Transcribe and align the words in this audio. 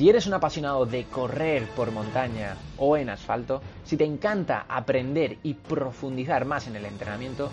Si 0.00 0.08
eres 0.08 0.26
un 0.26 0.32
apasionado 0.32 0.86
de 0.86 1.04
correr 1.04 1.64
por 1.76 1.92
montaña 1.92 2.56
o 2.78 2.96
en 2.96 3.10
asfalto, 3.10 3.60
si 3.84 3.98
te 3.98 4.06
encanta 4.06 4.64
aprender 4.66 5.36
y 5.42 5.52
profundizar 5.52 6.46
más 6.46 6.66
en 6.68 6.76
el 6.76 6.86
entrenamiento, 6.86 7.50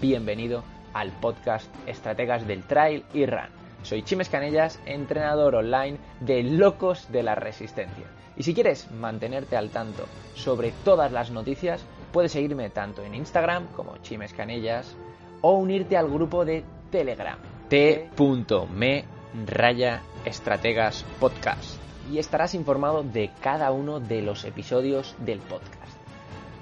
bienvenido 0.00 0.64
al 0.94 1.12
podcast 1.12 1.70
Estrategas 1.86 2.46
del 2.46 2.62
Trail 2.62 3.04
y 3.12 3.26
Run. 3.26 3.50
Soy 3.82 4.02
Chimes 4.02 4.30
Canellas, 4.30 4.80
entrenador 4.86 5.56
online 5.56 5.98
de 6.20 6.42
Locos 6.42 7.12
de 7.12 7.22
la 7.22 7.34
Resistencia. 7.34 8.06
Y 8.34 8.44
si 8.44 8.54
quieres 8.54 8.90
mantenerte 8.92 9.58
al 9.58 9.68
tanto 9.68 10.06
sobre 10.34 10.72
todas 10.86 11.12
las 11.12 11.30
noticias, 11.30 11.84
puedes 12.14 12.32
seguirme 12.32 12.70
tanto 12.70 13.04
en 13.04 13.14
Instagram 13.14 13.66
como 13.76 13.98
Chimes 13.98 14.32
Canellas 14.32 14.96
o 15.42 15.52
unirte 15.52 15.98
al 15.98 16.08
grupo 16.08 16.46
de 16.46 16.64
Telegram 16.90 17.36
t.me 17.68 19.04
raya 19.46 20.02
estrategas 20.24 21.04
podcast 21.20 21.79
y 22.10 22.18
estarás 22.18 22.54
informado 22.54 23.02
de 23.02 23.30
cada 23.40 23.70
uno 23.70 24.00
de 24.00 24.22
los 24.22 24.44
episodios 24.44 25.14
del 25.18 25.38
podcast. 25.38 26.00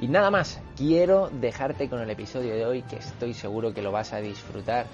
Y 0.00 0.06
nada 0.06 0.30
más, 0.30 0.60
quiero 0.76 1.28
dejarte 1.28 1.88
con 1.88 2.00
el 2.00 2.10
episodio 2.10 2.54
de 2.54 2.64
hoy 2.64 2.82
que 2.82 2.96
estoy 2.96 3.34
seguro 3.34 3.74
que 3.74 3.82
lo 3.82 3.90
vas 3.90 4.12
a 4.12 4.18
disfrutar 4.18 4.86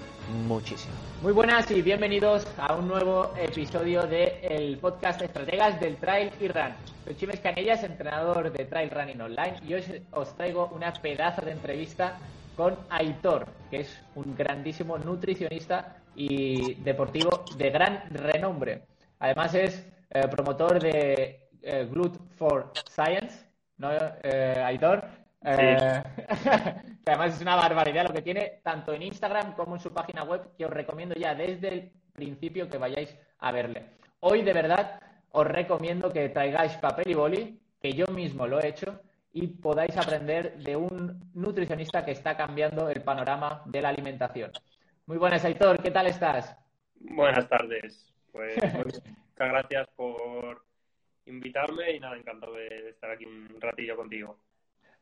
muchísimo. 0.47 0.93
Muy 1.21 1.31
buenas 1.31 1.69
y 1.69 1.81
bienvenidos 1.81 2.47
a 2.57 2.73
un 2.73 2.87
nuevo 2.87 3.31
episodio 3.37 4.03
del 4.07 4.77
podcast 4.79 5.21
Estrategas 5.21 5.79
del 5.79 5.97
Trail 5.97 6.31
y 6.39 6.47
Run. 6.47 6.73
Soy 7.03 7.15
Chimes 7.17 7.39
Canellas, 7.39 7.83
entrenador 7.83 8.51
de 8.51 8.65
Trail 8.65 8.89
Running 8.89 9.21
Online 9.21 9.57
y 9.67 9.73
hoy 9.75 9.83
os 10.11 10.35
traigo 10.35 10.71
una 10.73 10.91
pedazo 10.93 11.41
de 11.41 11.51
entrevista 11.51 12.17
con 12.57 12.75
Aitor, 12.89 13.47
que 13.69 13.81
es 13.81 14.01
un 14.15 14.35
grandísimo 14.35 14.97
nutricionista 14.97 15.97
y 16.15 16.75
deportivo 16.75 17.43
de 17.57 17.69
gran 17.69 18.09
renombre. 18.09 18.83
Además 19.19 19.53
es 19.53 19.94
eh, 20.15 20.27
promotor 20.29 20.81
de 20.81 21.49
eh, 21.61 21.87
Glut 21.91 22.17
for 22.37 22.71
Science, 22.89 23.45
¿no, 23.77 23.89
eh, 23.91 24.63
Aitor? 24.65 25.03
Eh, 25.43 26.01
que 27.03 27.11
además 27.11 27.35
es 27.35 27.41
una 27.41 27.55
barbaridad 27.55 28.07
lo 28.07 28.13
que 28.13 28.21
tiene, 28.21 28.61
tanto 28.63 28.93
en 28.93 29.03
Instagram 29.03 29.53
como 29.55 29.75
en 29.75 29.81
su 29.81 29.93
página 29.93 30.23
web, 30.23 30.55
que 30.57 30.65
os 30.65 30.71
recomiendo 30.71 31.15
ya 31.15 31.35
desde 31.35 31.67
el 31.67 31.91
principio 32.13 32.69
que 32.69 32.77
vayáis 32.77 33.13
a 33.39 33.51
verle. 33.51 33.83
Hoy, 34.21 34.41
de 34.41 34.53
verdad, 34.53 35.01
os 35.31 35.45
recomiendo 35.45 36.11
que 36.13 36.29
traigáis 36.29 36.73
papel 36.77 37.11
y 37.11 37.13
boli, 37.13 37.59
que 37.81 37.91
yo 37.91 38.05
mismo 38.07 38.47
lo 38.47 38.61
he 38.61 38.69
hecho, 38.69 39.01
y 39.33 39.47
podáis 39.47 39.97
aprender 39.97 40.57
de 40.59 40.77
un 40.77 41.29
nutricionista 41.33 42.05
que 42.05 42.11
está 42.11 42.37
cambiando 42.37 42.89
el 42.89 43.01
panorama 43.01 43.63
de 43.65 43.81
la 43.81 43.89
alimentación. 43.89 44.51
Muy 45.07 45.17
buenas, 45.17 45.43
Aitor, 45.43 45.83
¿qué 45.83 45.91
tal 45.91 46.07
estás? 46.07 46.55
Buenas 47.01 47.49
tardes. 47.49 48.13
Pues, 48.31 48.55
muchas 49.37 49.51
gracias 49.51 49.87
por 49.95 50.63
invitarme 51.25 51.91
y 51.91 51.99
nada, 51.99 52.15
encantado 52.15 52.53
de 52.53 52.89
estar 52.89 53.11
aquí 53.11 53.25
un 53.25 53.59
ratillo 53.59 53.97
contigo. 53.97 54.37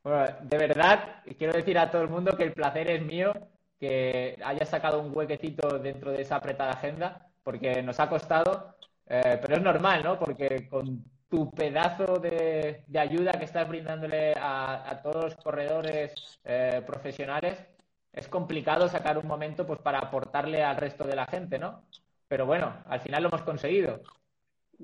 Bueno, 0.04 0.26
de 0.42 0.58
verdad, 0.58 1.24
quiero 1.38 1.54
decir 1.54 1.78
a 1.78 1.92
todo 1.92 2.02
el 2.02 2.10
mundo 2.10 2.36
que 2.36 2.44
el 2.44 2.54
placer 2.54 2.90
es 2.90 3.02
mío 3.02 3.34
que 3.80 4.40
hayas 4.44 4.70
sacado 4.70 5.02
un 5.02 5.16
huequecito 5.16 5.78
dentro 5.80 6.12
de 6.12 6.22
esa 6.22 6.38
apretada 6.38 6.72
agenda, 6.72 7.28
porque 7.44 7.84
nos 7.84 8.00
ha 8.00 8.10
costado, 8.10 8.76
eh, 9.08 9.38
pero 9.42 9.56
es 9.56 9.62
normal, 9.62 10.04
¿no? 10.04 10.18
Porque 10.18 10.68
con 10.70 11.04
tu 11.30 11.52
pedazo 11.52 12.20
de, 12.20 12.86
ayuda 12.98 13.34
que 13.34 13.46
estás 13.46 13.68
brindándole 13.68 14.34
a, 14.34 14.90
a 14.90 15.02
todos 15.02 15.26
los 15.26 15.36
corredores 15.36 16.40
eh, 16.46 16.82
profesionales, 16.86 17.66
es 18.14 18.28
complicado 18.28 18.88
sacar 18.88 19.18
un 19.18 19.28
momento 19.28 19.68
pues 19.68 19.80
para 19.80 20.00
aportarle 20.00 20.64
al 20.64 20.78
resto 20.78 21.04
de 21.04 21.16
la 21.16 21.26
gente, 21.26 21.60
¿no? 21.60 21.84
Pero 22.28 22.46
bueno, 22.46 22.84
al 22.86 23.02
final 23.02 23.24
lo 23.24 23.30
hemos 23.30 23.42
conseguido. 23.42 24.02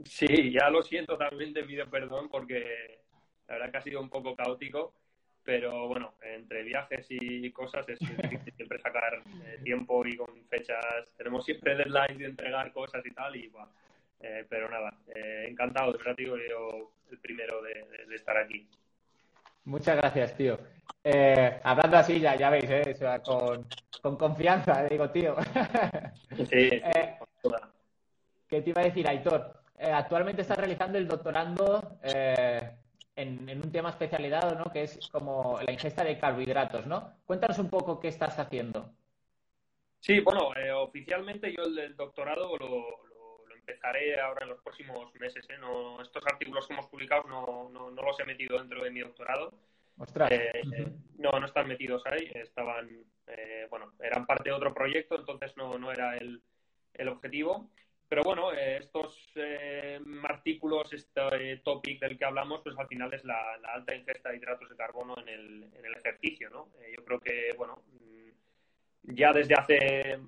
Sí, 0.06 0.52
ya 0.52 0.70
lo 0.70 0.82
siento, 0.82 1.18
también 1.18 1.54
te 1.54 1.64
pido 1.64 1.90
perdón 1.90 2.30
porque 2.30 3.00
la 3.48 3.56
verdad 3.56 3.72
que 3.72 3.78
ha 3.78 3.82
sido 3.82 4.02
un 4.02 4.10
poco 4.10 4.36
caótico, 4.36 4.94
pero 5.44 5.88
bueno, 5.88 6.14
entre 6.22 6.64
viajes 6.64 7.08
y 7.10 7.52
cosas 7.52 7.88
es 7.90 8.00
difícil 8.00 8.54
siempre 8.56 8.80
sacar 8.80 9.22
eh, 9.46 9.60
tiempo 9.64 10.06
y 10.06 10.16
con 10.16 10.46
fechas. 10.48 11.12
Tenemos 11.18 11.44
siempre 11.44 11.76
deadlines 11.76 12.20
de 12.20 12.26
entregar 12.26 12.72
cosas 12.72 13.04
y 13.06 13.12
tal, 13.12 13.36
y 13.36 13.48
bueno, 13.48 13.70
eh, 14.20 14.46
pero 14.48 14.70
nada, 14.70 14.94
eh, 15.16 15.48
encantado, 15.50 15.92
de 15.92 15.98
verdad 15.98 16.16
digo 16.18 16.36
yo 16.38 16.92
el 17.12 17.18
primero 17.20 17.62
de, 17.62 17.74
de, 17.74 18.06
de, 18.06 18.16
estar 18.16 18.38
aquí. 18.38 18.68
Muchas 19.66 19.98
gracias, 19.98 20.36
tío. 20.38 20.60
Eh, 21.04 21.60
hablando 21.64 21.98
así, 21.98 22.20
ya, 22.20 22.36
ya 22.36 22.50
veis, 22.50 22.70
¿eh? 22.70 22.92
o 22.94 22.98
sea, 22.98 23.22
con, 23.22 23.66
con, 24.02 24.18
confianza, 24.18 24.84
digo, 24.84 25.10
tío. 25.10 25.36
Sí, 26.36 26.46
sí 26.50 26.70
eh, 26.72 27.18
¿Qué 28.48 28.62
te 28.62 28.70
iba 28.72 28.82
a 28.82 28.86
decir, 28.86 29.08
Aitor? 29.08 29.59
Eh, 29.80 29.92
actualmente 29.92 30.42
estás 30.42 30.58
realizando 30.58 30.98
el 30.98 31.08
doctorando 31.08 31.98
en, 32.04 33.48
en, 33.48 33.58
un 33.64 33.72
tema 33.72 33.90
especializado, 33.90 34.56
¿no? 34.56 34.70
Que 34.72 34.84
es 34.84 35.00
como 35.10 35.58
la 35.66 35.72
ingesta 35.72 36.04
de 36.04 36.20
carbohidratos, 36.20 36.86
¿no? 36.86 37.14
Cuéntanos 37.26 37.58
un 37.60 37.70
poco 37.70 37.98
qué 37.98 38.10
estás 38.10 38.38
haciendo. 38.38 38.92
Sí, 40.02 40.20
bueno, 40.20 40.52
oficialmente 40.82 41.54
yo 41.56 41.64
el, 41.64 41.80
el 41.80 41.96
doctorado 41.96 42.58
lo, 42.58 42.68
lo, 42.68 43.46
lo, 43.48 43.56
empezaré 43.56 44.20
ahora 44.20 44.44
en 44.44 44.50
los 44.50 44.62
próximos 44.62 45.14
meses. 45.16 45.48
No, 45.62 46.02
estos 46.02 46.24
artículos 46.26 46.68
que 46.68 46.74
hemos 46.74 46.88
publicado 46.88 47.24
no, 47.30 47.70
no, 47.70 47.90
no 47.90 48.02
los 48.02 48.20
he 48.20 48.26
metido 48.26 48.60
dentro 48.60 48.84
de 48.84 48.92
mi 48.92 49.00
doctorado. 49.00 49.54
Eh, 50.30 50.62
uh 50.64 50.68
-huh. 50.68 50.94
No, 51.18 51.40
no 51.40 51.46
están 51.46 51.68
metidos 51.68 52.02
ahí, 52.06 52.32
estaban, 52.36 52.90
eh, 53.28 53.68
bueno, 53.70 53.94
eran 54.00 54.26
parte 54.26 54.50
de 54.50 54.56
otro 54.56 54.74
proyecto, 54.74 55.18
entonces 55.18 55.56
no, 55.58 55.78
no 55.78 55.92
era 55.92 56.16
el, 56.18 56.42
el 56.94 57.08
objetivo. 57.10 57.70
Pero 58.10 58.24
bueno, 58.24 58.52
eh, 58.54 58.78
estos 58.78 59.16
artículos, 60.24 60.92
este 60.92 61.58
topic 61.64 62.00
del 62.00 62.18
que 62.18 62.26
hablamos, 62.26 62.62
pues 62.64 62.76
al 62.78 62.88
final 62.88 63.14
es 63.14 63.24
la, 63.24 63.60
alta 63.72 63.96
ingesta 63.96 64.30
de 64.30 64.38
hidratos 64.38 64.68
de 64.68 64.76
carbono 64.76 65.16
en 65.22 65.30
el, 65.30 65.64
en 65.78 65.86
el 65.86 65.94
ejercicio, 65.96 66.50
¿no? 66.50 66.70
Eh, 66.82 66.94
yo 66.98 67.06
creo 67.06 67.20
que, 67.20 67.54
bueno, 67.56 67.84
mm, 68.02 69.14
ya 69.14 69.32
desde 69.32 69.54
hace, 69.54 70.20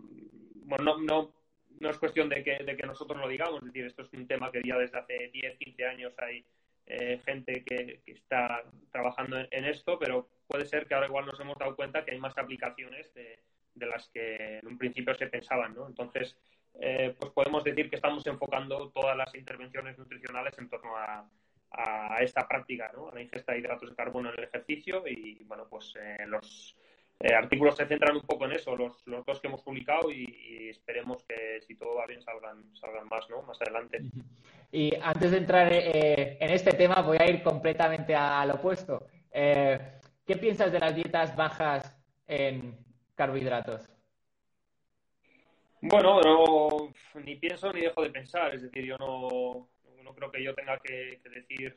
bueno, 0.66 0.84
no, 0.84 0.98
no, 1.00 1.34
no 1.80 1.90
es 1.90 1.98
cuestión 1.98 2.30
de 2.30 2.44
que, 2.44 2.64
de 2.64 2.78
que 2.78 2.86
nosotros 2.86 3.20
lo 3.20 3.28
digamos, 3.28 3.62
es 3.62 3.74
decir, 3.74 3.86
esto 3.88 4.04
es 4.04 4.14
un 4.14 4.28
tema 4.28 4.52
que 4.52 4.62
ya 4.64 4.78
desde 4.78 5.00
hace 5.00 5.32
10, 5.34 5.58
15 5.58 5.86
años 5.86 6.14
hay 6.20 6.46
eh, 6.86 7.20
gente 7.26 7.64
que, 7.64 8.02
que, 8.06 8.12
está 8.12 8.64
trabajando 8.92 9.40
en, 9.40 9.48
en, 9.50 9.66
esto, 9.66 9.98
pero 9.98 10.28
puede 10.48 10.68
ser 10.68 10.86
que 10.86 10.94
ahora 10.94 11.08
igual 11.08 11.26
nos 11.26 11.40
hemos 11.40 11.58
dado 11.58 11.76
cuenta 11.76 12.06
que 12.06 12.12
hay 12.12 12.20
más 12.20 12.38
aplicaciones 12.38 13.12
de, 13.16 13.40
de 13.74 13.86
las 13.88 14.08
que 14.10 14.60
en 14.60 14.68
un 14.68 14.78
principio 14.78 15.16
se 15.16 15.28
pensaban, 15.28 15.74
¿no? 15.74 15.88
Entonces, 15.88 16.38
eh, 16.80 17.16
pues 17.20 17.32
podemos 17.32 17.64
decir 17.64 17.90
que 17.90 17.96
estamos 17.98 18.26
enfocando 18.28 18.90
todas 18.90 19.16
las 19.16 19.34
intervenciones 19.36 19.98
nutricionales 19.98 20.58
en 20.58 20.70
torno 20.70 20.96
a, 20.98 21.28
esta 22.20 22.46
práctica. 22.48 22.92
A 22.94 23.16
la 23.16 23.22
ingesta 23.22 23.54
de 23.54 23.60
hidratos 23.60 23.90
de 23.90 23.96
carbono 23.96 24.30
en 24.30 24.38
el 24.38 24.44
ejercicio 24.44 25.08
y, 25.08 25.42
bueno, 25.46 25.68
pues 25.70 25.94
eh, 25.96 26.26
los 26.28 26.76
eh, 27.22 27.34
artículos 27.34 27.78
se 27.78 27.86
centran 27.86 28.18
un 28.18 28.24
poco 28.24 28.46
en 28.46 28.52
eso, 28.52 28.76
los, 28.76 29.02
los 29.08 29.26
dos 29.26 29.40
que 29.40 29.48
hemos 29.48 29.62
publicado 29.62 30.12
y, 30.12 30.68
esperemos 30.70 31.24
que 31.24 31.62
si 31.62 31.76
todo 31.76 31.96
va 31.96 32.08
bien 32.08 32.22
salgan, 32.22 32.76
salgan 32.76 33.08
más, 33.08 33.30
¿no? 33.30 33.42
Más 33.44 33.62
adelante. 33.62 34.02
Y 34.72 34.94
antes 35.02 35.32
de 35.32 35.38
entrar 35.38 35.72
en 35.72 36.52
este 36.52 36.72
tema 36.74 37.02
voy 37.02 37.18
a 37.20 37.30
ir 37.30 37.42
completamente 37.42 38.16
al 38.16 38.52
opuesto. 38.52 39.08
¿Qué 39.32 40.38
piensas 40.40 40.72
de 40.72 40.80
las 40.80 40.96
dietas 40.96 41.36
bajas 41.36 41.98
en 42.28 42.78
carbohidratos? 43.16 43.91
Bueno, 45.82 46.22
no, 46.22 46.94
ni 47.24 47.36
pienso 47.36 47.74
ni 47.74 47.82
dejo 47.82 48.04
de 48.04 48.12
pensar, 48.12 48.54
es 48.54 48.62
decir, 48.62 48.86
yo 48.86 48.98
no, 48.98 49.68
no 50.04 50.14
creo 50.14 50.32
que 50.32 50.44
yo 50.44 50.54
tenga 50.54 50.78
que, 50.78 51.20
decir 51.34 51.76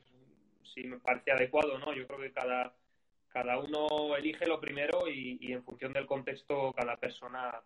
si 0.63 0.85
me 0.85 0.99
parece 0.99 1.33
adecuado, 1.33 1.79
¿no? 1.79 1.95
Yo 1.95 2.07
creo 2.07 2.21
que 2.21 2.33
cada 2.33 2.75
cada 3.29 3.59
uno 3.59 4.17
elige 4.17 4.47
lo 4.47 4.61
primero 4.61 5.09
y, 5.09 5.39
y, 5.41 5.53
en 5.53 5.65
función 5.65 5.93
del 5.93 6.07
contexto 6.07 6.73
cada 6.73 6.97
persona 6.97 7.61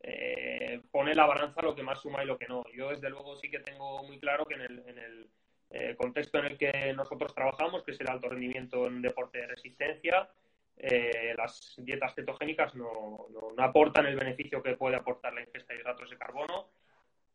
eh, 0.00 0.82
pone 0.90 1.14
la 1.14 1.24
balanza 1.24 1.62
lo 1.62 1.74
que 1.74 1.82
más 1.82 2.00
suma 2.00 2.22
y 2.22 2.26
lo 2.26 2.38
que 2.38 2.46
no. 2.46 2.62
Yo 2.74 2.90
desde 2.90 3.08
luego 3.08 3.34
sí 3.36 3.50
que 3.50 3.60
tengo 3.60 4.02
muy 4.04 4.18
claro 4.18 4.44
que 4.44 4.54
en 4.54 4.60
el, 4.60 4.82
en 4.86 4.98
el 4.98 5.30
eh, 5.70 5.96
contexto 5.96 6.38
en 6.38 6.44
el 6.44 6.58
que 6.58 6.92
nosotros 6.94 7.34
trabajamos, 7.34 7.82
que 7.82 7.92
es 7.92 8.00
el 8.00 8.10
alto 8.10 8.28
rendimiento 8.28 8.86
en 8.86 9.02
deporte 9.02 9.38
de 9.38 9.46
resistencia, 9.46 10.28
eh, 10.78 11.34
las 11.36 11.74
dietas 11.78 12.14
cetogénicas 12.14 12.74
no, 12.74 13.26
no, 13.30 13.62
aportan 13.62 14.06
el 14.06 14.16
beneficio 14.16 14.62
que 14.62 14.76
puede 14.76 14.96
aportar 14.96 15.32
la 15.32 15.40
ingesta 15.40 15.72
de 15.72 15.80
hidratos 15.80 16.10
de 16.10 16.18
carbono. 16.18 16.70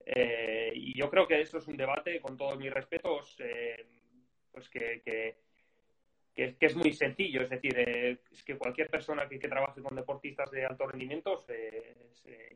Eh, 0.05 0.71
y 0.75 0.97
yo 0.97 1.09
creo 1.09 1.27
que 1.27 1.41
eso 1.41 1.57
es 1.57 1.67
un 1.67 1.77
debate, 1.77 2.19
con 2.21 2.37
todos 2.37 2.57
mis 2.57 2.73
respetos, 2.73 3.35
eh, 3.39 3.85
pues 4.51 4.69
que, 4.69 5.01
que 5.03 5.37
que, 6.33 6.55
que, 6.55 6.65
es 6.67 6.77
muy 6.77 6.93
sencillo, 6.93 7.41
es 7.41 7.49
decir, 7.49 7.77
es 7.77 8.41
que 8.45 8.57
cualquier 8.57 8.89
persona 8.89 9.27
que, 9.27 9.37
trabaje 9.37 9.81
con 9.81 9.93
deportistas 9.97 10.49
de 10.49 10.65
alto 10.65 10.87
rendimiento 10.87 11.43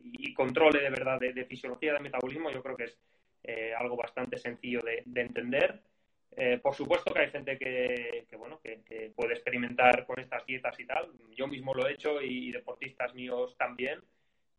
y 0.01 0.33
controle 0.33 0.79
de 0.79 0.89
verdad 0.89 1.19
de, 1.19 1.43
fisiología 1.43 1.91
de 1.91 1.99
metabolismo, 1.99 2.49
yo 2.49 2.63
creo 2.63 2.77
que 2.77 2.85
es 2.85 2.97
algo 3.77 3.97
bastante 3.97 4.37
sencillo 4.37 4.81
de 4.81 5.21
entender. 5.21 5.81
Eh, 6.37 6.59
por 6.61 6.75
supuesto 6.75 7.13
que 7.13 7.21
hay 7.21 7.31
gente 7.31 7.57
que, 7.57 8.27
bueno, 8.37 8.59
que, 8.61 9.11
puede 9.15 9.33
experimentar 9.33 10.05
con 10.05 10.19
estas 10.19 10.45
dietas 10.45 10.77
y 10.79 10.85
tal. 10.85 11.11
Yo 11.31 11.47
mismo 11.47 11.73
lo 11.73 11.87
he 11.87 11.93
hecho 11.93 12.21
y, 12.21 12.49
y 12.49 12.51
deportistas 12.51 13.13
míos 13.13 13.55
también. 13.57 14.01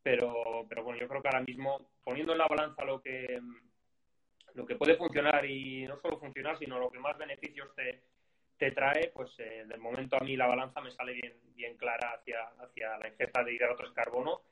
Pero, 0.03 0.65
pero 0.69 0.85
bueno, 0.85 1.01
yo 1.01 1.09
creo 1.09 1.21
que 1.21 1.29
ahora 1.29 1.43
mismo, 1.43 1.91
poniendo 2.05 2.33
en 2.33 2.39
la 2.39 2.47
balanza 2.47 2.85
lo 2.85 3.03
que, 3.03 3.41
lo 4.55 4.65
que 4.65 4.77
puede 4.77 4.97
funcionar 4.97 5.45
y 5.45 5.85
no 5.87 6.01
solo 6.01 6.19
funcionar, 6.19 6.57
sino 6.59 6.79
lo 6.79 6.91
que 6.91 7.01
más 7.01 7.19
beneficios 7.19 7.75
te, 7.75 8.05
te 8.57 8.71
trae, 8.71 9.11
pues 9.13 9.31
eh, 9.39 9.65
de 9.67 9.77
momento 9.77 10.17
a 10.17 10.25
mí 10.25 10.37
la 10.37 10.47
balanza 10.47 10.81
me 10.81 10.93
sale 10.93 11.13
bien, 11.13 11.35
bien 11.55 11.77
clara 11.77 12.15
hacia, 12.15 12.41
hacia 12.61 12.97
la 12.99 13.09
ingesta 13.09 13.43
de 13.43 13.55
hidratos 13.55 13.89
de 13.89 13.95
carbono 13.95 14.43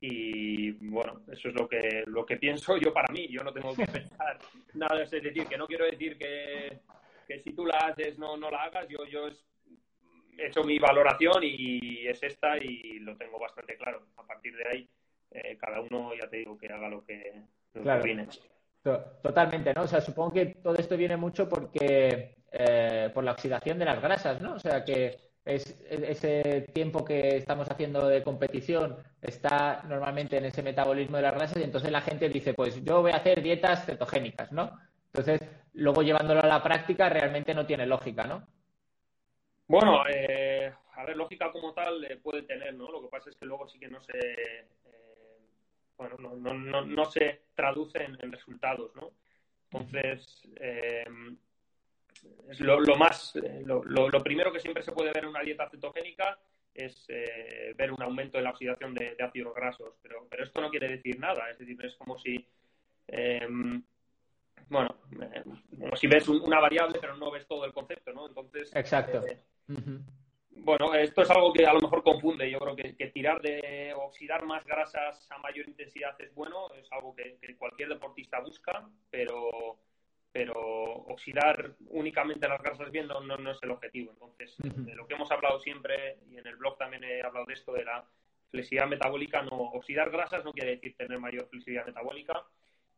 y 0.00 0.72
bueno, 0.88 1.20
eso 1.30 1.48
es 1.48 1.54
lo 1.54 1.68
que, 1.68 2.04
lo 2.06 2.24
que 2.24 2.38
pienso 2.38 2.76
yo 2.78 2.92
para 2.92 3.12
mí. 3.12 3.28
Yo 3.28 3.42
no 3.42 3.52
tengo 3.52 3.74
que 3.74 3.86
pensar 3.86 4.38
nada, 4.74 5.02
es 5.02 5.10
decir, 5.10 5.46
que 5.46 5.58
no 5.58 5.66
quiero 5.66 5.84
decir 5.84 6.16
que, 6.16 6.80
que 7.26 7.40
si 7.40 7.52
tú 7.52 7.66
la 7.66 7.78
haces 7.78 8.18
no, 8.18 8.36
no 8.36 8.50
la 8.50 8.64
hagas, 8.64 8.88
yo, 8.88 9.04
yo 9.04 9.28
he 10.38 10.46
hecho 10.46 10.64
mi 10.64 10.78
valoración 10.78 11.42
y 11.42 12.06
es 12.06 12.22
esta 12.22 12.56
y 12.56 12.98
lo 13.00 13.16
tengo 13.16 13.38
bastante 13.38 13.76
claro. 13.76 14.06
A 14.16 14.26
partir 14.26 14.56
de 14.56 14.68
ahí, 14.68 14.88
eh, 15.32 15.56
cada 15.58 15.80
uno 15.80 16.12
ya 16.14 16.28
te 16.28 16.38
digo 16.38 16.56
que 16.56 16.68
haga 16.68 16.88
lo 16.88 17.04
que, 17.04 17.42
lo 17.74 18.02
viene. 18.02 18.26
Totalmente, 18.82 19.74
¿no? 19.74 19.82
O 19.82 19.86
sea, 19.86 20.00
supongo 20.00 20.32
que 20.32 20.46
todo 20.46 20.76
esto 20.76 20.96
viene 20.96 21.18
mucho 21.18 21.46
porque 21.46 22.36
eh, 22.50 23.10
por 23.12 23.22
la 23.22 23.32
oxidación 23.32 23.78
de 23.78 23.84
las 23.84 24.00
grasas, 24.00 24.40
¿no? 24.40 24.54
O 24.54 24.58
sea, 24.58 24.82
que 24.82 25.29
es, 25.44 25.80
ese 25.88 26.68
tiempo 26.72 27.04
que 27.04 27.36
estamos 27.36 27.70
haciendo 27.70 28.06
de 28.06 28.22
competición 28.22 28.96
está 29.22 29.82
normalmente 29.88 30.36
en 30.36 30.44
ese 30.44 30.62
metabolismo 30.62 31.16
de 31.16 31.22
las 31.22 31.34
grasas 31.34 31.58
y 31.58 31.64
entonces 31.64 31.90
la 31.90 32.02
gente 32.02 32.28
dice, 32.28 32.54
pues 32.54 32.82
yo 32.84 33.02
voy 33.02 33.12
a 33.12 33.16
hacer 33.16 33.42
dietas 33.42 33.86
cetogénicas, 33.86 34.52
¿no? 34.52 34.78
Entonces, 35.12 35.40
luego 35.74 36.02
llevándolo 36.02 36.40
a 36.40 36.46
la 36.46 36.62
práctica 36.62 37.08
realmente 37.08 37.54
no 37.54 37.66
tiene 37.66 37.86
lógica, 37.86 38.24
¿no? 38.24 38.46
Bueno, 39.66 40.02
eh, 40.08 40.72
a 40.94 41.04
ver, 41.04 41.16
lógica 41.16 41.50
como 41.52 41.72
tal 41.72 42.04
eh, 42.04 42.16
puede 42.16 42.42
tener, 42.42 42.74
¿no? 42.74 42.90
Lo 42.90 43.02
que 43.02 43.08
pasa 43.08 43.30
es 43.30 43.36
que 43.36 43.46
luego 43.46 43.68
sí 43.68 43.78
que 43.78 43.88
no 43.88 44.00
se, 44.02 44.18
eh, 44.18 44.66
bueno, 45.96 46.16
no, 46.18 46.34
no, 46.36 46.84
no, 46.84 47.04
se 47.06 47.42
traduce 47.54 48.02
en, 48.02 48.32
resultados, 48.32 48.94
¿no? 48.96 49.12
Entonces, 49.70 50.42
es 52.50 52.60
lo, 52.60 52.96
más, 52.96 53.36
eh, 53.36 53.62
lo, 53.64 53.82
lo, 53.84 54.22
primero 54.22 54.52
que 54.52 54.60
siempre 54.60 54.82
se 54.82 54.92
puede 54.92 55.12
ver 55.12 55.24
en 55.24 55.30
una 55.30 55.40
dieta 55.40 55.68
cetogénica 55.68 56.38
es 56.74 57.04
eh, 57.08 57.74
ver 57.76 57.92
un 57.92 58.02
aumento 58.02 58.38
en 58.38 58.44
la 58.44 58.50
oxidación 58.50 58.94
de, 58.94 59.16
ácidos 59.20 59.54
grasos, 59.54 59.94
pero, 60.02 60.26
pero 60.30 60.44
esto 60.44 60.60
no 60.60 60.70
quiere 60.70 60.88
decir 60.88 61.18
nada, 61.18 61.50
es 61.50 61.58
decir, 61.58 61.76
es 61.84 61.94
como 61.96 62.18
si, 62.18 62.46
em, 63.08 63.82
bueno, 64.68 64.96
eh, 65.20 65.42
como 65.78 65.96
si 65.96 66.06
ves 66.06 66.28
una 66.28 66.60
variable 66.60 66.98
pero 67.00 67.16
no 67.16 67.30
ves 67.30 67.46
todo 67.46 67.64
el 67.64 67.72
concepto, 67.72 68.12
¿no? 68.12 68.28
Entonces, 68.28 68.74
exacto. 68.74 69.24
Bueno, 70.62 70.94
esto 70.94 71.22
es 71.22 71.30
algo 71.30 71.52
que 71.54 71.64
a 71.64 71.72
lo 71.72 71.80
mejor 71.80 72.02
confunde. 72.02 72.50
Yo 72.50 72.58
creo 72.58 72.76
que, 72.76 72.94
que, 72.94 73.06
tirar 73.06 73.40
de 73.40 73.94
oxidar 73.96 74.44
más 74.44 74.64
grasas 74.66 75.26
a 75.30 75.38
mayor 75.38 75.66
intensidad 75.66 76.20
es 76.20 76.34
bueno, 76.34 76.66
es 76.74 76.90
algo 76.92 77.14
que 77.14 77.38
cualquier 77.56 77.88
deportista 77.88 78.40
busca, 78.40 78.86
pero 79.10 79.78
pero 80.32 80.54
oxidar 80.54 81.74
únicamente 81.88 82.48
las 82.48 82.62
grasas 82.62 82.90
bien 82.90 83.08
no, 83.08 83.20
no, 83.20 83.50
es 83.50 83.58
el 83.62 83.70
objetivo. 83.70 84.12
Entonces, 84.12 84.54
de 84.58 84.94
lo 84.94 85.06
que 85.06 85.14
hemos 85.14 85.30
hablado 85.30 85.58
siempre, 85.58 86.18
y 86.30 86.38
en 86.38 86.46
el 86.46 86.56
blog 86.56 86.78
también 86.78 87.04
he 87.04 87.22
hablado 87.22 87.46
de 87.46 87.54
esto, 87.54 87.72
de 87.72 87.84
la 87.84 88.04
flexibilidad 88.50 88.88
metabólica, 88.88 89.42
no 89.42 89.56
oxidar 89.56 90.10
grasas 90.10 90.44
no 90.44 90.52
quiere 90.52 90.76
decir 90.76 90.96
tener 90.96 91.18
mayor 91.18 91.48
flexibilidad 91.48 91.86
metabólica. 91.86 92.44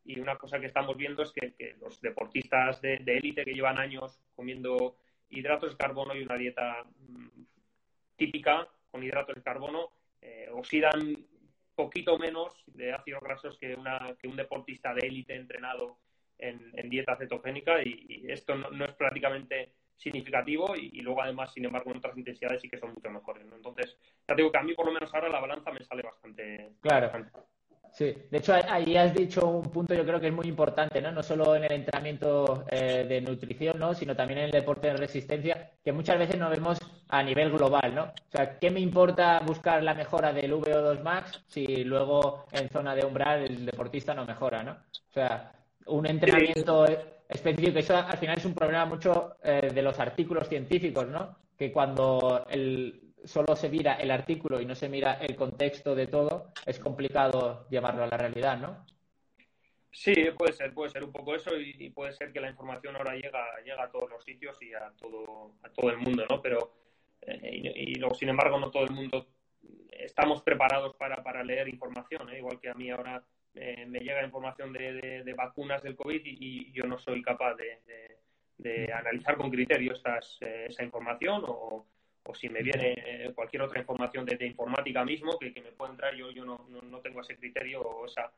Y 0.05 0.19
una 0.19 0.37
cosa 0.37 0.59
que 0.59 0.67
estamos 0.67 0.97
viendo 0.97 1.23
es 1.23 1.31
que, 1.31 1.75
los 1.79 2.01
deportistas 2.01 2.81
de 2.81 3.01
élite 3.05 3.45
que 3.45 3.53
llevan 3.53 3.77
años 3.77 4.19
comiendo 4.35 4.97
hidratos 5.29 5.71
de 5.71 5.77
carbono 5.77 6.15
y 6.15 6.23
una 6.23 6.37
dieta 6.37 6.83
mm, 7.07 7.43
típica 8.15 8.67
con 8.91 9.03
hidratos 9.03 9.35
de 9.35 9.41
carbono, 9.41 9.89
eh, 10.21 10.47
oxidan 10.51 11.17
poquito 11.75 12.17
menos 12.19 12.63
de 12.67 12.93
ácidos 12.93 13.23
grasos 13.23 13.57
que, 13.57 13.73
una, 13.73 14.15
que 14.19 14.27
un 14.27 14.35
deportista 14.35 14.93
de 14.93 15.07
élite 15.07 15.35
entrenado 15.35 15.97
en, 16.37 16.89
dieta 16.89 17.15
cetogénica 17.15 17.81
y, 17.83 18.25
esto 18.29 18.55
no, 18.55 18.85
es 18.85 18.93
prácticamente 18.93 19.73
significativo 19.95 20.75
y, 20.75 21.01
luego 21.01 21.21
además, 21.21 21.53
sin 21.53 21.65
embargo, 21.65 21.91
en 21.91 21.97
otras 21.97 22.17
intensidades 22.17 22.61
sí 22.61 22.69
que 22.69 22.77
son 22.77 22.93
mucho 22.93 23.09
mejores. 23.09 23.45
Entonces, 23.51 23.97
ya 24.27 24.35
digo 24.35 24.51
que 24.51 24.57
a 24.57 24.63
mí 24.63 24.73
por 24.73 24.85
lo 24.85 24.91
menos 24.91 25.13
ahora 25.13 25.29
la 25.29 25.39
balanza 25.39 25.71
me 25.71 25.83
sale 25.83 26.01
bastante. 26.03 26.73
Claro. 26.81 27.11
Sí, 27.93 28.11
de 28.31 28.39
hecho 28.39 28.55
ahí 28.69 28.97
has 28.97 29.13
dicho 29.13 29.47
un 29.47 29.69
punto 29.69 29.93
yo 29.93 30.03
creo 30.03 30.19
que 30.19 30.27
es 30.27 30.33
muy 30.33 30.47
importante, 30.47 30.99
¿no? 30.99 31.11
No 31.11 31.21
solo 31.21 31.55
en 31.55 31.63
el 31.65 31.73
entrenamiento 31.73 32.65
eh, 32.71 33.05
de 33.07 33.21
nutrición, 33.21 33.77
¿no? 33.77 33.93
Sino 33.93 34.15
también 34.15 34.39
en 34.39 34.45
el 34.45 34.51
deporte 34.51 34.87
de 34.87 34.97
resistencia, 34.97 35.69
que 35.85 35.91
muchas 35.91 36.17
veces 36.17 36.39
nos 36.39 36.49
vemos 36.49 36.79
a 37.09 37.21
nivel 37.21 37.51
global, 37.51 37.93
¿no? 37.93 38.05
O 38.05 38.31
sea, 38.31 38.57
¿qué 38.57 38.71
me 38.71 38.79
importa 38.79 39.39
buscar 39.45 39.83
la 39.83 39.93
mejora 39.93 40.33
del 40.33 40.53
VO2 40.53 41.03
max 41.03 41.43
si 41.47 41.83
luego 41.83 42.45
en 42.51 42.67
zona 42.69 42.95
de 42.95 43.05
umbral 43.05 43.43
el 43.43 43.63
deportista 43.67 44.15
no 44.15 44.25
mejora, 44.25 44.63
¿no? 44.63 44.71
O 44.71 45.13
sea, 45.13 45.51
un 45.87 46.05
entrenamiento 46.05 46.85
específico. 47.27 47.79
Eso 47.79 47.97
al 47.97 48.17
final 48.17 48.37
es 48.37 48.45
un 48.45 48.53
problema 48.53 48.85
mucho 48.85 49.37
eh, 49.43 49.69
de 49.73 49.81
los 49.81 49.99
artículos 49.99 50.47
científicos, 50.47 51.07
¿no? 51.07 51.37
Que 51.57 51.71
cuando 51.71 52.45
el, 52.49 53.13
solo 53.23 53.55
se 53.55 53.69
mira 53.69 53.95
el 53.95 54.11
artículo 54.11 54.59
y 54.59 54.65
no 54.65 54.75
se 54.75 54.89
mira 54.89 55.13
el 55.15 55.35
contexto 55.35 55.95
de 55.95 56.07
todo, 56.07 56.51
es 56.65 56.79
complicado 56.79 57.67
llevarlo 57.69 58.03
a 58.03 58.07
la 58.07 58.17
realidad, 58.17 58.57
¿no? 58.57 58.85
Sí, 59.91 60.13
puede 60.35 60.53
ser, 60.53 60.73
puede 60.73 60.89
ser 60.89 61.03
un 61.03 61.11
poco 61.11 61.35
eso 61.35 61.51
y, 61.55 61.91
puede 61.91 62.13
ser 62.13 62.33
que 62.33 62.41
la 62.41 62.49
información 62.49 62.95
ahora 62.95 63.13
llega, 63.13 63.45
llega 63.63 63.83
a 63.83 63.91
todos 63.91 64.09
los 64.09 64.23
sitios 64.23 64.59
y 64.61 64.73
a 64.73 64.91
todo, 64.99 65.53
a 65.61 65.69
todo 65.69 65.91
el 65.91 65.97
mundo, 65.97 66.25
¿no? 66.27 66.41
Pero, 66.41 66.73
eh, 67.21 67.73
y, 67.75 67.95
luego, 67.95 68.15
sin 68.15 68.29
embargo, 68.29 68.59
no 68.59 68.71
todo 68.71 68.85
el 68.85 68.91
mundo 68.91 69.27
estamos 69.91 70.41
preparados 70.41 70.95
para, 70.95 71.23
para 71.23 71.43
leer 71.43 71.69
información, 71.69 72.27
¿eh? 72.29 72.39
igual 72.39 72.59
que 72.59 72.69
a 72.69 72.73
mí 72.73 72.89
ahora 72.89 73.23
eh, 73.55 73.85
me 73.85 73.99
llega 73.99 74.23
información 74.23 74.73
de, 74.73 75.33
vacunas 75.37 75.83
del 75.83 75.95
COVID 75.95 76.21
y, 76.23 76.71
yo 76.71 76.85
no 76.85 76.97
soy 76.97 77.21
capaz 77.21 77.55
de, 77.55 78.91
analizar 78.93 79.35
con 79.35 79.51
criterio 79.51 79.93
estas, 79.93 80.37
eh, 80.41 80.67
esa 80.69 80.83
información 80.83 81.43
o, 81.45 81.85
si 82.33 82.47
me 82.49 82.63
viene 82.63 82.93
eh, 82.95 83.31
cualquier 83.35 83.63
otra 83.63 83.81
información 83.81 84.25
de, 84.25 84.45
informática 84.45 85.03
mismo 85.03 85.37
que, 85.37 85.51
me 85.61 85.71
pueda 85.73 85.91
entrar, 85.91 86.15
yo, 86.15 86.31
yo 86.31 86.45
no, 86.45 86.67
no, 86.69 86.99
tengo 86.99 87.21
ese 87.21 87.37
criterio 87.37 87.81
o 87.81 88.05
esa 88.05 88.31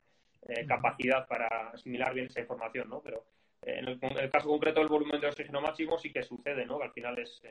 capacidad 0.67 1.27
para 1.27 1.69
asimilar 1.69 2.13
bien 2.13 2.27
esa 2.27 2.41
información, 2.41 2.89
¿no? 2.89 3.01
Pero 3.01 3.25
en 3.63 3.87
el, 3.87 4.29
caso 4.29 4.47
concreto 4.47 4.79
del 4.79 4.89
volumen 4.89 5.19
de 5.19 5.27
oxígeno 5.27 5.59
máximo 5.61 5.97
sí 5.97 6.11
que 6.11 6.21
sucede, 6.23 6.65
¿no? 6.65 6.77
Que 6.77 6.85
al 6.85 6.91
final 6.91 7.17
es, 7.17 7.41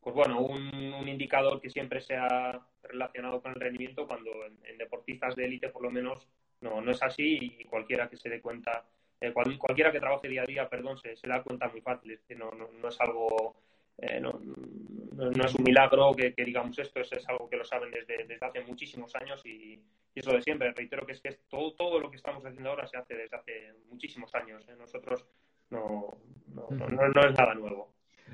pues 0.00 0.14
bueno, 0.14 0.40
un, 0.40 1.08
indicador 1.08 1.60
que 1.60 1.70
siempre 1.70 2.00
se 2.00 2.16
ha 2.16 2.60
relacionado 2.82 3.40
con 3.40 3.52
el 3.52 3.60
rendimiento 3.60 4.06
cuando 4.06 4.30
en 4.44 4.78
deportistas 4.78 5.36
de 5.36 5.46
élite 5.46 5.68
por 5.68 5.82
lo 5.82 5.90
menos 5.90 6.28
no, 6.60 6.80
no 6.80 6.90
es 6.90 7.02
así 7.02 7.38
y 7.58 7.64
cualquiera 7.64 8.08
que 8.08 8.16
se 8.16 8.28
dé 8.28 8.40
cuenta, 8.40 8.84
eh, 9.20 9.32
cualquiera 9.32 9.92
que 9.92 10.00
trabaje 10.00 10.28
día 10.28 10.42
a 10.42 10.46
día, 10.46 10.68
perdón, 10.68 10.98
se, 10.98 11.16
se 11.16 11.28
da 11.28 11.42
cuenta 11.42 11.68
muy 11.68 11.80
fácil. 11.80 12.12
Es 12.12 12.38
no, 12.38 12.50
no, 12.52 12.68
no 12.72 12.88
es 12.88 13.00
algo, 13.00 13.56
eh, 13.98 14.20
no, 14.20 14.38
no, 14.42 15.44
es 15.44 15.54
un 15.54 15.64
milagro 15.64 16.14
que, 16.14 16.32
digamos 16.44 16.78
esto, 16.78 17.00
es, 17.00 17.12
es, 17.12 17.28
algo 17.28 17.48
que 17.48 17.56
lo 17.56 17.64
saben 17.64 17.90
desde, 17.90 18.24
desde 18.24 18.46
hace 18.46 18.60
muchísimos 18.62 19.14
años 19.16 19.44
y, 19.46 19.80
eso 20.14 20.32
de 20.32 20.42
siempre. 20.42 20.72
Reitero 20.72 21.06
que 21.06 21.12
es 21.12 21.20
que 21.20 21.38
todo, 21.48 21.74
todo 21.74 22.00
lo 22.00 22.10
que 22.10 22.16
estamos 22.16 22.44
haciendo 22.44 22.70
ahora 22.70 22.86
se 22.86 22.96
hace 22.96 23.14
desde 23.14 23.36
hace 23.36 23.72
muchísimos 23.90 24.34
años. 24.34 24.66
¿eh? 24.68 24.74
Nosotros 24.78 25.26
no, 25.68 26.16
no, 26.48 26.68
no, 26.70 27.28
es 27.28 27.36
nada 27.36 27.54
nuevo. 27.54 27.92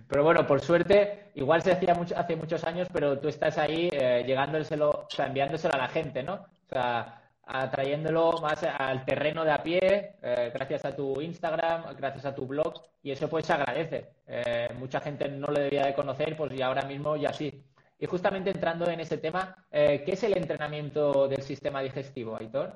Pero 0.08 0.22
bueno, 0.22 0.46
por 0.46 0.60
suerte, 0.60 1.32
igual 1.34 1.60
se 1.60 1.72
hacía 1.72 1.94
mucho, 1.94 2.16
hace 2.16 2.36
muchos 2.36 2.64
años, 2.64 2.88
pero 2.92 3.18
tú 3.18 3.28
estás 3.28 3.58
ahí 3.58 3.90
eh, 3.92 4.22
llegándoselo, 4.26 4.90
o 4.90 5.10
sea, 5.10 5.26
enviándoselo 5.26 5.74
a 5.74 5.78
la 5.78 5.88
gente, 5.88 6.22
¿no? 6.22 6.34
O 6.34 6.68
sea, 6.68 7.21
atrayéndolo 7.44 8.32
más 8.40 8.62
al 8.62 9.04
terreno 9.04 9.44
de 9.44 9.50
a 9.50 9.62
pie, 9.62 10.14
eh, 10.22 10.50
gracias 10.54 10.84
a 10.84 10.94
tu 10.94 11.20
Instagram, 11.20 11.94
gracias 11.96 12.24
a 12.24 12.34
tu 12.34 12.46
blog, 12.46 12.82
y 13.02 13.10
eso 13.10 13.28
pues 13.28 13.46
se 13.46 13.52
agradece. 13.52 14.10
Eh, 14.26 14.68
mucha 14.78 15.00
gente 15.00 15.28
no 15.28 15.48
lo 15.48 15.60
debía 15.60 15.86
de 15.86 15.94
conocer, 15.94 16.36
pues 16.36 16.52
y 16.52 16.62
ahora 16.62 16.82
mismo 16.82 17.16
ya 17.16 17.32
sí. 17.32 17.62
Y 17.98 18.06
justamente 18.06 18.50
entrando 18.50 18.88
en 18.88 19.00
ese 19.00 19.18
tema, 19.18 19.66
eh, 19.70 20.02
¿qué 20.04 20.12
es 20.12 20.22
el 20.24 20.36
entrenamiento 20.36 21.28
del 21.28 21.42
sistema 21.42 21.82
digestivo, 21.82 22.36
Aitor? 22.36 22.74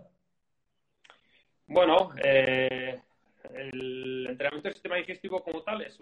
Bueno, 1.66 2.12
el 2.22 3.00
entrenamiento 4.28 4.68
del 4.68 4.74
sistema 4.74 4.96
digestivo 4.96 5.42
como 5.42 5.62
tal 5.62 5.82
es 5.82 5.98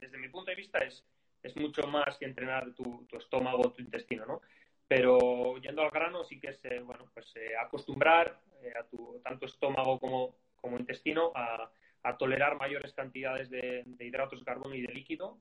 desde 0.00 0.16
mi 0.16 0.28
punto 0.28 0.50
de 0.50 0.56
vista 0.56 0.78
es, 0.78 1.04
es 1.42 1.54
mucho 1.56 1.82
más 1.86 2.16
que 2.16 2.24
entrenar 2.24 2.72
tu, 2.72 3.04
tu 3.10 3.18
estómago, 3.18 3.72
tu 3.72 3.82
intestino, 3.82 4.24
¿no? 4.24 4.40
Pero 4.88 5.56
yendo 5.58 5.82
al 5.82 5.90
grano, 5.90 6.24
sí 6.24 6.38
que 6.38 6.48
es 6.48 6.64
eh, 6.64 6.80
bueno, 6.80 7.06
pues, 7.14 7.34
eh, 7.36 7.56
acostumbrar 7.58 8.38
eh, 8.62 8.72
a 8.78 8.84
tu 8.84 9.20
tanto 9.24 9.46
estómago 9.46 9.98
como, 9.98 10.36
como 10.60 10.78
intestino 10.78 11.32
a, 11.34 11.70
a, 12.02 12.16
tolerar 12.16 12.58
mayores 12.58 12.92
cantidades 12.92 13.48
de, 13.48 13.84
hidratos 14.00 14.40
de 14.40 14.44
carbono 14.44 14.74
y 14.74 14.82
de 14.82 14.92
líquido 14.92 15.38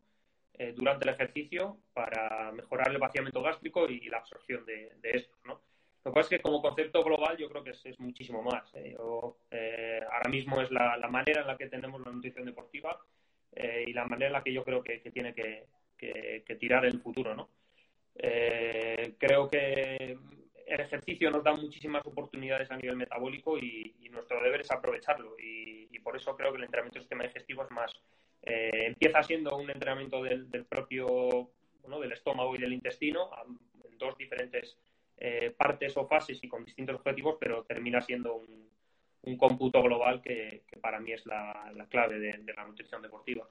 durante 0.75 1.07
el 1.07 1.15
ejercicio 1.15 1.79
para 1.91 2.51
mejorar 2.51 2.91
el 2.91 2.99
vaciamiento 2.99 3.41
gástrico 3.41 3.89
y, 3.89 4.07
la 4.09 4.17
absorción 4.17 4.63
de, 4.63 4.91
de. 5.01 5.27
¿no? 5.45 5.59
Lo 6.03 6.11
que 6.11 6.15
pasa 6.15 6.21
es 6.21 6.29
que 6.29 6.41
como 6.41 6.61
concepto 6.61 7.03
global 7.03 7.35
yo 7.35 7.49
creo 7.49 7.63
que 7.63 7.71
es, 7.71 7.99
muchísimo 7.99 8.43
más. 8.43 8.71
ahora 10.11 10.29
mismo 10.29 10.61
es 10.61 10.69
la, 10.69 10.97
la, 10.97 11.07
manera 11.07 11.41
en 11.41 11.47
la 11.47 11.57
que 11.57 11.67
tenemos 11.67 11.99
la 12.05 12.11
nutrición 12.11 12.45
deportiva 12.45 12.99
y 13.55 13.91
la 13.91 14.05
manera 14.05 14.27
en 14.27 14.33
la 14.33 14.43
que 14.43 14.53
yo 14.53 14.63
creo 14.63 14.83
que, 14.83 14.99
tiene 14.99 15.33
que, 15.33 15.65
que, 15.97 16.43
que 16.45 16.55
tirar 16.57 16.85
el 16.85 17.01
futuro. 17.01 17.33
¿no? 17.33 17.49
Eh, 18.23 19.15
creo 19.17 19.49
que 19.49 20.15
el 20.67 20.79
ejercicio 20.79 21.31
nos 21.31 21.43
da 21.43 21.53
muchísimas 21.53 22.05
oportunidades 22.05 22.69
a 22.69 22.77
nivel 22.77 22.95
metabólico 22.95 23.57
y, 23.57 23.95
nuestro 24.11 24.43
deber 24.43 24.61
es 24.61 24.71
aprovecharlo. 24.71 25.35
Y, 25.39 25.97
por 25.99 26.17
eso 26.17 26.35
creo 26.35 26.51
que 26.51 26.57
el 26.57 26.63
entrenamiento 26.63 26.95
del 26.95 27.03
sistema 27.03 27.23
digestivo 27.23 27.63
es 27.63 27.71
más. 27.71 27.91
Eh, 28.41 28.87
empieza 28.87 29.21
siendo 29.21 29.55
un 29.55 29.69
entrenamiento 29.69 30.23
del, 30.23 30.47
propio, 30.65 31.51
bueno, 31.81 31.99
del 31.99 32.11
estómago 32.11 32.55
y 32.55 32.59
del 32.59 32.73
intestino, 32.73 33.29
en 33.85 33.97
dos 33.99 34.17
diferentes 34.17 34.77
eh, 35.17 35.53
partes 35.55 35.95
o 35.95 36.07
fases 36.07 36.43
y 36.43 36.47
con 36.47 36.65
distintos 36.65 36.95
objetivos, 36.95 37.37
pero 37.39 37.63
termina 37.63 38.01
siendo 38.01 38.33
un, 38.33 38.67
un 39.23 39.37
cómputo 39.37 39.81
global 39.83 40.21
que, 40.21 40.63
para 40.81 40.99
mí 40.99 41.13
es 41.13 41.25
la, 41.27 41.71
clave 41.89 42.19
de 42.19 42.53
la 42.53 42.65
nutrición 42.65 43.01
deportiva. 43.01 43.47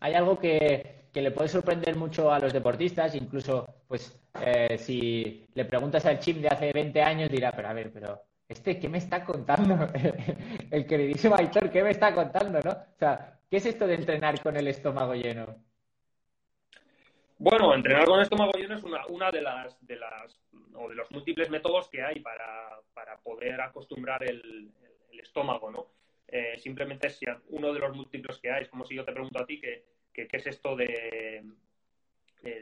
Hay 0.00 0.14
algo 0.14 0.38
que, 0.38 1.08
le 1.14 1.30
puede 1.30 1.48
sorprender 1.48 1.96
mucho 1.96 2.32
a 2.32 2.38
los 2.38 2.52
deportistas, 2.52 3.14
incluso, 3.14 3.66
pues, 3.86 4.18
eh, 4.40 4.78
si 4.78 5.46
le 5.54 5.64
preguntas 5.64 6.06
al 6.06 6.18
chip 6.18 6.38
de 6.38 6.48
hace 6.48 6.72
20 6.72 7.02
años, 7.02 7.30
dirá, 7.30 7.52
pero 7.52 7.68
a 7.68 7.72
ver, 7.72 7.92
pero 7.92 8.22
este, 8.48 8.78
¿qué 8.78 8.88
me 8.88 8.98
está 8.98 9.24
contando? 9.24 9.88
el 10.70 10.86
queridísimo 10.86 11.34
Aitor, 11.36 11.70
¿qué 11.70 11.82
me 11.82 11.90
está 11.90 12.14
contando, 12.14 12.60
no? 12.60 12.70
O 12.70 12.98
sea, 12.98 13.38
¿qué 13.50 13.56
es 13.58 13.66
esto 13.66 13.86
de 13.86 13.94
entrenar 13.94 14.40
con 14.42 14.56
el 14.56 14.68
estómago 14.68 15.14
lleno? 15.14 15.56
Bueno, 17.38 17.74
entrenar 17.74 18.04
con 18.06 18.18
el 18.18 18.22
estómago 18.22 18.52
lleno 18.52 18.76
es 18.76 18.84
una, 18.84 19.04
una 19.06 19.30
de 19.30 19.42
las, 19.42 19.76
de 19.86 19.96
las, 19.96 20.40
o 20.74 20.88
de 20.88 20.94
los 20.94 21.10
múltiples 21.10 21.50
métodos 21.50 21.88
que 21.88 22.02
hay 22.02 22.20
para, 22.20 22.80
poder 23.22 23.60
acostumbrar 23.60 24.22
el, 24.22 24.70
el 25.10 25.20
estómago, 25.20 25.70
¿no? 25.70 26.01
Eh, 26.34 26.58
simplemente 26.58 27.10
si 27.10 27.26
uno 27.50 27.74
de 27.74 27.78
los 27.78 27.94
múltiplos 27.94 28.38
que 28.38 28.50
hay. 28.50 28.62
Es 28.62 28.70
como 28.70 28.86
si 28.86 28.94
yo 28.94 29.04
te 29.04 29.12
pregunto 29.12 29.38
a 29.38 29.44
ti 29.44 29.60
qué 29.60 29.84
es 30.14 30.46
esto 30.46 30.74
de, 30.74 31.44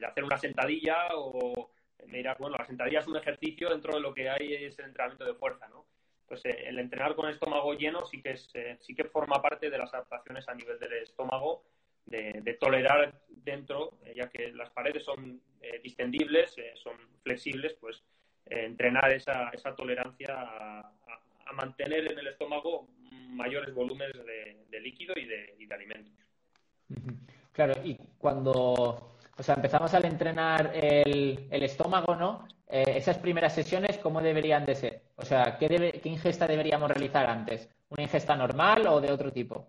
hacer 0.05 0.25
una 0.25 0.37
sentadilla 0.37 1.07
o 1.15 1.71
me 2.09 2.19
dirás, 2.19 2.37
bueno, 2.39 2.57
la 2.59 2.67
sentadilla 2.67 2.99
es 2.99 3.07
un 3.07 3.17
ejercicio 3.17 3.71
dentro 3.71 3.95
de 3.95 4.01
lo 4.01 4.13
que 4.13 4.29
hay 4.29 4.55
es 4.55 4.77
el 4.81 4.87
entrenamiento 4.87 5.25
de 5.25 5.35
fuerza, 5.35 5.69
¿no? 5.69 5.87
Pues 6.27 6.45
eh, 6.47 6.65
el 6.67 6.81
entrenar 6.81 7.15
con 7.15 7.31
estómago 7.31 7.73
lleno 7.75 8.05
sí 8.05 8.21
que, 8.21 8.35
eh, 8.55 8.77
sí 8.81 8.95
que 8.95 9.05
forma 9.05 9.41
parte 9.41 9.71
de 9.71 9.79
las 9.79 9.95
adaptaciones 9.95 10.49
a 10.49 10.55
nivel 10.55 10.79
del 10.81 10.95
estómago, 10.95 11.63
de, 12.07 12.57
tolerar 12.59 13.23
dentro, 13.29 14.01
ya 14.17 14.29
que 14.29 14.51
las 14.51 14.71
paredes 14.71 15.05
son 15.05 15.41
distendibles, 15.85 16.57
son 16.75 16.97
flexibles, 17.23 17.75
pues 17.75 18.03
entrenar 18.47 19.13
esa, 19.13 19.51
esa 19.51 19.77
tolerancia 19.77 20.35
a, 20.37 20.93
mantener 21.53 22.11
en 22.11 22.19
el 22.19 22.29
estómago 22.29 22.89
mayores 23.29 23.75
volúmenes 23.75 24.17
de, 24.25 24.81
líquido 24.81 25.15
y 25.17 25.25
de, 25.27 25.75
alimentos. 25.75 26.13
Claro, 27.53 27.75
y 27.85 27.97
cuando 28.19 29.11
o 29.37 29.43
sea, 29.43 29.55
empezamos 29.55 29.95
al 29.95 30.05
entrenar 30.05 30.73
el, 30.75 31.49
estómago, 31.51 32.15
¿no? 32.15 32.47
Eh, 32.69 32.85
esas 32.97 33.19
primeras 33.19 33.55
sesiones, 33.55 33.99
¿cómo 33.99 34.21
deberían 34.21 34.67
de 34.67 34.75
ser? 34.75 35.03
O 35.17 35.25
sea, 35.25 35.57
¿qué, 35.59 35.69
debe, 35.69 35.93
¿qué 35.93 36.09
ingesta 36.09 36.47
deberíamos 36.47 36.91
realizar 36.91 37.27
antes? 37.27 37.69
¿Una 37.89 38.03
ingesta 38.03 38.37
normal 38.37 38.87
o 38.87 39.01
de 39.01 39.11
otro 39.11 39.33
tipo? 39.33 39.67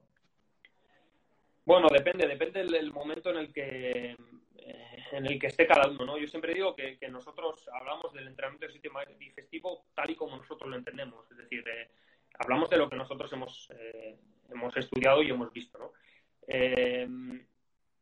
Bueno, 1.65 1.87
depende, 1.89 2.27
depende 2.27 2.65
del 2.65 2.91
momento 2.91 3.29
en 3.29 3.37
el 3.37 3.53
que 3.53 4.15
eh, 4.57 5.03
en 5.11 5.25
el 5.25 5.39
que 5.39 5.47
esté 5.47 5.65
cada 5.67 5.89
uno, 5.89 6.05
¿no? 6.05 6.17
Yo 6.17 6.27
siempre 6.27 6.53
digo 6.53 6.75
que, 6.75 6.97
nosotros 7.09 7.67
hablamos 7.73 8.13
del 8.13 8.27
entrenamiento 8.27 8.65
del 8.65 8.73
sistema 8.73 9.03
digestivo 9.17 9.85
tal 9.95 10.09
y 10.09 10.15
como 10.15 10.37
nosotros 10.37 10.69
lo 10.69 10.77
entendemos, 10.77 11.29
es 11.31 11.37
decir, 11.37 11.63
eh, 11.67 11.89
hablamos 12.39 12.69
de 12.69 12.77
lo 12.77 12.89
que 12.89 12.95
nosotros 12.95 13.31
hemos, 13.33 13.69
eh, 13.71 14.17
hemos 14.49 14.75
estudiado 14.77 15.21
y 15.21 15.29
hemos 15.29 15.51
visto, 15.51 15.77
¿no? 15.77 15.91
Eh, 16.47 17.07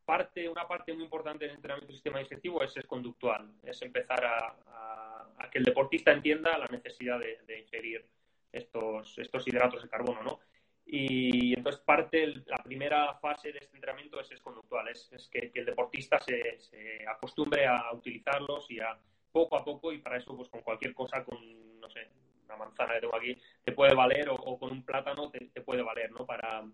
parte, 0.05 0.49
una 0.49 0.67
parte 0.67 0.93
muy 0.93 1.03
importante 1.03 1.45
del 1.45 1.55
entrenamiento 1.55 1.87
del 1.87 1.95
sistema 1.95 2.19
digestivo 2.19 2.63
es, 2.63 2.73
conductual, 2.87 3.51
es 3.63 3.81
empezar 3.81 4.25
a, 4.25 5.49
que 5.51 5.59
el 5.59 5.65
deportista 5.65 6.11
entienda 6.11 6.57
la 6.57 6.67
necesidad 6.67 7.19
de, 7.19 7.59
ingerir 7.59 8.05
estos, 8.51 9.17
estos 9.17 9.47
hidratos 9.47 9.81
de 9.81 9.89
carbono, 9.89 10.21
¿no? 10.21 10.39
Y 10.85 11.53
entonces 11.55 11.81
parte, 11.81 12.25
la 12.47 12.57
primera 12.57 13.13
fase 13.19 13.51
de 13.51 13.59
este 13.59 13.75
entrenamiento 13.75 14.19
es, 14.19 14.41
conductual, 14.41 14.87
es, 14.87 15.29
que, 15.31 15.51
el 15.53 15.65
deportista 15.65 16.19
se, 16.19 16.59
se, 16.59 17.07
acostumbre 17.07 17.67
a 17.67 17.91
utilizarlos 17.93 18.69
y 18.71 18.79
a 18.79 18.97
poco 19.31 19.57
a 19.57 19.63
poco 19.63 19.93
y 19.93 19.99
para 19.99 20.17
eso 20.17 20.35
pues 20.35 20.49
con 20.49 20.61
cualquier 20.61 20.93
cosa, 20.93 21.23
con, 21.23 21.79
no 21.79 21.89
sé, 21.89 22.09
una 22.49 22.65
manzana 22.65 22.95
que 22.95 23.01
tengo 23.01 23.15
aquí, 23.15 23.37
te 23.63 23.71
puede 23.71 23.93
valer, 23.93 24.29
o, 24.29 24.57
con 24.57 24.71
un 24.71 24.83
plátano 24.83 25.29
te, 25.29 25.61
puede 25.61 25.83
valer, 25.83 26.11
¿no? 26.11 26.25
Para, 26.25 26.65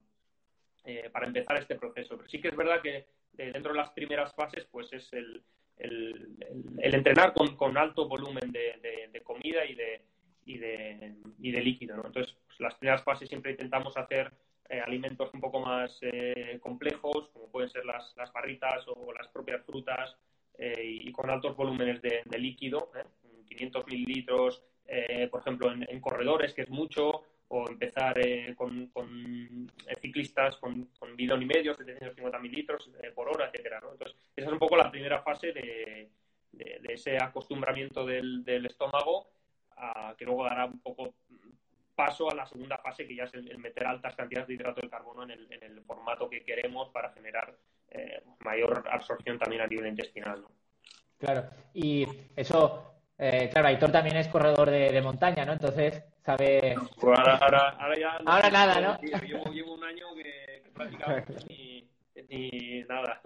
eh, 0.86 1.10
para 1.12 1.28
empezar 1.28 1.58
este 1.58 1.76
proceso. 1.76 2.16
Pero 2.18 2.30
sí 2.30 2.42
que 2.42 2.50
es 2.50 2.56
verdad 2.56 2.82
que 2.82 3.06
eh, 3.38 3.52
dentro 3.52 3.74
de 3.74 3.80
las 3.80 3.92
primeras 3.92 4.34
fases, 4.34 4.66
pues 4.72 4.92
es 4.94 5.12
el, 5.14 5.44
el, 5.78 6.38
entrenar 6.78 7.34
con, 7.34 7.56
con, 7.56 7.78
alto 7.78 8.08
volumen 8.08 8.52
de, 8.52 9.10
de, 9.12 9.22
comida 9.22 9.66
y 9.66 9.76
de, 9.76 10.02
y 10.46 10.58
de, 10.58 11.16
y 11.40 11.52
de 11.52 11.62
líquido, 11.62 11.98
¿no? 11.98 12.06
Entonces, 12.06 12.36
pues, 12.46 12.60
las 12.60 12.76
primeras 12.76 13.04
fases 13.04 13.28
siempre 13.28 13.52
intentamos 13.52 13.98
hacer 13.98 14.32
eh, 14.70 14.80
alimentos 14.80 15.30
un 15.34 15.42
poco 15.42 15.60
más 15.60 16.00
complejos, 16.62 17.30
como 17.34 17.52
pueden 17.52 17.70
ser 17.70 17.86
las, 17.86 18.16
las, 18.16 18.32
barritas 18.32 18.86
o 18.88 19.12
las 19.14 19.28
propias 19.28 19.64
frutas, 19.66 20.16
y, 20.58 21.12
con 21.12 21.30
altos 21.30 21.54
volúmenes 21.58 22.02
de, 22.02 22.24
líquido, 22.40 22.90
500 23.46 23.86
mililitros, 23.88 24.64
eh, 24.88 25.28
por 25.30 25.42
ejemplo, 25.42 25.72
en, 25.72 26.00
corredores, 26.00 26.54
que 26.54 26.62
es 26.64 26.70
mucho, 26.70 27.24
o 27.48 27.70
empezar 27.70 28.20
eh, 28.20 28.54
con, 28.56 28.92
eh, 29.88 29.96
ciclistas 30.02 30.58
con, 30.58 30.86
con 31.00 31.16
bidón 31.16 31.42
y 31.42 31.46
medio, 31.46 31.74
750 31.74 32.40
mililitros 32.40 32.90
por 33.14 33.30
hora, 33.30 33.50
etcétera. 33.52 33.80
Entonces, 33.92 34.16
esa 34.36 34.48
es 34.48 34.54
un 34.54 34.60
poco 34.60 34.78
la 34.78 34.92
primera 34.92 35.22
fase 35.22 35.52
de, 35.54 36.10
ese 36.88 37.18
acostumbramiento 37.22 38.06
del, 38.06 38.66
estómago, 38.66 39.28
que 40.18 40.26
luego 40.26 40.46
dará 40.46 40.66
un 40.66 40.80
poco 40.80 41.16
paso 41.96 42.30
a 42.30 42.36
la 42.36 42.46
segunda 42.46 42.78
fase, 42.78 43.08
que 43.08 43.16
ya 43.16 43.24
es 43.24 43.34
el, 43.34 43.58
meter 43.58 43.88
altas 43.88 44.16
cantidades 44.16 44.48
de 44.48 44.54
hidrato 44.54 44.82
de 44.82 44.90
carbono 44.90 45.24
en 45.24 45.32
el, 45.32 45.82
formato 45.82 46.30
que 46.30 46.44
queremos 46.44 46.90
para 46.90 47.12
generar 47.12 47.56
mayor 48.40 48.84
absorción 48.90 49.38
también 49.38 49.62
a 49.62 49.68
nivel 49.68 49.88
intestinal. 49.88 50.46
Claro, 51.18 51.50
y 51.74 52.06
eso 52.36 52.95
eh, 53.18 53.50
claro, 53.52 53.68
Aitor 53.68 53.92
también 53.92 54.18
es 54.18 54.28
corredor 54.28 54.70
de, 54.70 55.02
montaña, 55.02 55.46
¿no? 55.46 55.54
Entonces 55.54 56.04
sabe. 56.24 56.76
Pues 57.00 57.20
ahora, 57.20 57.78
ya. 57.98 58.20
ahora 58.26 58.50
nada, 58.50 58.82
¿no? 58.82 58.98
llevo, 59.22 59.74
un 59.74 59.84
año 59.84 60.08
que, 60.16 60.64
prácticamente 60.74 61.34
ni, 62.30 62.84
nada. 62.90 63.22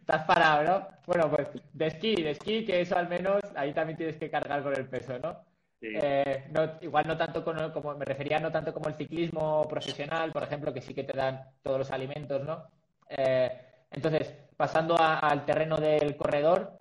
Estás 0.00 0.24
parado, 0.24 0.62
¿no? 0.64 0.88
Bueno, 1.06 1.30
pues 1.30 1.48
de 1.72 1.86
esquí, 1.86 2.14
de 2.14 2.30
esquí, 2.30 2.64
que 2.64 2.80
eso 2.80 2.96
al 2.96 3.08
menos 3.08 3.42
ahí 3.56 3.72
también 3.72 3.96
tienes 3.96 4.16
que 4.16 4.30
cargar 4.30 4.62
con 4.62 4.76
el 4.76 4.88
peso, 4.88 5.18
¿no? 5.18 5.44
Eh, 5.80 6.50
igual 6.80 7.06
no 7.06 7.16
tanto 7.16 7.44
como, 7.44 7.94
me 7.94 8.04
refería 8.04 8.40
no 8.40 8.50
tanto 8.50 8.74
como 8.74 8.88
el 8.88 8.94
ciclismo 8.94 9.66
profesional, 9.68 10.32
por 10.32 10.42
ejemplo, 10.42 10.72
que 10.72 10.80
sí 10.80 10.94
que 10.94 11.04
te 11.04 11.16
dan 11.16 11.44
todos 11.62 11.78
los 11.78 11.90
alimentos, 11.90 12.44
¿no? 12.44 12.66
Eh, 13.08 13.50
entonces, 13.90 14.34
pasando 14.56 14.96
al 14.98 15.44
terreno 15.44 15.76
del 15.76 16.16
corredor, 16.16 16.78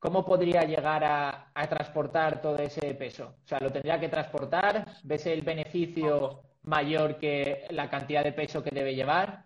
¿cómo 0.00 0.24
podría 0.24 0.64
llegar 0.64 1.04
a, 1.04 1.52
transportar 1.68 2.40
todo 2.40 2.56
ese 2.56 2.94
peso? 2.94 3.36
O 3.44 3.46
sea, 3.46 3.60
¿lo 3.60 3.70
tendría 3.70 4.00
que 4.00 4.08
transportar? 4.08 4.86
¿Ves 5.04 5.26
el 5.26 5.42
beneficio 5.42 6.42
mayor 6.62 7.18
que 7.18 7.66
la 7.70 7.88
cantidad 7.88 8.24
de 8.24 8.32
peso 8.32 8.64
que 8.64 8.70
debe 8.70 8.94
llevar? 8.94 9.44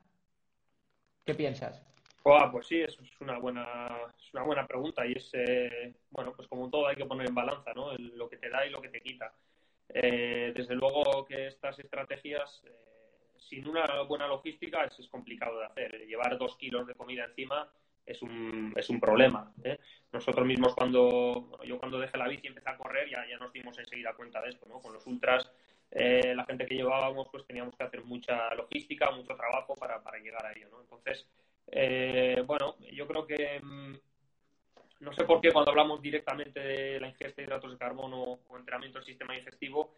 ¿Qué 1.26 1.34
piensas? 1.34 1.82
pues 2.50 2.68
sí, 2.68 2.80
es 2.80 2.96
una 3.20 3.38
buena, 3.38 3.66
es 4.18 4.32
una 4.32 4.44
buena 4.44 4.66
pregunta 4.66 5.06
y 5.06 5.12
es, 5.12 5.30
eh, 5.34 5.92
bueno, 6.10 6.32
pues 6.34 6.48
como 6.48 6.70
todo 6.70 6.86
hay 6.86 6.96
que 6.96 7.04
poner 7.04 7.28
en 7.28 7.34
balanza, 7.34 7.74
¿no? 7.74 7.92
lo 7.98 8.30
que 8.30 8.38
te 8.38 8.48
da 8.48 8.64
y 8.64 8.70
lo 8.70 8.80
que 8.80 8.88
te 8.88 9.02
quita. 9.02 9.34
Eh, 9.90 10.52
desde 10.56 10.74
luego 10.74 11.26
que 11.26 11.48
estas 11.48 11.78
estrategias, 11.78 12.62
eh, 12.64 12.70
sin 13.36 13.68
una 13.68 14.02
buena 14.04 14.26
logística, 14.26 14.84
es, 14.84 14.98
es, 14.98 15.08
complicado 15.08 15.58
de 15.58 15.66
hacer. 15.66 16.06
Llevar 16.06 16.38
dos 16.38 16.56
kilos 16.56 16.86
de 16.86 16.94
comida 16.94 17.24
encima 17.24 17.70
es 18.06 18.22
un, 18.22 18.72
es 18.76 18.88
un 18.90 19.00
problema. 19.00 19.52
¿eh? 19.62 19.78
Nosotros 20.12 20.46
mismos 20.46 20.74
cuando, 20.74 21.58
yo 21.64 21.78
cuando 21.78 21.98
dejé 21.98 22.18
la 22.18 22.28
bici 22.28 22.42
y 22.44 22.48
empecé 22.48 22.70
a 22.70 22.76
correr 22.76 23.08
ya, 23.08 23.26
ya 23.28 23.38
nos 23.38 23.52
dimos 23.52 23.78
enseguida 23.78 24.14
cuenta 24.14 24.40
de 24.42 24.50
esto, 24.50 24.66
¿no? 24.66 24.80
Con 24.80 24.92
los 24.92 25.06
ultras, 25.06 25.50
eh, 25.90 26.34
la 26.34 26.44
gente 26.44 26.66
que 26.66 26.76
llevábamos, 26.76 27.28
pues 27.30 27.46
teníamos 27.46 27.74
que 27.76 27.84
hacer 27.84 28.04
mucha 28.04 28.54
logística, 28.54 29.10
mucho 29.10 29.34
trabajo 29.34 29.74
para, 29.74 30.02
para 30.02 30.18
llegar 30.18 30.44
a 30.46 30.52
ello, 30.52 30.68
¿no? 30.70 30.80
Entonces, 30.80 31.26
eh, 31.68 32.42
bueno, 32.46 32.76
yo 32.92 33.06
creo 33.06 33.26
que 33.26 33.60
mm, 33.62 33.94
no 35.00 35.12
sé 35.12 35.24
por 35.24 35.40
qué 35.40 35.52
cuando 35.52 35.70
hablamos 35.70 36.00
directamente 36.00 36.60
de 36.60 37.00
la 37.00 37.08
ingesta 37.08 37.40
de 37.40 37.46
hidratos 37.46 37.72
de 37.72 37.78
carbono 37.78 38.40
o 38.48 38.58
entrenamiento 38.58 38.98
del 38.98 39.06
sistema 39.06 39.34
digestivo, 39.34 39.94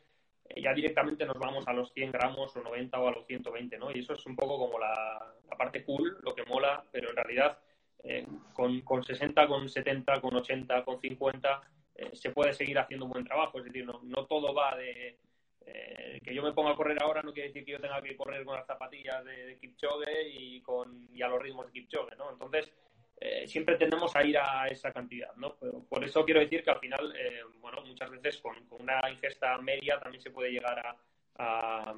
ya 0.54 0.72
directamente 0.72 1.26
nos 1.26 1.38
vamos 1.38 1.66
a 1.66 1.72
los 1.72 1.92
100 1.92 2.12
gramos 2.12 2.54
o 2.56 2.62
90 2.62 3.00
o 3.00 3.08
a 3.08 3.12
los 3.12 3.26
120, 3.26 3.78
¿no? 3.78 3.90
Y 3.90 3.98
eso 3.98 4.14
es 4.14 4.24
un 4.26 4.36
poco 4.36 4.58
como 4.58 4.78
la, 4.78 5.34
la 5.48 5.56
parte 5.56 5.84
cool, 5.84 6.18
lo 6.22 6.34
que 6.34 6.44
mola, 6.44 6.84
pero 6.92 7.10
en 7.10 7.16
realidad 7.16 7.58
eh, 8.06 8.26
con, 8.52 8.80
con 8.82 9.02
60, 9.02 9.46
con 9.46 9.68
70, 9.68 10.20
con 10.20 10.36
80, 10.36 10.84
con 10.84 11.00
50, 11.00 11.60
eh, 11.96 12.10
se 12.14 12.30
puede 12.30 12.52
seguir 12.52 12.78
haciendo 12.78 13.06
un 13.06 13.12
buen 13.12 13.24
trabajo. 13.24 13.58
Es 13.58 13.64
decir, 13.64 13.84
no, 13.84 14.00
no 14.04 14.26
todo 14.26 14.54
va 14.54 14.76
de 14.76 15.18
eh, 15.66 16.20
que 16.22 16.32
yo 16.32 16.42
me 16.42 16.52
ponga 16.52 16.70
a 16.70 16.76
correr 16.76 16.96
ahora, 17.02 17.22
no 17.22 17.32
quiere 17.32 17.48
decir 17.48 17.64
que 17.64 17.72
yo 17.72 17.80
tenga 17.80 18.00
que 18.00 18.16
correr 18.16 18.44
con 18.44 18.54
las 18.54 18.66
zapatillas 18.66 19.24
de, 19.24 19.58
Kipchoge 19.60 20.28
y, 20.28 20.60
con, 20.60 21.08
y 21.12 21.22
a 21.22 21.28
los 21.28 21.42
ritmos 21.42 21.66
de 21.66 21.72
Kipchoge, 21.72 22.14
¿no? 22.16 22.30
Entonces, 22.30 22.72
eh, 23.18 23.48
siempre 23.48 23.76
tendemos 23.76 24.14
a 24.14 24.24
ir 24.24 24.38
a 24.38 24.68
esa 24.68 24.92
cantidad, 24.92 25.34
¿no? 25.36 25.56
por 25.56 26.04
eso 26.04 26.22
quiero 26.24 26.40
decir 26.40 26.62
que 26.62 26.70
al 26.70 26.78
final, 26.78 27.14
eh, 27.16 27.40
bueno, 27.60 27.80
muchas 27.80 28.10
veces 28.10 28.36
con, 28.38 28.54
una 28.78 29.00
ingesta 29.10 29.56
media 29.56 29.98
también 29.98 30.22
se 30.22 30.30
puede 30.30 30.52
llegar 30.52 30.96
a, 31.38 31.94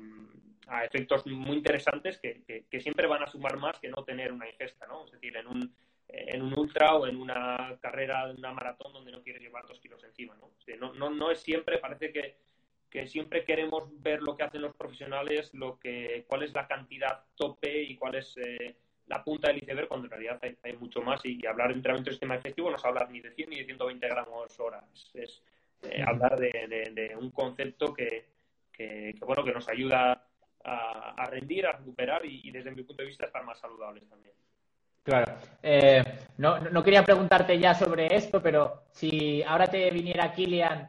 a, 0.69 0.85
efectos 0.85 1.27
muy 1.27 1.57
interesantes 1.57 2.19
que, 2.19 2.45
que, 2.71 2.81
siempre 2.81 3.09
van 3.09 3.25
a 3.25 3.27
sumar 3.27 3.57
más 3.57 3.81
que 3.81 3.89
no 3.89 4.05
tener 4.05 4.33
una 4.33 4.49
ingesta, 4.49 4.87
¿no? 4.87 5.07
Es 5.07 5.11
decir, 5.11 5.37
en 5.37 5.47
un, 5.49 5.75
en 6.09 6.43
un 6.43 6.59
ultra 6.59 6.95
o 6.95 7.07
en 7.07 7.17
una 7.17 7.77
carrera, 7.81 8.33
una 8.37 8.53
maratón 8.53 8.93
donde 8.93 9.13
no 9.13 9.23
quieres 9.23 9.43
llevar 9.43 9.67
dos 9.67 9.79
kilos 9.81 10.03
encima, 10.05 10.37
¿no? 10.37 10.51
no, 10.79 10.95
no, 10.95 11.11
no 11.11 11.31
es 11.31 11.41
siempre, 11.41 11.79
parece 11.79 12.13
que, 12.13 12.37
que 12.91 13.07
siempre 13.07 13.45
queremos 13.45 13.85
ver 14.03 14.23
lo 14.23 14.37
que 14.37 14.45
hacen 14.45 14.63
los 14.63 14.75
profesionales, 14.75 15.53
lo 15.55 15.79
que, 15.79 16.25
cuál 16.27 16.43
es 16.43 16.55
la 16.55 16.67
cantidad 16.67 17.25
tope 17.35 17.83
y 17.83 17.97
cuál 17.97 18.15
es 18.15 18.37
eh, 18.39 18.77
la 19.07 19.23
punta 19.23 19.49
del 19.49 19.59
iceberg, 19.59 19.89
cuando 19.89 20.07
en 20.07 20.11
realidad 20.11 20.41
hay, 20.63 20.77
mucho 20.77 21.03
más. 21.03 21.25
Y, 21.25 21.45
hablar 21.47 21.69
de 21.69 21.75
entrenamiento 21.75 22.11
de 22.11 22.15
sistema 22.15 22.37
efectivo 22.37 22.71
no 22.71 22.77
es 22.77 22.85
hablar 22.85 23.11
ni 23.11 23.21
de 23.21 23.33
100 23.33 23.51
ni 23.51 23.59
de 23.59 23.65
120 23.65 24.09
gramos 24.09 24.61
hora. 24.61 24.85
Es, 25.15 25.43
eh, 25.83 26.03
hablar 26.07 26.39
de, 26.39 27.17
un 27.19 27.31
concepto 27.31 27.93
que, 27.95 28.27
que, 28.73 29.15
bueno, 29.21 29.45
que 29.45 29.53
nos 29.53 29.69
ayuda 29.69 30.27
a, 30.65 31.27
rendir, 31.31 31.67
a 31.67 31.73
recuperar 31.73 32.25
y, 32.25 32.51
desde 32.51 32.71
mi 32.71 32.83
punto 32.83 33.03
de 33.03 33.09
vista 33.09 33.27
estar 33.27 33.45
más 33.45 33.59
saludables 33.59 34.07
también. 34.09 34.35
Claro. 35.09 35.33
Eh, 35.63 36.05
no, 36.37 36.59
no, 36.59 36.85
quería 36.85 37.03
preguntarte 37.03 37.59
ya 37.59 37.75
sobre 37.75 38.15
esto, 38.15 38.43
pero 38.43 38.83
si 38.91 39.43
ahora 39.43 39.67
te 39.67 39.91
viniera 39.91 40.33
Kilian 40.33 40.87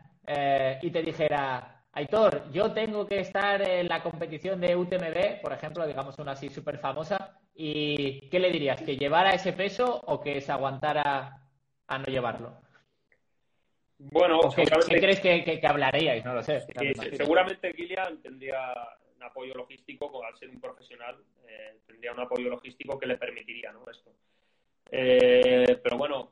y 0.82 0.92
te 0.92 1.02
dijera, 1.02 1.84
Aitor, 1.94 2.52
yo 2.52 2.72
tengo 2.74 3.08
que 3.08 3.22
estar 3.22 3.62
en 3.62 3.88
la 3.88 4.04
competición 4.04 4.60
de 4.60 4.76
UTMB, 4.76 5.42
por 5.42 5.54
ejemplo, 5.54 5.88
digamos 5.88 6.20
una 6.20 6.34
así 6.34 6.50
súper 6.50 6.80
famosa, 6.80 7.40
¿y 7.56 8.28
qué 8.30 8.40
le 8.40 8.52
dirías? 8.52 8.82
¿Que 8.82 8.98
llevara 8.98 9.32
ese 9.32 9.54
peso 9.54 10.02
o 10.06 10.20
que 10.20 10.42
se 10.42 10.52
aguantara 10.52 11.40
a 11.88 11.98
no 11.98 12.06
llevarlo? 12.06 12.58
Bueno, 14.00 14.42
qué, 14.54 14.66
crees 15.00 15.22
que, 15.22 15.62
hablaríais? 15.64 16.26
No 16.26 16.34
lo 16.34 16.44
sé. 16.44 16.62
seguramente 17.16 17.74
Gillian 17.74 18.22
tendría 18.22 18.74
un 19.20 19.24
apoyo 19.26 19.54
logístico, 19.54 20.24
al 20.24 20.38
ser 20.38 20.50
un 20.50 20.62
profesional, 20.62 21.18
eh, 21.48 21.80
tendría 21.86 22.14
un 22.14 22.22
apoyo 22.22 22.50
logístico 22.50 22.98
que 22.98 23.06
le 23.06 23.18
permitiría 23.18 23.72
¿no? 23.74 23.86
esto. 23.90 24.12
Eh, 24.92 25.80
pero 25.84 25.98
bueno, 25.98 26.32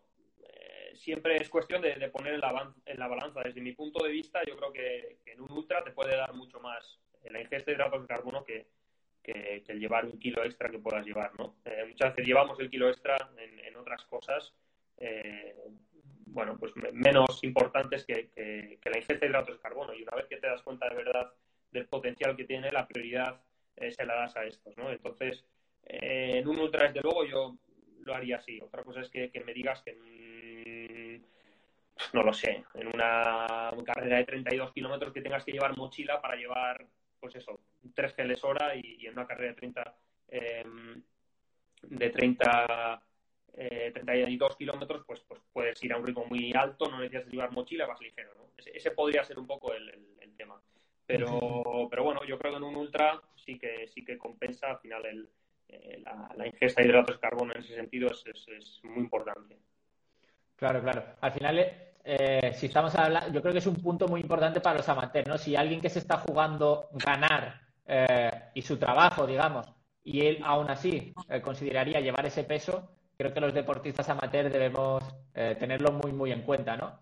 siempre 0.98 1.38
es 1.38 1.50
cuestión 1.50 1.82
de, 1.82 2.10
poner 2.10 2.34
en 2.34 2.42
la, 2.42 3.08
balanza. 3.08 3.42
Desde 3.42 3.62
mi 3.62 3.74
punto 3.74 4.04
de 4.04 4.12
vista, 4.12 4.42
yo 4.46 4.58
creo 4.58 4.74
que, 4.74 5.18
en 5.26 5.42
un 5.42 5.52
ultra 5.52 5.84
te 5.84 5.92
puede 5.92 6.16
dar 6.16 6.34
mucho 6.34 6.60
más 6.60 7.00
la 7.30 7.42
ingesta 7.42 7.72
de 7.72 7.76
hidratos 7.76 8.02
de 8.02 8.08
carbono 8.08 8.44
que, 8.44 8.68
el 9.24 9.80
llevar 9.80 10.06
un 10.06 10.18
kilo 10.20 10.42
extra 10.46 10.70
que 10.70 10.80
puedas 10.80 11.06
llevar, 11.06 11.38
¿no? 11.38 11.58
Eh, 11.66 11.84
muchas 11.86 12.12
veces 12.12 12.26
llevamos 12.26 12.58
el 12.62 12.70
kilo 12.70 12.88
extra 12.88 13.18
en, 13.38 13.76
otras 13.76 14.06
cosas, 14.06 14.54
eh, 14.98 15.54
bueno, 16.28 16.58
pues 16.58 16.72
menos 16.94 17.44
importantes 17.44 18.06
que, 18.06 18.30
la 18.86 18.98
ingesta 18.98 19.26
de 19.26 19.28
hidratos 19.28 19.58
de 19.58 19.62
carbono. 19.62 19.94
Y 19.94 20.04
una 20.04 20.16
vez 20.16 20.28
que 20.28 20.38
te 20.38 20.48
das 20.48 20.62
cuenta 20.62 20.88
de 20.88 20.96
verdad 20.96 21.34
del 21.72 21.88
potencial 21.88 22.36
que 22.36 22.46
tiene, 22.46 22.72
la 22.72 22.88
prioridad 22.88 23.42
eh, 23.76 23.92
se 23.92 24.06
la 24.06 24.16
das 24.16 24.36
a 24.38 24.46
estos, 24.46 24.78
¿no? 24.78 24.92
Entonces, 24.92 25.46
en 25.84 26.48
un 26.48 26.60
ultra, 26.60 26.88
desde 26.88 27.02
luego, 27.02 27.26
yo 27.26 27.58
lo 28.04 28.14
haría 28.14 28.38
así. 28.38 28.60
Otra 28.62 28.84
cosa 28.84 29.02
es 29.02 29.10
que, 29.10 29.32
me 29.46 29.54
digas 29.54 29.82
que 29.84 31.22
no 32.14 32.24
lo 32.24 32.34
sé, 32.34 32.64
en 32.76 32.88
una 32.88 33.72
carrera 33.86 34.18
de 34.18 34.26
32 34.26 34.72
kilómetros 34.74 35.14
que 35.14 35.22
tengas 35.22 35.44
que 35.44 35.52
llevar 35.52 35.76
mochila 35.78 36.22
para 36.22 36.36
llevar, 36.36 36.86
pues 37.20 37.36
eso, 37.36 37.60
tres 37.94 38.14
geles 38.14 38.44
hora 38.44 38.76
y, 38.76 39.06
en 39.06 39.14
una 39.14 39.26
carrera 39.26 39.50
de 39.50 39.56
30, 39.56 39.96
em, 40.30 41.02
de 41.84 42.10
30, 42.10 43.02
32 43.94 44.52
eh, 44.52 44.56
kilómetros, 44.58 45.04
pues, 45.06 45.22
pues 45.22 45.42
puedes 45.52 45.84
ir 45.84 45.94
a 45.94 45.98
un 45.98 46.06
ritmo 46.06 46.26
muy 46.26 46.54
alto, 46.54 46.90
no 46.90 47.00
necesitas 47.00 47.32
llevar 47.32 47.52
mochila, 47.52 47.88
vas 47.88 48.00
ligero, 48.02 48.34
¿no? 48.36 48.52
Ese, 48.58 48.92
podría 48.92 49.24
ser 49.24 49.40
un 49.40 49.48
poco 49.48 49.74
el, 49.74 49.92
tema. 50.38 50.62
Pero, 51.08 51.88
pero 51.90 52.04
bueno, 52.04 52.22
yo 52.28 52.38
creo 52.38 52.52
que 52.52 52.58
en 52.58 52.64
un 52.64 52.76
ultra 52.76 53.20
sí 53.36 53.58
que, 53.58 53.88
sí 53.88 54.04
que 54.04 54.18
compensa 54.18 54.72
al 54.72 54.80
final 54.80 55.06
el, 55.06 55.30
eh, 55.70 56.04
la, 56.36 56.46
ingesta 56.46 56.82
de 56.82 56.88
hidratos 56.90 57.16
de 57.16 57.22
carbono 57.22 57.54
en 57.54 57.62
ese 57.62 57.76
sentido 57.76 58.10
es, 58.12 58.24
es 58.28 58.80
muy 58.84 59.00
importante. 59.00 59.58
Claro, 60.58 60.82
claro. 60.82 61.04
Al 61.22 61.32
final, 61.32 61.60
eh, 62.04 62.54
si 62.54 62.66
estamos 62.68 62.96
hablando, 62.96 63.32
yo 63.32 63.42
creo 63.42 63.52
que 63.52 63.60
es 63.60 63.68
un 63.68 63.76
punto 63.76 64.08
muy 64.08 64.22
importante 64.22 64.62
para 64.62 64.78
los 64.78 64.90
amateurs, 64.90 65.28
¿no? 65.28 65.38
Si 65.38 65.56
alguien 65.56 65.82
que 65.82 65.90
se 65.90 66.00
está 66.00 66.18
jugando 66.18 66.88
ganar 66.94 67.62
eh, 67.86 68.32
y 68.54 68.62
su 68.62 68.78
trabajo, 68.78 69.28
digamos, 69.28 69.68
y 70.04 70.26
él 70.26 70.40
aún 70.44 70.70
así 70.70 71.14
eh, 71.30 71.42
consideraría 71.42 72.00
llevar 72.00 72.26
ese 72.26 72.44
peso, 72.44 72.90
creo 73.18 73.34
que 73.34 73.42
los 73.42 73.54
deportistas 73.54 74.08
amateurs 74.10 74.52
debemos 74.52 75.04
tenerlo 75.34 75.92
muy, 75.92 76.12
muy 76.14 76.32
en 76.32 76.42
cuenta, 76.42 76.76
¿no? 76.78 77.00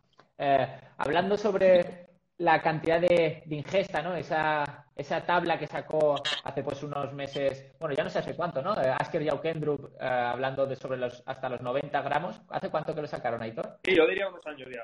hablando 0.97 1.37
sobre 1.37 2.04
la 2.37 2.61
cantidad 2.61 2.99
de, 2.99 3.43
ingesta, 3.49 4.01
¿no? 4.01 4.15
Esa, 4.15 4.85
esa 4.95 5.25
tabla 5.25 5.57
que 5.57 5.67
sacó 5.67 6.15
hace 6.43 6.63
pues 6.63 6.83
unos 6.83 7.13
meses, 7.13 7.73
bueno, 7.79 7.95
ya 7.95 8.03
no 8.03 8.09
sé 8.09 8.19
hace 8.19 8.35
cuánto, 8.35 8.61
¿no? 8.61 8.73
Eh, 8.81 8.93
Asker 8.99 9.21
y 9.21 9.29
Aukendrup 9.29 9.95
eh, 9.99 10.05
hablando 10.05 10.65
de 10.65 10.75
sobre 10.75 10.97
los 10.97 11.23
hasta 11.25 11.49
los 11.49 11.61
90 11.61 12.01
gramos. 12.01 12.41
¿Hace 12.49 12.69
cuánto 12.69 12.93
que 12.93 13.01
lo 13.01 13.07
sacaron, 13.07 13.41
Aitor? 13.41 13.79
Sí, 13.83 13.95
yo 13.95 14.05
diría 14.07 14.27
unos 14.27 14.45
años 14.47 14.69
ya. 14.69 14.83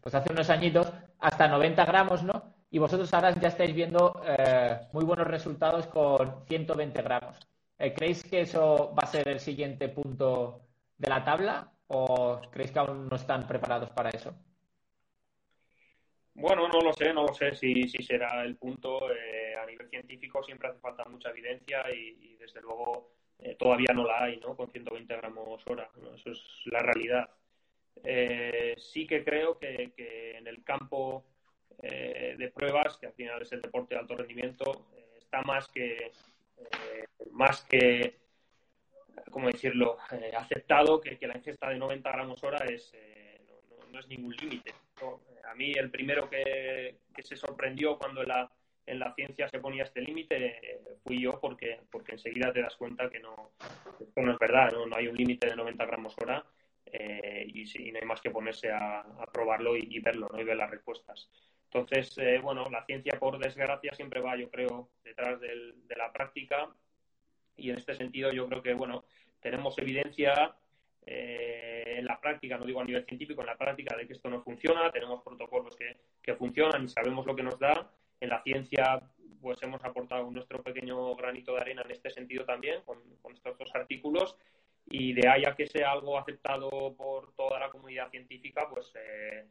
Pues 0.00 0.14
hace 0.14 0.32
unos 0.32 0.48
añitos, 0.50 0.92
hasta 1.18 1.48
90 1.48 1.84
gramos, 1.84 2.22
¿no? 2.22 2.54
Y 2.70 2.78
vosotros 2.78 3.12
ahora 3.14 3.32
ya 3.32 3.48
estáis 3.48 3.74
viendo 3.74 4.22
eh, 4.26 4.80
muy 4.92 5.04
buenos 5.04 5.26
resultados 5.26 5.86
con 5.86 6.44
120 6.46 7.02
gramos. 7.02 7.38
¿Creéis 7.76 8.22
que 8.22 8.42
eso 8.42 8.94
va 8.94 9.02
a 9.02 9.06
ser 9.06 9.28
el 9.28 9.40
siguiente 9.40 9.88
punto 9.88 10.62
de 10.96 11.08
la 11.08 11.24
tabla 11.24 11.72
o 11.88 12.40
creéis 12.50 12.70
que 12.70 12.78
aún 12.78 13.08
no 13.08 13.16
están 13.16 13.46
preparados 13.46 13.90
para 13.90 14.10
eso? 14.10 14.34
Bueno, 16.34 16.66
no 16.68 16.80
lo 16.80 16.92
sé, 16.92 17.12
no 17.12 17.26
lo 17.26 17.34
sé 17.34 17.54
si, 17.54 17.88
si 17.88 18.02
será 18.02 18.42
el 18.44 18.56
punto. 18.56 19.10
Eh, 19.12 19.54
a 19.54 19.64
nivel 19.66 19.88
científico 19.88 20.42
siempre 20.42 20.68
hace 20.68 20.80
falta 20.80 21.04
mucha 21.04 21.30
evidencia 21.30 21.84
y, 21.94 22.36
desde 22.36 22.60
luego 22.60 23.12
eh, 23.38 23.54
todavía 23.54 23.94
no 23.94 24.04
la 24.04 24.24
hay, 24.24 24.38
¿no? 24.38 24.56
Con 24.56 24.70
120 24.70 25.16
gramos 25.16 25.62
hora, 25.66 25.88
Eso 26.14 26.30
es 26.32 26.42
la 26.66 26.80
realidad. 26.80 27.30
Eh, 28.02 28.74
sí 28.76 29.06
que 29.06 29.24
creo 29.24 29.58
que, 29.58 29.92
en 30.36 30.46
el 30.46 30.62
campo 30.64 31.24
de 31.80 32.50
pruebas, 32.54 32.96
que 32.96 33.06
al 33.06 33.12
final 33.12 33.42
es 33.42 33.52
el 33.52 33.60
deporte 33.60 33.94
de 33.94 34.00
alto 34.00 34.16
rendimiento, 34.16 34.86
está 35.18 35.42
más 35.42 35.68
que, 35.68 36.12
más 37.32 37.62
que, 37.64 38.20
¿cómo 39.30 39.48
decirlo?, 39.48 39.98
aceptado 40.36 41.00
que, 41.00 41.18
la 41.26 41.36
ingesta 41.36 41.68
de 41.68 41.76
90 41.76 42.10
gramos 42.10 42.42
hora 42.42 42.64
es, 42.64 42.92
no, 43.92 43.98
es 43.98 44.08
ningún 44.08 44.34
límite 44.36 44.72
a 45.48 45.54
mí 45.54 45.72
el 45.72 45.90
primero 45.90 46.28
que, 46.28 46.98
se 47.22 47.36
sorprendió 47.36 47.98
cuando 47.98 48.22
la, 48.22 48.50
en 48.86 48.98
la 48.98 49.14
ciencia 49.14 49.48
se 49.48 49.60
ponía 49.60 49.84
este 49.84 50.02
límite 50.02 50.58
eh, 50.62 50.80
fui 51.02 51.20
yo 51.20 51.40
porque, 51.40 51.80
porque 51.90 52.12
enseguida 52.12 52.52
te 52.52 52.62
das 52.62 52.76
cuenta 52.76 53.08
que 53.08 53.20
no, 53.20 53.52
esto 54.00 54.20
no 54.20 54.32
es 54.32 54.38
verdad, 54.38 54.72
no, 54.72 54.96
hay 54.96 55.08
un 55.08 55.16
límite 55.16 55.48
de 55.48 55.56
90 55.56 55.86
gramos 55.86 56.14
hora 56.20 56.44
eh, 56.86 57.46
y, 57.52 57.66
sí, 57.66 57.90
no 57.90 57.98
hay 57.98 58.06
más 58.06 58.20
que 58.20 58.30
ponerse 58.30 58.70
a, 58.70 59.04
probarlo 59.32 59.76
y, 59.76 59.98
verlo 60.00 60.28
¿no? 60.32 60.40
y 60.40 60.44
ver 60.44 60.56
las 60.56 60.70
respuestas. 60.70 61.30
Entonces, 61.64 62.16
eh, 62.18 62.38
bueno, 62.38 62.68
la 62.70 62.84
ciencia 62.84 63.18
por 63.18 63.38
desgracia 63.38 63.92
siempre 63.94 64.20
va, 64.20 64.36
yo 64.36 64.48
creo, 64.48 64.90
detrás 65.02 65.40
de 65.40 65.96
la 65.96 66.12
práctica 66.12 66.68
y 67.56 67.70
en 67.70 67.76
este 67.78 67.94
sentido 67.94 68.32
yo 68.32 68.46
creo 68.48 68.62
que, 68.62 68.74
bueno, 68.74 69.04
tenemos 69.40 69.76
evidencia 69.78 70.54
eh, 71.06 71.96
en 71.98 72.06
la 72.06 72.20
práctica, 72.20 72.56
no 72.56 72.64
digo 72.64 72.80
a 72.80 72.84
nivel 72.84 73.04
científico, 73.04 73.42
en 73.42 73.48
la 73.48 73.56
práctica 73.56 73.96
de 73.96 74.06
que 74.06 74.14
esto 74.14 74.30
no 74.30 74.42
funciona, 74.42 74.90
tenemos 74.90 75.22
protocolos 75.22 75.76
que, 75.76 75.96
que 76.22 76.34
funcionan 76.34 76.84
y 76.84 76.88
sabemos 76.88 77.26
lo 77.26 77.36
que 77.36 77.42
nos 77.42 77.58
da. 77.58 77.90
En 78.20 78.30
la 78.30 78.42
ciencia, 78.42 79.02
pues 79.44 79.62
hemos 79.62 79.84
aportado 79.84 80.30
nuestro 80.30 80.62
pequeño 80.62 81.14
granito 81.16 81.54
de 81.54 81.60
arena 81.60 81.82
en 81.84 81.90
este 81.90 82.08
sentido 82.08 82.46
también, 82.46 82.80
con, 82.82 82.98
estos 83.34 83.58
dos 83.58 83.70
artículos, 83.74 84.36
y 84.86 85.12
de 85.12 85.28
ahí 85.28 85.44
a 85.44 85.54
que 85.54 85.66
sea 85.66 85.92
algo 85.92 86.18
aceptado 86.18 86.94
por 86.96 87.34
toda 87.34 87.60
la 87.60 87.68
comunidad 87.68 88.10
científica, 88.10 88.66
pues 88.70 88.90
eh, 88.94 89.44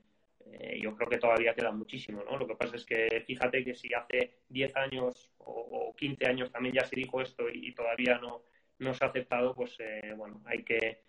eh, 0.45 0.79
yo 0.81 0.95
creo 0.95 1.09
que 1.09 1.19
todavía 1.19 1.53
queda 1.53 1.71
muchísimo, 1.71 2.23
¿no? 2.23 2.37
Lo 2.37 2.47
que 2.47 2.55
pasa 2.55 2.75
es 2.75 2.85
que 2.85 3.23
fíjate 3.27 3.63
que 3.63 3.75
si 3.75 3.93
hace 3.93 4.37
10 4.49 4.75
años 4.77 5.29
o, 5.37 5.93
15 5.95 6.25
años 6.25 6.51
también 6.51 6.73
ya 6.73 6.85
se 6.85 6.95
dijo 6.95 7.21
esto 7.21 7.47
y, 7.49 7.71
todavía 7.75 8.17
no, 8.17 8.41
no 8.79 8.93
se 8.95 9.05
ha 9.05 9.09
aceptado, 9.09 9.53
pues 9.53 9.77
bueno, 10.17 10.41
hay 10.45 10.63
que 10.63 11.01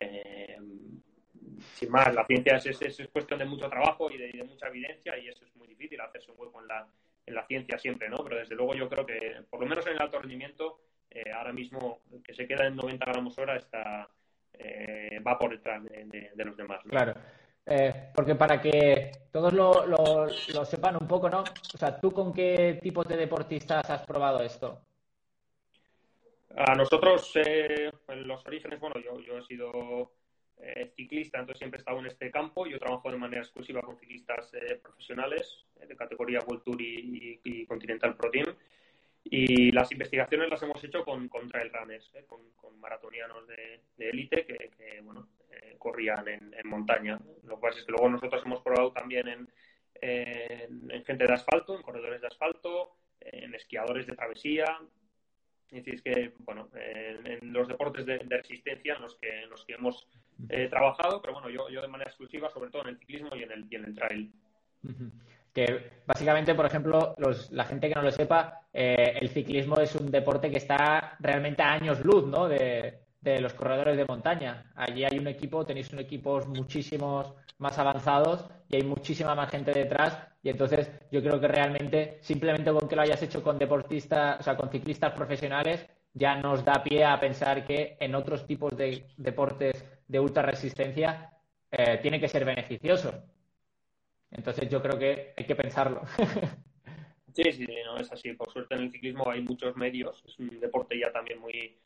eh, 0.00 0.58
sin 1.74 1.90
más, 1.90 2.12
la 2.14 2.24
ciencia 2.26 2.56
es, 2.56 2.82
es, 2.82 3.08
cuestión 3.08 3.38
de 3.38 3.44
mucho 3.44 3.68
trabajo 3.68 4.10
y 4.10 4.18
de, 4.18 4.44
mucha 4.44 4.68
evidencia 4.68 5.16
y 5.18 5.28
eso 5.28 5.44
es 5.44 5.54
muy 5.56 5.68
difícil 5.68 6.00
hacerse 6.00 6.30
un 6.30 6.38
hueco 6.38 6.60
en 6.60 6.68
la, 6.68 6.86
en 7.26 7.34
la 7.34 7.46
ciencia 7.46 7.78
siempre, 7.78 8.08
¿no? 8.08 8.18
Pero 8.24 8.38
desde 8.38 8.54
luego 8.54 8.74
yo 8.74 8.88
creo 8.88 9.06
que, 9.06 9.44
por 9.48 9.60
lo 9.60 9.66
menos 9.66 9.86
en 9.86 9.94
el 9.94 10.02
alto 10.02 10.18
rendimiento, 10.18 10.80
eh, 11.10 11.30
ahora 11.32 11.52
mismo 11.52 12.00
que 12.24 12.34
se 12.34 12.46
queda 12.46 12.66
en 12.66 12.76
90 12.76 13.04
gramos 13.04 13.38
hora 13.38 13.56
está, 13.56 14.08
eh, 14.52 15.20
va 15.26 15.38
por 15.38 15.50
detrás 15.50 15.82
de, 15.84 16.44
los 16.44 16.56
demás. 16.56 16.80
Claro. 16.88 17.14
porque 18.14 18.34
para 18.34 18.60
que 18.60 19.10
todos 19.32 19.52
lo, 19.52 19.86
lo, 19.86 20.26
lo, 20.26 20.64
sepan 20.64 20.96
un 21.00 21.06
poco, 21.06 21.30
¿no? 21.30 21.44
O 21.74 21.78
sea, 21.78 21.98
¿tú 22.00 22.12
con 22.12 22.32
qué 22.32 22.78
tipos 22.82 23.06
de 23.06 23.16
deportistas 23.16 23.88
has 23.88 24.04
probado 24.04 24.42
esto? 24.42 24.82
A 26.56 26.74
nosotros, 26.76 27.32
eh, 27.34 27.90
en 28.08 28.28
los 28.28 28.46
orígenes, 28.46 28.78
bueno, 28.78 28.94
yo, 29.00 29.18
yo 29.20 29.38
he 29.38 29.42
sido 29.42 30.12
eh, 30.58 30.92
ciclista, 30.94 31.40
entonces 31.40 31.58
siempre 31.58 31.78
he 31.78 31.80
estado 31.80 31.98
en 31.98 32.06
este 32.06 32.30
campo. 32.30 32.66
Yo 32.66 32.78
trabajo 32.78 33.10
de 33.10 33.16
manera 33.16 33.42
exclusiva 33.42 33.82
con 33.82 33.98
ciclistas 33.98 34.54
eh, 34.54 34.76
profesionales 34.80 35.66
de 35.84 35.96
categoría 35.96 36.38
World 36.46 36.62
Tour 36.62 36.80
y, 36.80 37.66
Continental 37.66 38.16
Pro 38.16 38.30
Team. 38.30 38.54
Y 39.24 39.72
las 39.72 39.90
investigaciones 39.90 40.48
las 40.48 40.62
hemos 40.62 40.82
hecho 40.84 41.04
con, 41.04 41.28
con 41.28 41.48
trail 41.48 41.72
runners, 41.72 42.12
con, 42.28 42.40
maratonianos 42.78 43.48
de 43.48 43.80
élite 43.96 44.44
que, 44.44 45.00
bueno, 45.02 45.28
corrían 45.78 46.28
en, 46.28 46.52
montaña. 46.64 47.18
Lo 47.44 47.58
cual 47.58 47.72
es 47.72 47.82
que 47.82 47.92
luego 47.92 48.10
nosotros 48.10 48.42
hemos 48.44 48.60
probado 48.60 48.92
también 48.92 49.26
en, 49.26 49.48
en 50.00 51.04
gente 51.04 51.26
de 51.26 51.32
asfalto, 51.32 51.74
en 51.74 51.82
corredores 51.82 52.20
de 52.20 52.26
asfalto, 52.26 52.96
en 53.20 53.54
esquiadores 53.54 54.06
de 54.06 54.14
travesía, 54.14 54.78
es 55.70 55.84
decir, 55.84 56.02
que, 56.02 56.32
bueno, 56.40 56.68
en, 56.74 57.52
los 57.52 57.68
deportes 57.68 58.06
de, 58.06 58.18
resistencia 58.18 58.94
en 58.94 59.02
los 59.02 59.16
que, 59.16 59.46
los 59.48 59.64
que 59.64 59.74
hemos 59.74 60.06
eh, 60.48 60.68
trabajado, 60.68 61.20
pero 61.20 61.34
bueno, 61.34 61.50
yo, 61.50 61.68
yo 61.68 61.80
de 61.80 61.88
manera 61.88 62.10
exclusiva, 62.10 62.50
sobre 62.50 62.70
todo 62.70 62.82
en 62.82 62.88
el 62.90 62.98
ciclismo 62.98 63.30
y 63.34 63.42
en 63.42 63.52
el, 63.52 63.66
y 63.70 63.74
en 63.76 63.84
el 63.84 63.94
trail. 63.94 64.32
Que 65.52 66.02
básicamente, 66.06 66.54
por 66.54 66.66
ejemplo, 66.66 67.14
los, 67.18 67.50
la 67.52 67.64
gente 67.64 67.88
que 67.88 67.94
no 67.94 68.02
lo 68.02 68.10
sepa, 68.10 68.62
eh, 68.72 69.18
el 69.20 69.28
ciclismo 69.28 69.76
es 69.78 69.94
un 69.94 70.10
deporte 70.10 70.50
que 70.50 70.58
está 70.58 71.16
realmente 71.20 71.62
a 71.62 71.72
años 71.72 72.04
luz, 72.04 72.26
¿no? 72.26 72.48
De, 72.48 73.03
de 73.24 73.40
los 73.40 73.54
corredores 73.54 73.96
de 73.96 74.04
montaña. 74.04 74.70
Allí 74.76 75.04
hay 75.04 75.18
un 75.18 75.26
equipo, 75.26 75.64
tenéis 75.64 75.90
un 75.92 75.98
equipos 75.98 76.46
muchísimos 76.46 77.34
más 77.58 77.78
avanzados 77.78 78.46
y 78.68 78.76
hay 78.76 78.82
muchísima 78.82 79.34
más 79.34 79.50
gente 79.50 79.72
detrás 79.72 80.18
y 80.42 80.50
entonces 80.50 80.90
yo 81.10 81.22
creo 81.22 81.40
que 81.40 81.48
realmente 81.48 82.18
simplemente 82.20 82.70
con 82.70 82.86
que 82.86 82.96
lo 82.96 83.02
hayas 83.02 83.22
hecho 83.22 83.42
con 83.42 83.58
deportistas, 83.58 84.40
o 84.40 84.42
sea, 84.42 84.56
con 84.56 84.70
ciclistas 84.70 85.12
profesionales 85.14 85.86
ya 86.12 86.36
nos 86.36 86.64
da 86.64 86.82
pie 86.84 87.04
a 87.04 87.18
pensar 87.18 87.64
que 87.66 87.96
en 87.98 88.14
otros 88.14 88.46
tipos 88.46 88.76
de 88.76 89.06
deportes 89.16 89.84
de 90.06 90.20
ultra 90.20 90.42
resistencia 90.42 91.30
eh, 91.70 91.98
tiene 92.02 92.20
que 92.20 92.28
ser 92.28 92.44
beneficioso. 92.44 93.24
Entonces 94.30 94.68
yo 94.68 94.82
creo 94.82 94.98
que 94.98 95.32
hay 95.36 95.46
que 95.46 95.56
pensarlo. 95.56 96.02
Sí, 97.34 97.50
sí, 97.50 97.66
no 97.84 97.96
es 97.96 98.12
así. 98.12 98.32
Por 98.34 98.48
suerte 98.52 98.76
en 98.76 98.82
el 98.82 98.92
ciclismo 98.92 99.28
hay 99.28 99.42
muchos 99.42 99.76
medios. 99.76 100.22
Es 100.24 100.38
un 100.38 100.60
deporte 100.60 100.96
ya 100.96 101.10
también 101.10 101.40
muy 101.40 101.76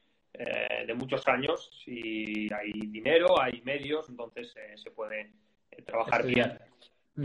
eh, 0.41 0.85
de 0.87 0.95
muchos 0.95 1.27
años 1.27 1.69
y 1.85 2.53
hay 2.55 2.71
dinero, 2.71 3.41
hay 3.43 3.61
medios, 3.63 4.09
entonces 4.09 4.55
eh, 4.57 4.75
se 4.77 4.93
puede 4.93 5.33
eh, 5.73 5.83
trabajar 5.83 6.25
bien. 6.25 6.57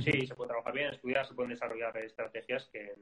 Sí, 0.01 0.25
se 0.25 0.33
puede 0.33 0.47
trabajar 0.47 0.73
bien, 0.73 0.91
estudiar, 0.91 1.27
se 1.27 1.35
pueden 1.35 1.51
desarrollar 1.51 1.95
estrategias 1.97 2.67
que 2.73 2.95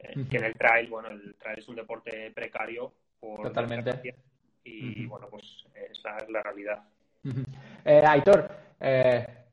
en, 0.00 0.28
que 0.28 0.38
en 0.38 0.44
el 0.46 0.54
trail, 0.54 0.90
bueno, 0.90 1.10
el 1.10 1.36
trail 1.36 1.60
es 1.60 1.68
un 1.68 1.76
deporte 1.76 2.32
precario 2.32 2.92
por 3.20 3.42
Totalmente. 3.42 4.16
Y 4.64 5.06
bueno, 5.06 5.28
pues 5.30 5.44
esa 5.92 6.16
es 6.16 6.28
la 6.28 6.42
realidad. 6.42 6.82
Aitor, 7.84 8.50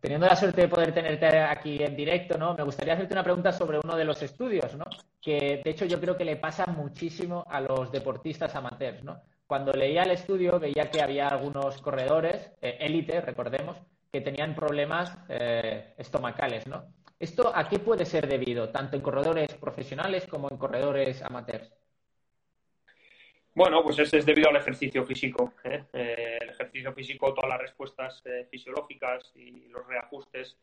teniendo 0.02 0.26
la 0.26 0.36
suerte 0.36 0.62
de 0.62 0.68
poder 0.70 0.92
tenerte 0.92 1.28
aquí 1.28 1.84
en 1.84 1.96
directo, 1.96 2.36
¿no? 2.40 2.56
Me 2.56 2.64
gustaría 2.64 2.96
hacerte 2.96 3.14
una 3.14 3.24
pregunta 3.24 3.52
sobre 3.52 3.78
uno 3.78 3.96
de 3.96 4.06
los 4.06 4.24
estudios, 4.24 4.76
¿no? 4.76 4.86
Que 5.22 5.62
de 5.64 5.70
hecho 5.70 5.86
yo 5.86 6.02
creo 6.02 6.18
que 6.18 6.26
le 6.26 6.38
pasa 6.38 6.66
muchísimo 6.66 7.46
a 7.48 7.62
los 7.62 7.92
deportistas 7.92 8.56
amateurs, 8.56 9.04
¿no? 9.04 9.22
Cuando 9.54 9.72
leía 9.72 10.02
el 10.02 10.10
estudio 10.10 10.60
veía 10.60 10.90
que 10.90 11.00
había 11.00 11.28
algunos 11.28 11.80
corredores, 11.80 12.52
eh, 12.60 12.78
élite, 12.80 13.22
recordemos, 13.22 13.78
que 14.12 14.20
tenían 14.20 14.56
problemas 14.56 15.16
eh, 15.30 15.94
estomacales, 15.96 16.66
¿no? 16.66 16.92
¿Esto 17.20 17.56
a 17.56 17.70
qué 17.70 17.78
puede 17.78 18.04
ser 18.04 18.28
debido, 18.28 18.70
tanto 18.70 18.96
en 18.96 19.04
corredores 19.04 19.54
profesionales 19.54 20.26
como 20.26 20.50
en 20.50 20.58
corredores 20.58 21.22
amateurs? 21.22 21.72
Bueno, 23.54 23.84
pues 23.84 24.00
ese 24.00 24.18
es 24.18 24.26
debido 24.26 24.50
al 24.50 24.56
ejercicio 24.56 25.06
físico. 25.06 25.54
¿eh? 25.64 25.84
el 25.94 26.50
ejercicio 26.50 26.92
físico, 26.92 27.32
todas 27.36 27.52
las 27.52 27.62
respuestas 27.62 28.24
fisiológicas 28.50 29.32
y 29.36 29.68
los 29.68 29.86
reajustes 29.86 30.58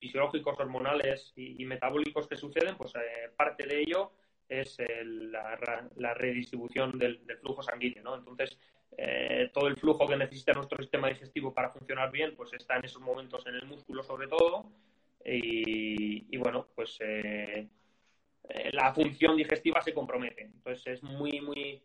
fisiológicos, 0.00 0.58
hormonales 0.58 1.32
y, 1.36 1.64
metabólicos 1.64 2.26
que 2.26 2.36
suceden, 2.36 2.76
pues 2.76 2.92
parte 3.36 3.64
de 3.68 3.82
ello 3.82 4.10
es 4.48 4.78
la, 4.78 6.14
redistribución 6.14 6.98
del, 6.98 7.20
flujo 7.40 7.62
sanguíneo. 7.62 8.02
¿no? 8.02 8.16
Entonces, 8.16 8.58
eh, 8.96 9.50
todo 9.52 9.68
el 9.68 9.76
flujo 9.76 10.06
que 10.06 10.16
necesita 10.16 10.52
nuestro 10.52 10.78
sistema 10.78 11.08
digestivo 11.08 11.52
para 11.52 11.70
funcionar 11.70 12.10
bien, 12.10 12.34
pues 12.36 12.52
está 12.54 12.76
en 12.76 12.84
esos 12.84 13.02
momentos 13.02 13.46
en 13.46 13.54
el 13.54 13.66
músculo 13.66 14.02
sobre 14.02 14.28
todo. 14.28 14.70
Y, 15.24 16.36
bueno, 16.36 16.68
pues 16.74 16.98
eh, 17.00 17.66
eh, 18.48 18.70
la 18.72 18.94
función 18.94 19.36
digestiva 19.36 19.80
se 19.80 19.92
compromete. 19.92 20.42
Entonces 20.42 20.86
es 20.86 21.02
muy, 21.02 21.40
muy 21.40 21.82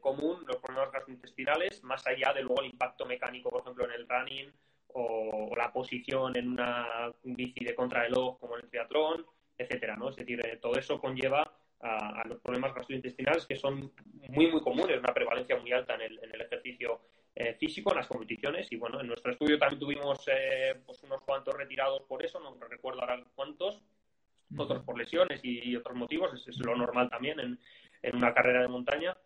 común 0.00 0.44
los 0.46 0.56
problemas 0.56 0.92
gastrointestinales, 0.92 1.82
más 1.84 2.06
allá 2.06 2.32
de 2.34 2.42
luego 2.42 2.60
el 2.60 2.70
impacto 2.70 3.06
mecánico, 3.06 3.50
por 3.50 3.62
ejemplo, 3.62 3.84
en 3.86 3.92
el 3.92 4.08
running 4.08 4.52
o, 4.94 5.50
la 5.56 5.72
posición 5.72 6.36
en 6.36 6.48
una 6.50 7.12
bici 7.22 7.64
de 7.64 7.74
contrarreloj 7.74 8.38
como 8.38 8.56
en 8.56 8.64
el 8.64 8.70
triatlón, 8.70 9.26
etcétera, 9.56 9.96
¿no? 9.96 10.10
Es 10.10 10.16
decir, 10.16 10.40
todo 10.60 10.74
eso 10.76 11.00
conlleva 11.00 11.50
a, 11.80 12.22
los 12.26 12.40
problemas 12.40 12.74
gastrointestinales 12.74 13.46
que 13.46 13.56
son 13.56 13.92
muy, 14.28 14.46
muy 14.48 14.60
comunes, 14.60 14.98
una 14.98 15.14
prevalencia 15.14 15.56
muy 15.56 15.72
alta 15.72 15.94
en 15.94 16.02
el, 16.02 16.18
en 16.22 16.34
el 16.34 16.40
ejercicio 16.40 17.00
eh, 17.34 17.54
físico, 17.54 17.90
en 17.90 17.98
las 17.98 18.06
competiciones. 18.06 18.70
Y 18.72 18.76
bueno, 18.76 19.00
en 19.00 19.06
nuestro 19.06 19.32
estudio 19.32 19.58
también 19.58 19.80
tuvimos 19.80 20.26
eh, 20.28 20.80
pues 20.84 21.02
unos 21.02 21.22
cuantos 21.22 21.54
retirados 21.54 22.02
por 22.02 22.24
eso, 22.24 22.40
no 22.40 22.56
recuerdo 22.68 23.00
ahora 23.00 23.22
cuántos, 23.34 23.82
otros 24.56 24.82
por 24.82 24.96
lesiones 24.96 25.40
y, 25.42 25.74
otros 25.76 25.96
motivos, 25.96 26.32
es, 26.34 26.48
es, 26.48 26.58
lo 26.64 26.76
normal 26.76 27.10
también 27.10 27.40
en, 27.40 27.58
en 28.02 28.16
una 28.16 28.32
carrera 28.32 28.62
de 28.62 28.68
montaña. 28.68 29.16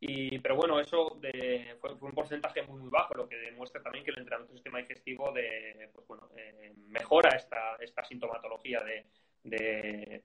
Y, 0.00 0.38
pero 0.38 0.54
bueno, 0.54 0.78
eso 0.78 1.18
de, 1.20 1.76
fue, 1.80 1.92
un 1.94 2.12
porcentaje 2.12 2.62
muy, 2.62 2.80
muy 2.80 2.90
bajo, 2.90 3.14
lo 3.14 3.28
que 3.28 3.36
demuestra 3.36 3.82
también 3.82 4.04
que 4.04 4.12
el 4.12 4.18
entrenamiento 4.18 4.52
del 4.52 4.58
sistema 4.58 4.78
digestivo 4.78 5.32
de, 5.32 5.90
pues 5.92 6.06
bueno, 6.06 6.28
eh, 6.36 6.72
mejora 6.86 7.30
esta, 7.30 7.74
esta 7.80 8.04
sintomatología 8.04 8.80
de, 8.84 9.06
de, 9.48 10.22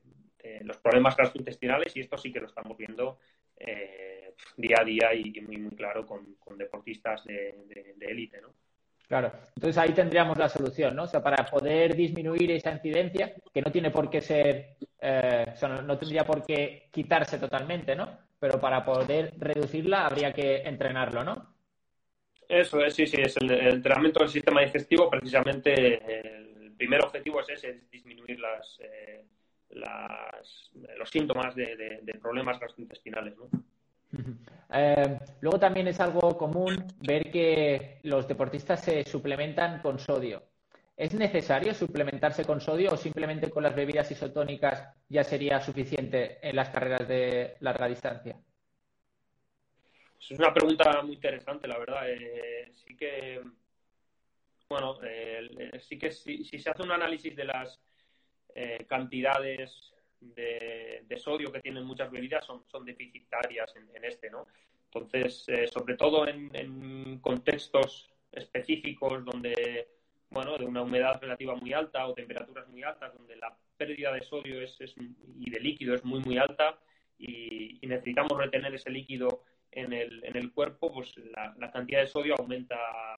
los 0.62 0.78
problemas 0.78 1.16
gastrointestinales 1.16 1.96
y 1.96 2.02
esto 2.02 2.18
sí 2.18 2.32
que 2.32 2.42
lo 2.42 2.48
estamos 2.48 2.78
viendo 2.78 3.18
eh, 3.58 4.34
día 4.58 4.78
a 4.82 4.84
día 4.84 5.14
y 5.14 5.40
muy, 5.42 5.58
muy 5.58 5.76
claro 5.76 6.06
con, 6.06 6.58
deportistas 6.58 7.24
de 7.24 7.96
élite, 8.02 8.42
¿no? 8.42 8.54
Claro, 9.08 9.32
entonces 9.56 9.78
ahí 9.78 9.92
tendríamos 9.94 10.38
la 10.38 10.50
solución, 10.50 10.96
¿no? 10.96 11.04
O 11.04 11.08
sea, 11.08 11.22
para 11.22 11.46
poder 11.46 11.96
disminuir 11.96 12.52
esa 12.52 12.72
incidencia, 12.72 13.34
que 13.54 13.62
no 13.62 13.72
tiene 13.72 13.92
por 13.92 14.10
qué 14.10 14.22
ser, 14.22 14.78
eh, 15.00 15.46
o 15.54 15.56
sea, 15.56 15.70
no, 15.70 15.98
tendría 15.98 16.26
por 16.26 16.46
qué 16.46 16.88
quitarse 16.92 17.38
totalmente, 17.38 17.96
¿no? 17.96 18.18
Pero 18.40 18.60
para 18.60 18.84
poder 18.84 19.34
reducirla 19.38 20.06
habría 20.06 20.34
que 20.34 20.64
entrenarlo, 20.64 21.24
¿no? 21.24 21.54
Eso 22.48 22.84
es, 22.84 22.96
sí, 22.96 23.06
sí, 23.06 23.18
es 23.20 23.38
el, 23.38 23.52
entrenamiento 23.52 24.20
del 24.22 24.30
sistema 24.30 24.62
digestivo, 24.62 25.10
precisamente 25.10 25.74
el 25.74 26.53
primer 26.76 27.04
objetivo 27.04 27.42
es 27.42 27.50
ese, 27.50 27.70
es 27.70 27.92
disminuir 27.92 28.40
las, 28.40 28.80
eh, 28.80 29.26
los 30.98 31.10
síntomas 31.10 31.56
de, 31.56 32.20
problemas 32.22 32.60
gastrointestinales. 32.60 33.36
¿no? 33.38 33.50
Eh, 34.74 35.20
luego 35.42 35.60
también 35.60 35.88
es 35.88 36.00
algo 36.00 36.38
común 36.38 36.86
ver 37.00 37.32
que 37.32 38.00
los 38.04 38.28
deportistas 38.28 38.84
se 38.84 39.04
suplementan 39.04 39.82
con 39.82 40.00
sodio. 40.00 40.44
¿Es 40.96 41.14
necesario 41.16 41.74
suplementarse 41.74 42.46
con 42.46 42.62
sodio 42.62 42.92
o 42.92 42.98
simplemente 42.98 43.50
con 43.50 43.64
las 43.64 43.76
bebidas 43.76 44.12
isotónicas 44.12 44.94
ya 45.10 45.24
sería 45.24 45.60
suficiente 45.60 46.38
en 46.48 46.56
las 46.56 46.70
carreras 46.70 47.08
de 47.08 47.56
larga 47.62 47.88
distancia? 47.88 48.38
Es 50.20 50.40
una 50.40 50.54
pregunta 50.54 51.02
muy 51.02 51.16
interesante, 51.16 51.68
la 51.68 51.80
verdad. 51.80 52.10
Eh, 52.10 52.72
sí 52.74 52.96
que, 52.96 53.42
bueno, 54.70 55.00
eh, 55.04 55.80
sí 55.80 55.98
que 55.98 56.12
si, 56.12 56.44
se 56.46 56.70
hace 56.70 56.82
un 56.84 56.92
análisis 56.92 57.36
de 57.36 57.46
las 57.46 57.80
eh, 58.56 58.86
cantidades 58.88 59.94
de, 60.20 61.06
sodio 61.18 61.52
que 61.52 61.62
tienen 61.62 61.86
muchas 61.86 62.10
bebidas 62.10 62.46
son, 62.46 62.86
deficitarias 62.86 63.74
en, 63.76 64.04
este, 64.04 64.30
¿no? 64.30 64.48
Entonces, 64.86 65.46
eh, 65.48 65.68
sobre 65.68 65.96
todo 65.96 66.28
en, 66.28 67.20
contextos 67.20 68.12
específicos 68.32 69.24
donde, 69.24 69.88
bueno, 70.30 70.58
de 70.58 70.66
una 70.66 70.82
humedad 70.82 71.22
relativa 71.22 71.56
muy 71.56 71.72
alta 71.72 72.08
o 72.08 72.14
temperaturas 72.14 72.68
muy 72.68 72.84
altas, 72.84 73.14
donde 73.14 73.36
la 73.36 73.56
pérdida 73.78 74.12
de 74.12 74.22
sodio 74.22 74.62
es, 74.62 74.78
y 74.78 75.50
de 75.50 75.60
líquido 75.60 75.94
es 75.94 76.04
muy, 76.04 76.20
muy 76.22 76.38
alta 76.38 76.80
y 77.18 77.80
necesitamos 77.84 78.38
retener 78.38 78.74
ese 78.74 78.90
líquido 78.90 79.44
en 79.76 79.94
el, 79.94 80.24
en 80.24 80.36
el 80.36 80.52
cuerpo, 80.52 80.94
pues 80.94 81.14
la, 81.18 81.72
cantidad 81.72 82.02
de 82.02 82.08
sodio 82.08 82.36
aumenta, 82.38 82.76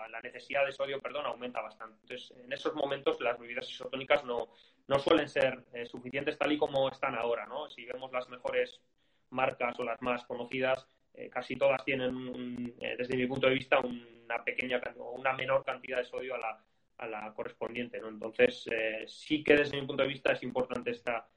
la 0.10 0.22
necesidad 0.22 0.66
de 0.66 0.72
sodio, 0.72 1.02
perdón, 1.02 1.26
aumenta 1.26 1.62
bastante. 1.62 1.98
Entonces, 2.02 2.38
en 2.38 2.52
esos 2.52 2.74
momentos 2.74 3.20
las 3.22 3.40
bebidas 3.40 3.70
isotónicas 3.70 4.24
no, 4.24 4.50
no 4.88 5.00
suelen 5.00 5.28
ser 5.28 5.64
eh, 5.74 5.86
suficientes 5.86 6.38
tal 6.38 6.52
y 6.52 6.58
como 6.58 6.90
están 6.90 7.16
ahora, 7.16 7.46
¿no? 7.46 7.70
Si 7.70 7.86
vemos 7.86 8.12
las 8.12 8.30
mejores 8.30 8.82
marcas 9.30 9.80
o 9.80 9.84
las 9.84 10.02
más 10.02 10.26
conocidas, 10.26 10.88
eh, 11.14 11.30
casi 11.30 11.56
todas 11.56 11.84
tienen, 11.84 12.74
eh, 12.80 12.96
desde 12.98 13.18
mi 13.18 13.26
punto 13.26 13.48
de 13.48 13.54
vista, 13.54 13.80
una 13.80 14.44
pequeña 14.44 14.82
una 15.14 15.34
menor 15.34 15.64
cantidad 15.64 15.98
de 15.98 16.06
sodio 16.06 16.36
a 16.36 16.38
la, 16.38 16.64
a 16.98 17.08
la 17.08 17.34
correspondiente, 17.34 18.00
¿no? 18.00 18.10
Entonces, 18.10 18.66
sí 19.08 19.44
que 19.44 19.56
desde 19.56 19.80
mi 19.80 19.86
punto 19.86 20.04
de 20.04 20.10
vista 20.10 20.32
es 20.32 20.44
importante 20.44 20.92
esta 20.92 21.28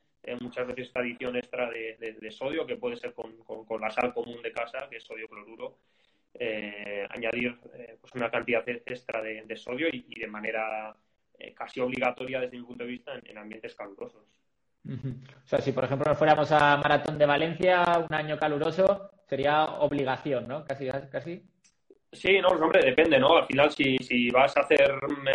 muchas 0.41 0.67
veces 0.67 0.89
esta 0.89 1.01
adición 1.01 1.37
extra 1.37 1.71
de, 1.71 2.31
sodio, 2.31 2.67
que 2.67 2.77
puede 2.77 2.97
ser 2.97 3.15
con, 3.15 3.35
la 3.81 3.91
sal 3.91 4.13
común 4.13 4.43
de 4.43 4.53
casa, 4.53 4.89
que 4.91 4.97
es 4.97 5.05
sodio 5.05 5.29
cloruro, 5.29 5.79
añadir 7.11 7.59
pues 8.01 8.15
una 8.15 8.31
cantidad 8.31 8.69
extra 8.69 9.23
de, 9.23 9.57
sodio 9.57 9.89
y, 9.91 10.19
de 10.19 10.27
manera 10.27 10.95
casi 11.55 11.81
obligatoria 11.81 12.41
desde 12.41 12.59
mi 12.59 12.65
punto 12.65 12.85
de 12.85 12.91
vista 12.91 13.13
en, 13.25 13.39
ambientes 13.39 13.75
calurosos. 13.75 14.23
O 14.87 15.47
sea, 15.47 15.61
si 15.61 15.73
por 15.73 15.85
ejemplo 15.85 16.07
nos 16.09 16.19
fuéramos 16.19 16.51
a 16.53 16.77
Maratón 16.77 17.19
de 17.19 17.27
Valencia, 17.27 17.85
un 18.09 18.15
año 18.15 18.39
caluroso, 18.39 19.11
sería 19.27 19.65
obligación, 19.65 20.49
¿no? 20.49 20.65
Casi, 20.65 20.89
casi. 21.11 21.43
Sí, 22.13 22.41
no, 22.41 22.49
hombre, 22.49 22.83
depende, 22.83 23.19
¿no? 23.19 23.37
Al 23.37 23.47
final, 23.47 23.71
si, 23.71 23.99
si 23.99 24.31
vas 24.31 24.57
a 24.57 24.61
hacer 24.61 24.95
mm, 25.07 25.29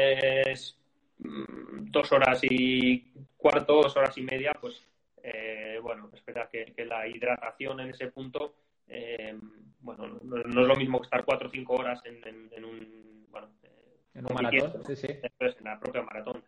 dos 1.23 2.11
horas 2.11 2.39
y 2.43 2.99
cuarto, 3.37 3.81
dos 3.81 3.95
horas 3.97 4.17
y 4.17 4.21
media, 4.21 4.53
pues, 4.59 4.81
eh, 5.21 5.79
bueno, 5.81 6.09
espera 6.13 6.49
que, 6.49 6.73
la 6.85 7.07
hidratación 7.07 7.79
en 7.79 7.89
ese 7.89 8.07
punto, 8.07 8.55
eh, 8.87 9.37
bueno, 9.79 10.19
no, 10.23 10.37
es 10.37 10.67
lo 10.67 10.75
mismo 10.75 10.99
que 10.99 11.05
estar 11.05 11.25
cuatro 11.25 11.47
o 11.47 11.51
cinco 11.51 11.75
horas 11.75 12.01
en, 12.05 12.63
un, 12.63 13.27
bueno, 13.29 13.49
eh, 13.63 13.97
en 14.15 14.25
un 14.25 14.33
maratón, 14.33 14.85
sí, 14.85 14.95
sí. 14.95 15.07
en 15.07 15.63
la 15.63 15.79
propia 15.79 16.03
maratón. 16.03 16.43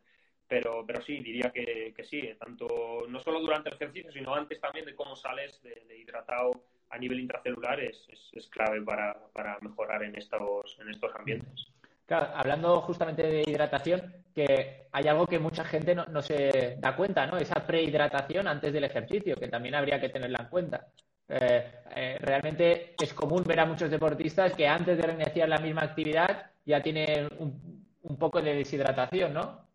Pero, 0.48 0.86
pero 0.86 1.02
sí, 1.02 1.22
diría 1.22 1.50
que, 1.52 1.92
que 1.98 2.04
sí, 2.04 2.22
tanto 2.38 3.06
no 3.10 3.20
solo 3.20 3.40
durante 3.40 3.70
el 3.70 3.76
ejercicio, 3.76 4.12
sino 4.12 4.36
antes 4.36 4.62
también 4.62 4.86
de 4.86 4.94
cómo 4.94 5.16
sales 5.16 5.60
de 5.64 5.98
hidratado 5.98 6.52
a 6.90 6.98
nivel 6.98 7.20
intracelular 7.20 7.80
es, 7.80 8.08
es, 8.32 8.48
clave 8.48 8.82
para, 8.82 9.16
para, 9.34 9.60
mejorar 9.62 10.04
en 10.04 10.16
estos, 10.16 10.78
en 10.80 10.90
estos 10.90 11.14
ambientes. 11.16 11.68
Claro, 12.06 12.28
hablando 12.36 12.82
justamente 12.82 13.24
de 13.24 13.44
hidratación, 13.48 14.14
que 14.34 14.88
hay 14.92 15.08
algo 15.08 15.26
que 15.26 15.40
mucha 15.40 15.64
gente 15.64 15.96
no, 15.96 16.06
no 16.06 16.22
se 16.22 16.78
da 16.80 16.96
cuenta, 16.96 17.26
¿no? 17.26 17.38
Esa 17.38 17.66
prehidratación 17.66 18.48
antes 18.48 18.72
del 18.74 18.84
ejercicio, 18.84 19.36
que 19.36 19.48
también 19.48 19.76
habría 19.76 20.00
que 20.00 20.10
tenerla 20.10 20.40
en 20.42 20.50
cuenta. 20.50 20.88
Eh, 21.28 21.72
eh, 21.96 22.18
realmente 22.20 22.94
es 23.02 23.14
común 23.14 23.44
ver 23.44 23.60
a 23.60 23.66
muchos 23.66 23.90
deportistas 23.90 24.54
que 24.54 24.68
antes 24.68 24.98
de 24.98 25.12
iniciar 25.12 25.50
la 25.50 25.58
misma 25.58 25.82
actividad 25.82 26.52
ya 26.64 26.84
tienen 26.84 27.28
un, 27.40 27.88
un 28.04 28.18
poco 28.18 28.42
de 28.42 28.54
deshidratación, 28.54 29.34
¿no? 29.34 29.66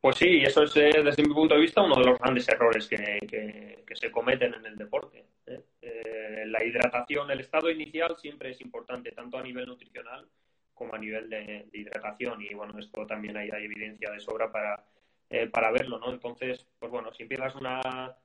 Pues 0.00 0.16
sí, 0.16 0.42
eso 0.42 0.62
es 0.62 0.76
eh, 0.76 1.02
desde 1.02 1.22
mi 1.22 1.34
punto 1.34 1.54
de 1.54 1.60
vista 1.60 1.82
uno 1.82 1.96
de 1.96 2.06
los 2.06 2.18
grandes 2.18 2.48
errores 2.48 2.86
que, 2.86 3.84
se 3.94 4.10
cometen 4.10 4.54
en 4.54 4.66
el 4.66 4.76
deporte. 4.76 5.24
la 6.46 6.64
hidratación, 6.64 7.30
el 7.30 7.40
estado 7.40 7.70
inicial 7.70 8.16
siempre 8.16 8.50
es 8.50 8.60
importante, 8.60 9.12
tanto 9.12 9.38
a 9.38 9.42
nivel 9.42 9.66
nutricional 9.66 10.26
como 10.74 10.94
a 10.94 10.98
nivel 10.98 11.30
de, 11.30 11.66
hidratación. 11.72 12.42
Y 12.42 12.54
bueno, 12.54 12.78
esto 12.78 13.06
también 13.06 13.36
hay, 13.36 13.48
evidencia 13.48 14.10
de 14.10 14.20
sobra 14.20 14.50
para, 14.50 14.84
para 15.52 15.70
verlo, 15.70 15.98
¿no? 15.98 16.10
Entonces, 16.10 16.66
pues 16.78 16.90
bueno, 16.90 17.12
si 17.12 17.22
empiezas 17.22 17.54
una 17.54 18.16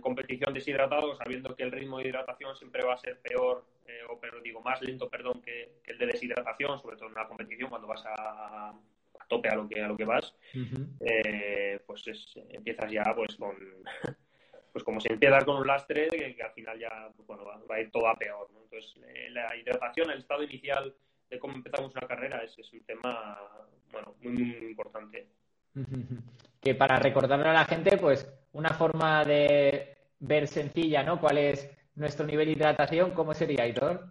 competición 0.00 0.52
deshidratado, 0.52 1.14
sabiendo 1.14 1.54
que 1.54 1.62
el 1.62 1.70
ritmo 1.70 1.98
de 1.98 2.08
hidratación 2.08 2.56
siempre 2.56 2.84
va 2.84 2.94
a 2.94 2.98
ser 2.98 3.20
peor, 3.20 3.64
o 4.08 4.18
pero 4.18 4.40
digo, 4.40 4.60
más 4.60 4.82
lento, 4.82 5.08
perdón, 5.08 5.40
que, 5.42 5.80
que 5.84 5.92
el 5.92 5.98
de 5.98 6.06
deshidratación, 6.06 6.80
sobre 6.80 6.96
todo 6.96 7.06
en 7.06 7.12
una 7.12 7.28
competición 7.28 7.70
cuando 7.70 7.86
vas 7.86 8.02
a 8.06 8.74
tope 9.32 9.48
a 9.48 9.54
lo 9.54 9.68
que 9.68 9.80
a 9.80 9.88
lo 9.88 9.96
que 9.96 10.04
vas, 10.04 10.34
eh, 11.00 11.80
pues 11.86 12.04
empiezas 12.50 12.90
ya 12.90 13.14
pues 13.14 13.36
con 13.36 13.56
pues 14.72 14.84
como 14.84 15.00
si 15.00 15.08
empiezas 15.12 15.44
con 15.44 15.56
un 15.56 15.66
lastre 15.66 16.08
que, 16.08 16.42
al 16.42 16.52
final 16.52 16.78
ya 16.78 17.10
pues, 17.16 17.26
bueno, 17.26 17.44
va, 17.44 17.74
a 17.74 17.80
ir 17.80 17.90
todo 17.90 18.08
a 18.08 18.14
peor. 18.14 18.48
Entonces 18.50 18.94
eh, 19.06 19.30
la 19.30 19.54
hidratación, 19.56 20.10
el 20.10 20.18
estado 20.18 20.42
inicial 20.42 20.94
de 21.32 21.38
cómo 21.38 21.54
empezamos 21.54 21.94
una 21.96 22.06
carrera 22.06 22.44
es, 22.44 22.56
es 22.58 22.72
un 22.72 22.84
tema 22.84 23.40
bueno 23.90 24.14
muy, 24.20 24.70
importante. 24.70 25.26
Que 26.60 26.76
para 26.76 26.96
recordarle 26.96 27.48
a 27.48 27.54
la 27.54 27.64
gente, 27.64 27.96
pues 27.96 28.24
una 28.52 28.68
forma 28.68 29.24
de 29.24 29.96
ver 30.20 30.46
sencilla, 30.46 31.02
¿no? 31.02 31.18
¿Cuál 31.18 31.38
es 31.38 31.68
nuestro 31.96 32.24
nivel 32.24 32.46
de 32.46 32.52
hidratación? 32.52 33.10
¿Cómo 33.10 33.34
sería, 33.34 33.66
Hitor? 33.66 34.06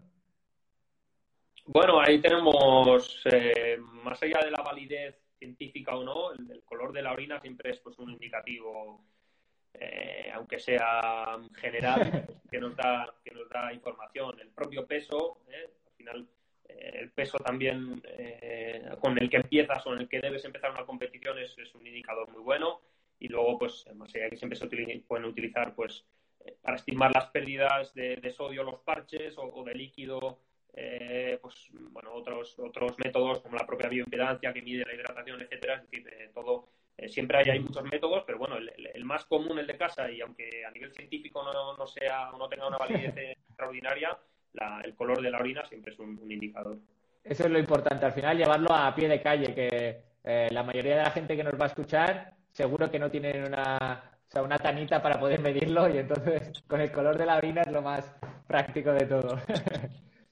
Bueno, 1.66 2.02
ahí 2.02 2.20
tenemos, 2.20 3.24
eh, 3.32 3.78
más 4.04 4.22
allá 4.22 4.40
de 4.44 4.52
la 4.52 4.62
validez 4.64 5.16
científica 5.40 5.96
o 5.96 6.04
no, 6.04 6.34
el, 6.34 6.62
color 6.66 6.92
de 6.92 7.04
la 7.04 7.14
orina 7.14 7.40
siempre 7.40 7.72
es 7.72 7.80
pues, 7.80 7.98
un 8.00 8.10
indicativo, 8.10 9.02
eh, 9.74 10.30
aunque 10.34 10.60
sea 10.60 11.40
general, 11.56 12.28
que 12.52 12.60
nos, 12.60 12.76
da, 12.76 13.16
que 13.24 13.32
nos 13.32 13.48
da 13.48 13.72
información. 13.72 14.38
El 14.42 14.50
propio 14.50 14.86
peso, 14.86 15.38
eh, 15.48 15.70
al 15.86 15.94
final, 15.94 16.28
el 16.94 17.12
peso 17.12 17.38
también 17.38 18.02
con 19.00 19.18
el 19.18 19.30
que 19.30 19.38
empiezas 19.38 19.86
o 19.86 19.94
en 19.94 20.02
el 20.02 20.10
que 20.10 20.20
debes 20.20 20.46
empezar 20.46 20.72
una 20.72 20.86
competición 20.86 21.38
es, 21.40 21.56
un 21.76 21.86
indicador 21.86 22.30
muy 22.32 22.42
bueno. 22.42 22.82
Y 23.20 23.28
luego, 23.28 23.60
pues, 23.60 23.86
más 23.96 24.14
allá 24.16 24.30
que 24.30 24.38
siempre 24.38 24.58
se 24.58 24.68
pueden 25.08 25.26
utilizar, 25.26 25.76
pues, 25.76 26.04
para 26.62 26.78
estimar 26.78 27.12
las 27.14 27.28
pérdidas 27.28 27.94
de, 27.94 28.34
sodio, 28.36 28.64
los 28.64 28.80
parches 28.80 29.36
o 29.38 29.64
de 29.64 29.76
líquido 29.76 30.40
eh, 30.74 31.38
pues 31.42 31.70
bueno, 31.74 32.14
otros, 32.14 32.58
otros 32.60 32.98
métodos 33.04 33.42
como 33.42 33.58
la 33.58 33.66
propia 33.66 33.90
bioimpedancia 33.90 34.54
que 34.54 34.62
mide 34.62 34.86
la 34.86 34.94
hidratación, 34.94 35.42
etcétera, 35.42 35.76
es 35.76 35.82
decir, 35.90 36.08
eh, 36.08 36.32
todo, 36.34 36.70
eh, 36.98 37.10
siempre 37.10 37.40
hay, 37.40 37.50
hay, 37.50 37.60
muchos 37.60 37.84
métodos, 37.84 38.24
pero 38.26 38.38
bueno, 38.38 38.56
el, 38.58 39.04
más 39.04 39.26
común, 39.26 39.60
el 39.60 39.68
de 39.68 39.78
casa, 39.78 40.10
y 40.10 40.22
aunque 40.22 40.64
a 40.66 40.72
nivel 40.72 40.94
científico 40.94 41.44
no, 41.44 41.76
no 41.76 41.88
sea, 41.88 42.32
no 42.38 42.48
tenga 42.48 42.68
una 42.68 42.78
validez 42.78 43.14
extraordinaria, 43.18 44.18
el 44.84 44.96
color 44.96 45.22
de 45.22 45.32
la 45.32 45.40
orina 45.40 45.66
siempre 45.66 45.94
es 45.94 46.00
un, 46.00 46.20
indicador. 46.30 46.78
Eso 47.24 47.44
es 47.44 47.52
lo 47.52 47.60
importante, 47.60 48.06
al 48.06 48.14
final 48.14 48.38
llevarlo 48.38 48.74
a 48.74 48.94
pie 48.96 49.08
de 49.08 49.22
calle, 49.22 49.54
que 49.54 50.02
la 50.52 50.64
mayoría 50.64 50.98
de 50.98 51.04
la 51.04 51.12
gente 51.12 51.36
que 51.36 51.44
nos 51.44 51.60
va 51.60 51.66
a 51.66 51.70
escuchar 51.70 52.34
seguro 52.52 52.92
que 52.92 53.00
no 53.00 53.10
tienen 53.10 53.44
una, 53.46 54.04
o 54.28 54.32
sea, 54.32 54.44
una 54.44 54.58
tanita 54.58 55.02
para 55.02 55.20
poder 55.20 55.42
medirlo 55.42 55.90
y 55.90 55.98
entonces 55.98 56.64
con 56.68 56.82
el 56.82 56.92
color 56.92 57.18
de 57.18 57.26
la 57.26 57.38
orina 57.38 57.62
es 57.62 57.72
lo 57.72 57.82
más 57.82 58.16
práctico 58.48 58.92
de 58.92 59.06
todo. 59.06 59.40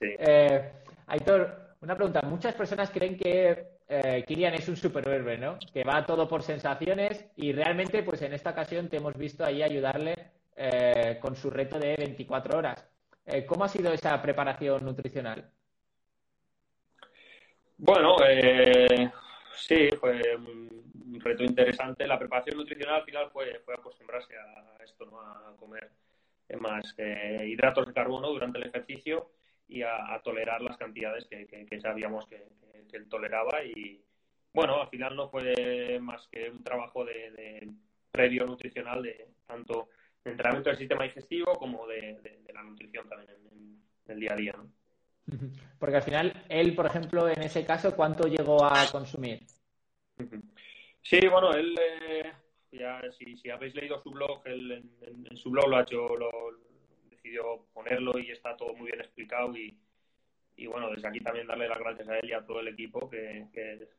Eh, 0.02 0.72
Aitor, 1.08 1.74
una 1.82 1.94
pregunta. 1.94 2.22
Muchas 2.22 2.54
personas 2.54 2.90
creen 2.90 3.18
que 3.18 3.66
eh, 3.86 4.24
Kilian 4.26 4.54
es 4.54 4.66
un 4.66 4.76
superhéroe, 4.76 5.36
¿no? 5.36 5.58
Que 5.74 5.84
va 5.84 6.06
todo 6.06 6.26
por 6.26 6.42
sensaciones 6.42 7.26
y 7.36 7.52
realmente, 7.52 8.02
pues 8.02 8.22
en 8.22 8.32
esta 8.32 8.50
ocasión 8.50 8.88
te 8.88 8.96
hemos 8.96 9.14
visto 9.18 9.44
ahí 9.44 9.62
ayudarle 9.62 10.14
eh, 10.56 11.18
con 11.20 11.36
su 11.36 11.50
reto 11.50 11.78
de 11.78 11.96
24 11.96 12.58
horas. 12.58 12.88
Eh, 13.32 13.46
¿Cómo 13.46 13.64
ha 13.64 13.68
sido 13.68 13.92
esa 13.92 14.20
preparación 14.20 14.84
nutricional? 14.84 15.50
Bueno, 17.78 18.16
sí, 19.54 19.88
fue 19.98 20.36
un 20.36 21.18
reto 21.20 21.44
interesante. 21.44 22.06
La 22.06 22.18
preparación 22.18 22.58
nutricional 22.58 22.96
al 22.96 23.04
final 23.04 23.30
fue, 23.30 23.60
fue 23.64 23.74
acostumbrarse 23.74 24.34
a 24.36 24.82
esto, 24.84 25.06
¿no? 25.06 25.20
A 25.20 25.54
comer 25.56 25.90
más 26.58 26.94
hidratos 26.98 27.86
de 27.86 27.92
carbono 27.92 28.28
durante 28.28 28.58
el 28.58 28.66
ejercicio 28.66 29.30
y 29.68 29.82
a, 29.82 30.20
tolerar 30.24 30.60
las 30.62 30.76
cantidades 30.76 31.26
que, 31.26 31.80
sabíamos 31.80 32.26
que, 32.26 32.48
él 32.92 33.08
toleraba 33.08 33.62
y 33.62 34.02
bueno, 34.52 34.82
al 34.82 34.88
final 34.88 35.14
no 35.14 35.28
fue 35.28 36.00
más 36.00 36.26
que 36.26 36.50
un 36.50 36.64
trabajo 36.64 37.04
de, 37.04 37.70
previo 38.10 38.44
nutricional 38.44 39.04
de 39.04 39.28
tanto 39.46 39.90
de 40.24 40.30
entrenamiento 40.32 40.70
del 40.70 40.78
sistema 40.78 41.04
digestivo 41.04 41.54
como 41.58 41.86
de, 41.86 42.42
la 42.52 42.62
nutrición 42.62 43.08
también 43.08 43.30
en, 43.30 43.82
el 44.06 44.20
día 44.20 44.32
a 44.32 44.36
día. 44.36 44.54
Porque 45.78 45.96
al 45.96 46.02
final, 46.02 46.44
él, 46.48 46.74
por 46.74 46.86
ejemplo, 46.86 47.28
en 47.28 47.42
ese 47.42 47.64
caso, 47.64 47.94
¿cuánto 47.94 48.26
llegó 48.26 48.64
a 48.64 48.86
consumir? 48.90 49.46
Sí, 51.02 51.20
bueno, 51.28 51.52
él, 51.52 51.74
eh, 51.80 52.32
ya 52.72 53.00
si, 53.12 53.48
habéis 53.50 53.74
leído 53.74 54.02
su 54.02 54.10
blog, 54.10 54.42
él 54.44 54.90
en, 55.02 55.36
su 55.36 55.50
blog 55.50 55.68
lo 55.68 55.76
ha 55.76 55.82
hecho, 55.82 56.16
lo, 56.16 56.30
decidió 57.08 57.66
ponerlo 57.72 58.18
y 58.18 58.30
está 58.30 58.56
todo 58.56 58.74
muy 58.74 58.90
bien 58.90 59.00
explicado 59.00 59.56
y, 59.56 59.78
y 60.56 60.66
bueno, 60.66 60.90
desde 60.90 61.08
aquí 61.08 61.20
también 61.20 61.46
darle 61.46 61.68
las 61.68 61.78
gracias 61.78 62.08
a 62.08 62.18
él 62.18 62.28
y 62.28 62.32
a 62.32 62.44
todo 62.44 62.60
el 62.60 62.68
equipo, 62.68 63.08
que, 63.08 63.46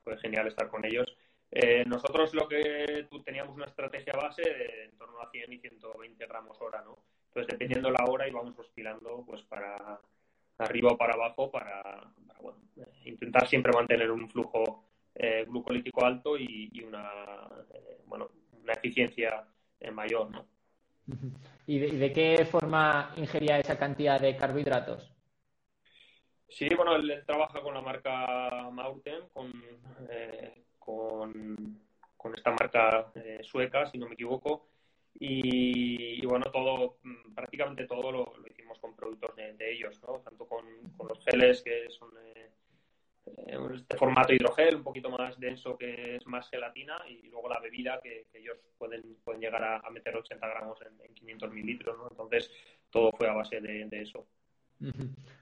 fue 0.04 0.18
genial 0.20 0.48
estar 0.48 0.70
con 0.70 0.86
ellos. 0.86 1.06
Eh, 1.52 1.84
nosotros 1.86 2.34
lo 2.34 2.48
que 2.48 3.08
teníamos 3.26 3.56
una 3.56 3.66
estrategia 3.66 4.14
base 4.14 4.42
de 4.42 4.86
en 4.86 4.98
torno 4.98 5.20
a 5.20 5.30
100 5.30 5.52
y 5.52 5.60
120 5.60 6.26
gramos 6.26 6.58
hora, 6.62 6.82
¿no? 6.82 6.98
Entonces, 7.28 7.52
dependiendo 7.52 7.92
la 7.92 8.06
hora, 8.10 8.28
íbamos 8.28 8.58
oscilando 8.58 9.24
pues 9.26 9.42
para 9.44 10.00
arriba 10.58 10.92
o 10.92 10.98
para 10.98 11.14
abajo 11.14 11.52
para, 11.52 12.10
bueno, 12.40 12.60
intentar 13.06 13.48
siempre 13.48 13.74
mantener 13.74 14.12
un 14.12 14.30
flujo 14.30 14.86
eh, 15.16 15.46
glucolítico 15.48 16.06
alto 16.06 16.38
y, 16.38 16.84
una, 16.86 17.10
eh, 17.74 18.02
bueno, 18.06 18.30
una 18.62 18.74
eficiencia 18.74 19.46
mayor, 19.92 20.30
¿no? 20.30 20.46
¿Y 21.68 21.80
de, 21.80 22.14
qué 22.14 22.46
forma 22.46 23.12
ingería 23.18 23.60
esa 23.60 23.78
cantidad 23.78 24.20
de 24.20 24.38
carbohidratos? 24.38 25.12
Sí, 26.48 26.68
bueno, 26.76 26.96
él, 26.96 27.24
trabaja 27.26 27.62
con 27.62 27.74
la 27.74 27.82
marca 27.82 28.70
Maurten, 28.72 29.30
con, 29.34 29.52
eh, 30.10 30.64
con, 30.82 32.34
esta 32.36 32.52
marca 32.52 33.12
eh, 33.15 33.39
sueca, 33.44 33.86
si 33.86 33.98
no 33.98 34.08
me 34.08 34.15
equivoco. 34.15 34.67
Y, 35.20 36.26
bueno, 36.26 36.46
todo, 36.52 36.98
mm, 37.04 37.34
prácticamente 37.36 37.86
todo 37.86 38.12
lo, 38.12 38.34
hicimos 38.50 38.80
con 38.80 38.96
productos 38.96 39.36
de, 39.36 39.72
ellos, 39.72 40.02
¿no? 40.08 40.20
Tanto 40.20 40.46
con, 40.48 40.65
los 41.08 41.24
geles 41.26 41.62
que 41.62 41.89
son 41.89 42.10
eh, 42.36 43.58
formato 43.98 44.34
hidrogel, 44.34 44.78
un 44.78 44.84
poquito 44.84 45.10
más 45.10 45.39
denso 45.39 45.78
que 45.78 46.15
es 46.15 46.26
más 46.26 46.50
gelatina, 46.50 46.98
y 47.08 47.28
luego 47.30 47.50
la 47.50 47.60
bebida 47.60 48.00
que, 48.02 48.26
ellos 48.34 48.58
pueden, 48.78 49.17
pueden 49.24 49.41
llegar 49.41 49.63
a, 49.63 49.89
meter 49.91 50.15
80 50.15 50.48
gramos 50.48 50.80
en, 50.82 51.13
500 51.13 51.52
mililitros, 51.52 51.98
¿no? 51.98 52.08
Entonces, 52.10 52.50
todo 52.89 53.12
fue 53.12 53.30
a 53.30 53.34
base 53.34 53.62
de, 53.62 54.02
eso. 54.02 54.26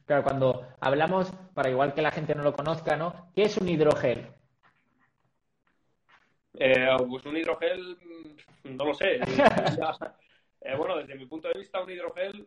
Claro, 0.05 0.23
cuando 0.23 0.67
hablamos, 0.81 1.31
para 1.53 1.69
igual 1.69 1.93
que 1.93 2.01
la 2.01 2.11
gente 2.11 2.35
no 2.35 2.43
lo 2.43 2.53
conozca, 2.53 2.97
¿no? 2.97 3.31
¿Qué 3.33 3.43
es 3.43 3.57
un 3.57 3.69
hidrogel? 3.69 4.38
Eh, 6.53 6.87
pues 7.07 7.25
un 7.25 7.37
hidrogel, 7.37 7.97
mm, 8.63 8.75
no 8.75 8.85
lo 8.85 8.93
sé. 8.93 9.19
Eh, 10.61 10.75
bueno, 10.75 10.97
desde 10.97 11.15
mi 11.15 11.25
punto 11.25 11.47
de 11.47 11.57
vista, 11.57 11.81
un 11.81 11.89
hidrogel 11.89 12.45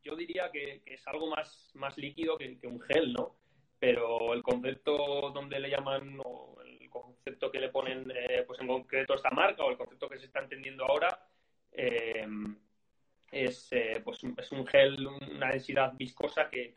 yo 0.00 0.14
diría 0.14 0.48
que, 0.52 0.80
es 0.86 1.04
algo 1.08 1.26
más, 1.26 1.72
más 1.74 1.98
líquido 1.98 2.38
que, 2.38 2.56
un 2.62 2.80
gel, 2.82 3.12
¿no? 3.12 3.34
Pero 3.80 4.32
el 4.32 4.44
concepto 4.44 5.32
donde 5.34 5.58
le 5.58 5.68
llaman, 5.68 6.20
o 6.24 6.56
el 6.64 6.88
concepto 6.88 7.50
que 7.50 7.58
le 7.58 7.70
ponen, 7.70 8.12
eh, 8.14 8.44
pues 8.46 8.60
en 8.60 8.68
concreto 8.68 9.14
esta 9.14 9.30
marca, 9.30 9.64
o 9.64 9.72
el 9.72 9.76
concepto 9.76 10.08
que 10.08 10.20
se 10.20 10.26
está 10.26 10.38
entendiendo 10.38 10.84
ahora, 10.84 11.26
es, 11.72 13.70
pues, 14.04 14.20
es 14.22 14.52
un 14.52 14.64
gel, 14.64 15.04
una 15.04 15.50
densidad 15.50 15.94
viscosa 15.94 16.48
que, 16.48 16.76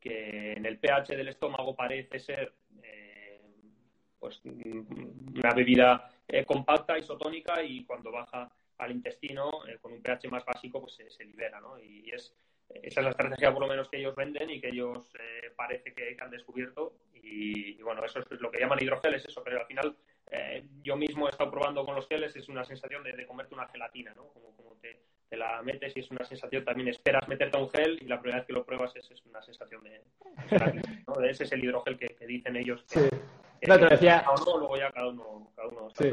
que, 0.00 0.54
en 0.54 0.66
el 0.66 0.80
pH 0.80 1.14
del 1.16 1.28
estómago 1.28 1.76
parece 1.76 2.18
ser 2.18 2.52
pues 4.20 4.40
una 4.44 5.54
bebida 5.54 6.10
eh, 6.28 6.44
compacta, 6.44 6.98
isotónica 6.98 7.62
y 7.62 7.84
cuando 7.84 8.12
baja 8.12 8.48
al 8.78 8.92
intestino 8.92 9.66
eh, 9.66 9.78
con 9.80 9.92
un 9.92 10.02
pH 10.02 10.28
más 10.30 10.44
básico 10.44 10.80
pues 10.80 10.94
se, 10.94 11.24
libera, 11.24 11.60
¿no? 11.60 11.78
Y 11.80 12.10
es 12.10 12.34
esa 12.68 13.00
es 13.00 13.04
la 13.04 13.10
estrategia 13.10 13.52
por 13.52 13.62
lo 13.62 13.68
menos 13.68 13.88
que 13.88 13.98
ellos 13.98 14.14
venden 14.14 14.48
y 14.48 14.60
que 14.60 14.68
ellos 14.68 15.12
eh, 15.18 15.50
parece 15.56 15.92
que, 15.92 16.16
han 16.20 16.30
descubierto 16.30 16.92
y, 17.12 17.82
bueno, 17.82 18.04
eso 18.04 18.20
es 18.20 18.40
lo 18.40 18.50
que 18.50 18.60
llaman 18.60 18.78
hidrogeles, 18.80 19.24
eso, 19.24 19.42
pero 19.44 19.60
al 19.60 19.66
final 19.66 19.96
yo 20.82 20.96
mismo 20.96 21.26
he 21.26 21.30
estado 21.30 21.50
probando 21.50 21.84
con 21.84 21.96
los 21.96 22.06
geles, 22.06 22.34
es 22.36 22.48
una 22.48 22.64
sensación 22.64 23.02
de, 23.02 23.26
comerte 23.26 23.54
una 23.54 23.66
gelatina, 23.68 24.14
¿no? 24.14 24.28
Como, 24.28 24.76
te, 24.80 25.36
la 25.36 25.60
metes 25.62 25.96
y 25.96 26.00
es 26.00 26.10
una 26.10 26.24
sensación, 26.24 26.64
también 26.64 26.88
esperas 26.88 27.28
meterte 27.28 27.58
a 27.58 27.60
un 27.60 27.68
gel 27.70 27.98
y 28.00 28.06
la 28.06 28.20
primera 28.20 28.38
vez 28.38 28.46
que 28.46 28.52
lo 28.52 28.64
pruebas 28.64 28.94
es, 28.96 29.10
es 29.10 29.24
una 29.26 29.42
sensación 29.42 29.82
de, 29.82 30.00
¿no? 31.06 31.20
Ese 31.24 31.44
es 31.44 31.52
el 31.52 31.64
hidrogel 31.64 31.98
que, 31.98 32.26
dicen 32.26 32.56
ellos 32.56 32.84
que, 32.84 33.10
no, 33.66 33.78
te 33.78 33.84
lo 33.84 33.90
decía. 33.90 34.24
luego 34.46 34.76
ya 34.76 34.90
cada 34.90 35.08
uno. 35.08 35.52
Cada 35.54 35.68
uno 35.68 35.90
sí. 35.90 36.12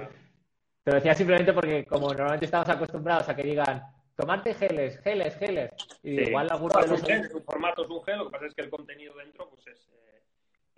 Te 0.84 0.92
lo 0.92 0.96
decía 0.96 1.14
simplemente 1.14 1.54
porque, 1.54 1.86
como 1.86 2.08
normalmente 2.14 2.46
estamos 2.46 2.70
acostumbrados 2.70 3.28
a 3.28 3.36
que 3.36 3.44
digan 3.44 3.84
tomarte 4.16 4.54
geles, 4.54 5.00
geles, 5.02 5.38
geles. 5.38 5.72
Y 6.02 6.22
igual 6.22 6.48
algunos 6.50 6.82
de 6.82 6.88
los. 6.88 7.10
Es 7.10 7.34
un 7.34 7.44
formato 7.44 7.84
es 7.84 7.90
un 7.90 8.04
gel, 8.04 8.18
lo 8.18 8.26
que 8.26 8.32
pasa 8.32 8.46
es 8.48 8.56
que 8.56 8.62
el 8.62 8.70
contenido 8.70 9.14
dentro 9.16 9.50
pues 9.50 9.68
es, 9.68 9.90
eh, 9.90 10.24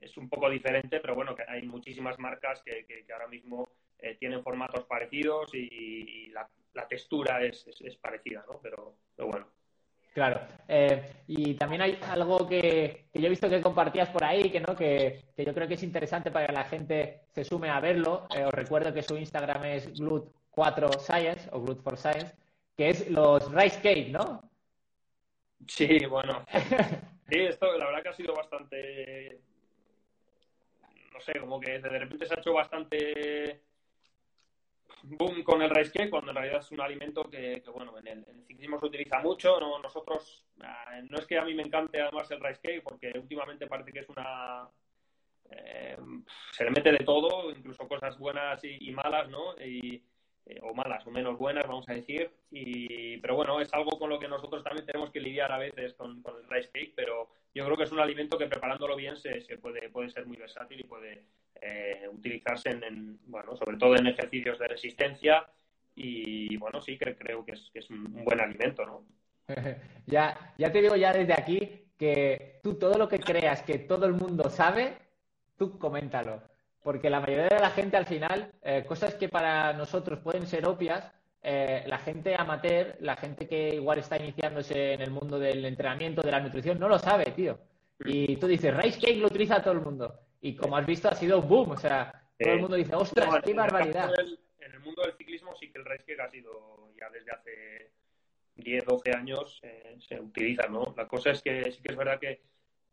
es 0.01 0.17
un 0.17 0.29
poco 0.29 0.49
diferente, 0.49 0.99
pero 0.99 1.15
bueno, 1.15 1.35
que 1.35 1.43
hay 1.47 1.63
muchísimas 1.63 2.19
marcas 2.19 2.61
que, 2.63 2.85
que, 2.85 3.05
ahora 3.13 3.27
mismo 3.27 3.69
eh, 3.99 4.15
tienen 4.19 4.43
formatos 4.43 4.85
parecidos 4.85 5.53
y, 5.53 6.27
la, 6.31 6.49
la, 6.73 6.87
textura 6.87 7.43
es, 7.43 7.65
es, 7.79 7.95
parecida, 7.97 8.43
¿no? 8.47 8.59
Pero, 8.61 8.95
pero 9.15 9.29
bueno. 9.29 9.47
Claro. 10.13 10.41
Eh, 10.67 11.23
y 11.27 11.53
también 11.53 11.81
hay 11.81 11.99
algo 12.09 12.47
que, 12.47 13.05
yo 13.13 13.27
he 13.27 13.29
visto 13.29 13.49
que 13.49 13.61
compartías 13.61 14.09
por 14.09 14.23
ahí, 14.23 14.49
que, 14.49 14.59
¿no? 14.59 14.75
Que, 14.75 15.23
yo 15.37 15.53
creo 15.53 15.67
que 15.67 15.75
es 15.75 15.83
interesante 15.83 16.31
para 16.31 16.47
que 16.47 16.53
la 16.53 16.63
gente 16.65 17.21
se 17.33 17.43
sume 17.43 17.69
a 17.69 17.79
verlo. 17.79 18.27
Eh, 18.35 18.43
os 18.43 18.53
recuerdo 18.53 18.93
que 18.93 19.03
su 19.03 19.17
Instagram 19.17 19.65
es 19.65 19.93
Glut4Science 19.93 21.49
o 21.51 21.61
Glut4Science, 21.61 22.33
que 22.75 22.89
es 22.89 23.09
los 23.09 23.51
Rice 23.53 23.79
Cake, 23.81 24.09
¿no? 24.09 24.49
Sí, 25.67 26.05
bueno. 26.05 26.45
Sí, 27.29 27.41
esto 27.41 27.77
la 27.77 27.85
verdad 27.85 28.01
que 28.01 28.09
ha 28.09 28.13
sido 28.13 28.33
bastante. 28.33 29.39
No 31.13 31.21
sé, 31.21 31.39
como 31.39 31.59
que 31.59 31.79
de 31.79 31.89
repente 31.89 32.25
se 32.25 32.33
ha 32.33 32.39
hecho 32.39 32.53
bastante 32.53 33.61
boom 35.03 35.43
con 35.43 35.61
el 35.61 35.69
rice 35.69 35.91
cake 35.91 36.09
cuando 36.09 36.31
en 36.31 36.37
realidad 36.37 36.59
es 36.59 36.71
un 36.71 36.81
alimento 36.81 37.23
que, 37.29 37.63
bueno, 37.73 37.97
en 37.97 38.07
el, 38.07 38.25
ciclismo 38.45 38.79
se 38.79 38.85
utiliza 38.85 39.19
mucho. 39.19 39.59
¿no? 39.59 39.79
Nosotros, 39.79 40.45
ah, 40.61 41.01
no 41.09 41.17
es 41.17 41.25
que 41.25 41.37
a 41.37 41.45
mí 41.45 41.53
me 41.53 41.63
encante 41.63 42.01
además 42.01 42.29
el 42.31 42.39
rice 42.39 42.61
cake, 42.61 42.83
porque 42.83 43.11
últimamente 43.15 43.67
parece 43.67 43.91
que 43.91 43.99
es 43.99 44.09
una... 44.09 44.69
Eh, 45.51 45.97
se 46.51 46.63
le 46.63 46.71
mete 46.71 46.91
de 46.91 46.99
todo, 46.99 47.49
incluso 47.51 47.87
cosas 47.87 48.17
buenas 48.19 48.63
y, 48.63 48.91
malas, 48.91 49.29
¿no? 49.29 49.55
Y, 49.59 50.03
eh, 50.49 50.59
o 50.63 50.73
malas 50.73 51.05
o 51.05 51.11
menos 51.11 51.37
buenas, 51.37 51.67
vamos 51.67 51.87
a 51.87 51.93
decir. 51.93 52.31
Y, 52.51 53.17
pero 53.17 53.35
bueno, 53.35 53.61
es 53.61 53.71
algo 53.73 53.91
con 53.99 54.09
lo 54.09 54.19
que 54.19 54.27
nosotros 54.27 54.63
también 54.63 54.85
tenemos 54.85 55.11
que 55.11 55.19
lidiar 55.19 55.51
a 55.51 55.59
veces 55.59 55.93
con, 55.93 56.23
el 56.25 56.49
rice 56.49 56.69
cake, 56.73 56.93
pero 56.95 57.29
yo 57.53 57.63
creo 57.65 57.77
que 57.77 57.83
es 57.83 57.91
un 57.91 57.99
alimento 57.99 58.37
que 58.37 58.47
preparándolo 58.47 58.95
bien 58.95 59.15
se, 59.15 59.41
se 59.41 59.57
puede, 59.57 59.89
puede 59.89 60.09
ser 60.09 60.25
muy 60.25 60.37
versátil 60.37 60.79
y 60.79 60.83
puede, 60.83 61.23
eh, 61.61 62.07
utilizarse 62.11 62.69
en, 62.69 63.19
bueno, 63.27 63.55
sobre 63.55 63.77
todo 63.77 63.95
en 63.95 64.07
ejercicios 64.07 64.57
de 64.59 64.67
resistencia 64.69 65.45
y 65.93 66.55
bueno, 66.57 66.81
sí 66.81 66.97
que 66.97 67.15
creo 67.15 67.43
que 67.43 67.51
es, 67.51 67.69
que 67.73 67.79
es 67.79 67.89
un 67.89 68.23
buen 68.23 68.39
alimento, 68.39 68.85
¿no? 68.85 69.03
ya, 70.07 70.53
ya 70.57 70.71
te 70.71 70.81
digo 70.81 70.95
ya 70.95 71.11
desde 71.11 71.33
aquí 71.33 71.59
que 71.97 72.59
tú 72.63 72.75
todo 72.75 72.97
lo 72.97 73.09
que 73.09 73.19
creas 73.19 73.61
que 73.63 73.77
todo 73.79 74.05
el 74.05 74.13
mundo 74.13 74.49
sabe, 74.49 74.97
tú 75.57 75.77
coméntalo. 75.77 76.41
Porque 76.89 77.11
la 77.11 77.19
mayoría 77.19 77.49
de 77.49 77.59
la 77.59 77.69
gente 77.69 77.97
al 77.97 78.07
final, 78.07 78.51
eh, 78.63 78.83
cosas 78.83 79.13
que 79.13 79.29
para 79.29 79.73
nosotros 79.73 80.21
pueden 80.23 80.47
ser 80.47 80.65
obvias, 80.65 81.13
eh, 81.43 81.83
la 81.85 81.99
gente 81.99 82.33
amateur, 82.35 82.97
la 83.01 83.15
gente 83.15 83.47
que 83.47 83.75
igual 83.75 83.99
está 83.99 84.17
iniciándose 84.17 84.93
en 84.93 85.01
el 85.01 85.11
mundo 85.11 85.37
del 85.37 85.63
entrenamiento, 85.65 86.23
de 86.23 86.31
la 86.31 86.39
nutrición, 86.39 86.79
no 86.79 86.89
lo 86.89 86.97
sabe, 86.97 87.25
tío. 87.25 87.59
Y 88.03 88.37
tú 88.37 88.47
dices, 88.47 88.75
rice 88.75 88.99
cake 88.99 89.19
lo 89.19 89.27
utiliza 89.27 89.61
todo 89.61 89.75
el 89.75 89.81
mundo. 89.81 90.19
Y 90.41 90.55
como 90.55 90.77
has 90.77 90.87
visto, 90.87 91.07
ha 91.07 91.13
sido 91.13 91.43
boom. 91.43 91.69
O 91.69 91.77
sea, 91.77 92.11
todo 92.39 92.53
el 92.53 92.61
mundo 92.61 92.75
dice, 92.75 92.95
ostras, 92.95 93.39
qué 93.45 93.53
barbaridad. 93.53 94.09
en 94.59 94.71
el 94.73 94.79
mundo 94.79 95.03
del 95.03 95.13
ciclismo 95.13 95.55
sí 95.59 95.71
que 95.71 95.77
el 95.77 95.85
race 95.85 96.05
cake 96.07 96.21
ha 96.21 96.31
sido 96.31 96.89
ya 96.99 97.07
desde 97.11 97.31
hace 97.31 97.91
10, 98.55 98.85
12 98.85 99.11
años 99.11 99.59
eh, 99.61 99.95
se 99.99 100.19
utiliza, 100.19 100.67
¿no? 100.67 100.95
La 100.97 101.07
cosa 101.07 101.29
es 101.29 101.43
que 101.43 101.71
sí 101.71 101.83
que 101.83 101.91
es 101.91 101.95
verdad 101.95 102.19
que, 102.19 102.41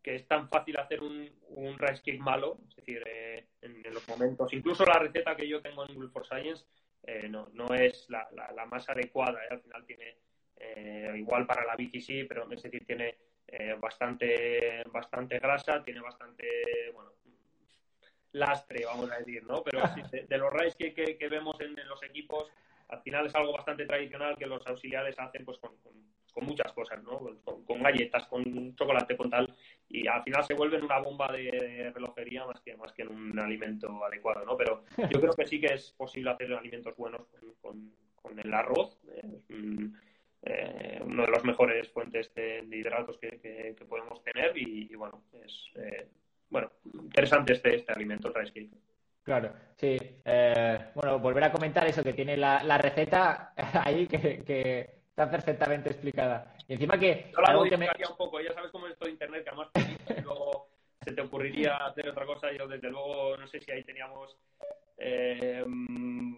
que 0.07 0.15
es 0.15 0.25
tan 0.25 0.47
fácil 0.47 0.77
hacer 0.79 1.03
un, 1.03 1.29
rice 1.77 2.01
cake 2.01 2.19
malo, 2.19 2.59
es 2.69 2.77
decir, 2.77 3.03
eh, 3.05 3.45
en, 3.61 3.83
los 3.93 4.07
momentos, 4.07 4.53
incluso 4.53 4.85
la 4.85 4.99
receta 4.99 5.35
que 5.35 5.45
yo 5.45 5.61
tengo 5.61 5.85
en 5.85 5.95
Google 5.95 6.11
for 6.11 6.25
Science 6.25 6.63
eh, 7.03 7.27
no, 7.27 7.49
no 7.51 7.73
es 7.73 8.09
la, 8.09 8.25
la, 8.55 8.65
más 8.67 8.87
adecuada, 8.87 9.37
al 9.49 9.59
final 9.59 9.85
tiene, 9.85 10.15
igual 11.17 11.45
para 11.45 11.65
la 11.65 11.75
bici 11.75 11.99
sí, 11.99 12.23
pero 12.23 12.49
es 12.49 12.63
decir, 12.63 12.85
tiene 12.85 13.17
bastante, 13.81 14.81
bastante 14.93 15.39
grasa, 15.39 15.83
tiene 15.83 15.99
bastante, 15.99 16.47
bueno, 16.93 17.11
lastre, 18.31 18.85
vamos 18.85 19.11
a 19.11 19.17
decir, 19.17 19.43
¿no? 19.43 19.61
Pero 19.61 19.81
de, 20.25 20.37
los 20.37 20.53
rays 20.53 20.73
que, 20.75 20.93
que, 20.93 21.27
vemos 21.27 21.59
en, 21.59 21.75
los 21.85 22.01
equipos, 22.03 22.49
al 22.87 23.01
final 23.01 23.25
es 23.25 23.35
algo 23.35 23.51
bastante 23.51 23.85
tradicional 23.85 24.37
que 24.37 24.45
los 24.45 24.65
auxiliares 24.67 25.19
hacen 25.19 25.43
pues 25.43 25.57
con, 25.57 25.75
muchas 26.45 26.71
cosas, 26.73 27.01
¿no? 27.03 27.19
Con, 27.43 27.81
galletas, 27.81 28.27
con 28.27 28.75
chocolate, 28.75 29.15
con 29.15 29.29
tal, 29.29 29.55
y 29.89 30.07
al 30.07 30.23
final 30.23 30.43
se 30.43 30.53
vuelven 30.53 30.83
una 30.83 30.99
bomba 30.99 31.31
de 31.31 31.91
relojería 31.93 32.45
más 32.45 32.59
que, 32.61 32.75
más 32.75 32.91
que 32.93 33.03
en 33.03 33.09
un 33.09 33.39
alimento 33.39 34.03
adecuado, 34.03 34.45
¿no? 34.45 34.57
Pero 34.57 34.83
yo 34.97 35.21
creo 35.21 35.33
que 35.33 35.47
sí 35.47 35.59
que 35.59 35.73
es 35.73 35.93
posible 35.97 36.31
hacer 36.31 36.53
alimentos 36.53 36.95
buenos 36.95 37.21
con, 37.61 37.91
el 38.43 38.53
arroz, 38.53 38.99
¿eh? 39.07 39.39
eh, 40.43 41.01
uno 41.01 41.25
de 41.25 41.31
los 41.31 41.45
mejores 41.45 41.89
fuentes 41.89 42.33
de, 42.35 42.67
hidratos 42.69 43.17
que, 43.17 43.39
que, 43.39 43.85
podemos 43.85 44.21
tener 44.23 44.57
y, 44.57 44.93
bueno, 44.95 45.23
es... 45.43 45.71
Eh, 45.75 46.07
bueno, 46.49 46.71
interesante 46.93 47.53
este, 47.53 47.75
este 47.75 47.91
alimento 47.91 48.31
rice 48.33 48.69
Claro, 49.27 49.51
sí. 49.75 49.97
Eh, 50.23 50.79
bueno, 50.95 51.19
volver 51.19 51.43
a 51.43 51.51
comentar 51.51 51.85
eso, 51.85 52.01
que 52.01 52.13
tiene 52.13 52.37
la, 52.37 52.63
la 52.63 52.77
receta 52.77 53.51
ahí 53.83 54.07
que, 54.07 54.41
que, 54.45 54.96
está 55.17 55.31
perfectamente 55.31 55.89
explicada. 55.89 56.53
Y 56.67 56.73
encima 56.73 56.99
que... 56.99 57.31
Yo 57.33 57.41
la 57.41 57.47
algo 57.49 57.63
que 57.63 57.75
me... 57.75 57.87
un 57.87 58.17
poco, 58.17 58.39
ya 58.39 58.53
sabes 58.53 58.69
cómo 58.69 58.85
es 58.85 58.95
todo 58.99 59.09
Internet, 59.09 59.43
que 59.43 59.49
además 59.49 59.69
luego 60.23 60.69
se 61.01 61.11
te 61.11 61.21
ocurriría 61.21 61.75
hacer 61.77 62.07
otra 62.07 62.23
cosa. 62.27 62.51
Yo 62.51 62.67
desde 62.67 62.91
luego, 62.91 63.35
no 63.35 63.47
sé 63.47 63.59
si 63.59 63.71
ahí 63.71 63.83
teníamos... 63.83 64.37
Eh, 64.99 65.63
no 65.65 66.37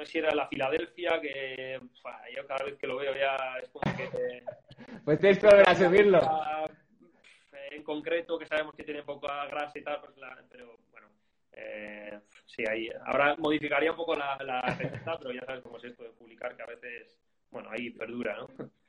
sé 0.00 0.06
si 0.06 0.18
era 0.18 0.34
la 0.34 0.48
Filadelfia, 0.48 1.18
que 1.18 1.80
yo 2.36 2.46
cada 2.46 2.66
vez 2.66 2.76
que 2.76 2.86
lo 2.86 2.96
veo 2.96 3.14
ya 3.14 3.56
es 3.62 3.70
como 3.70 3.96
que... 3.96 4.42
pues 5.02 5.18
tienes 5.18 5.38
que 5.38 5.46
volver 5.46 5.66
a 5.66 5.74
subirlo 5.74 6.20
en 7.70 7.82
concreto, 7.84 8.38
que 8.38 8.44
sabemos 8.44 8.74
que 8.74 8.84
tiene 8.84 9.02
poca 9.02 9.46
grasa 9.46 9.78
y 9.78 9.82
tal, 9.82 10.00
pues 10.00 10.12
pero 10.50 10.76
bueno, 10.90 11.08
eh, 11.56 12.20
sí, 12.46 12.64
ahí. 12.68 12.88
Ahora 13.06 13.36
modificaría 13.38 13.90
un 13.90 13.96
poco 13.96 14.14
la, 14.16 14.36
receta, 14.78 15.18
pero 15.18 15.32
ya 15.32 15.44
sabes 15.44 15.62
cómo 15.62 15.78
es 15.78 15.84
esto 15.84 16.02
de 16.02 16.10
publicar, 16.10 16.56
que 16.56 16.62
a 16.62 16.66
veces, 16.66 17.18
bueno, 17.50 17.70
ahí 17.70 17.90
perdura, 17.90 18.36
¿no? 18.36 18.48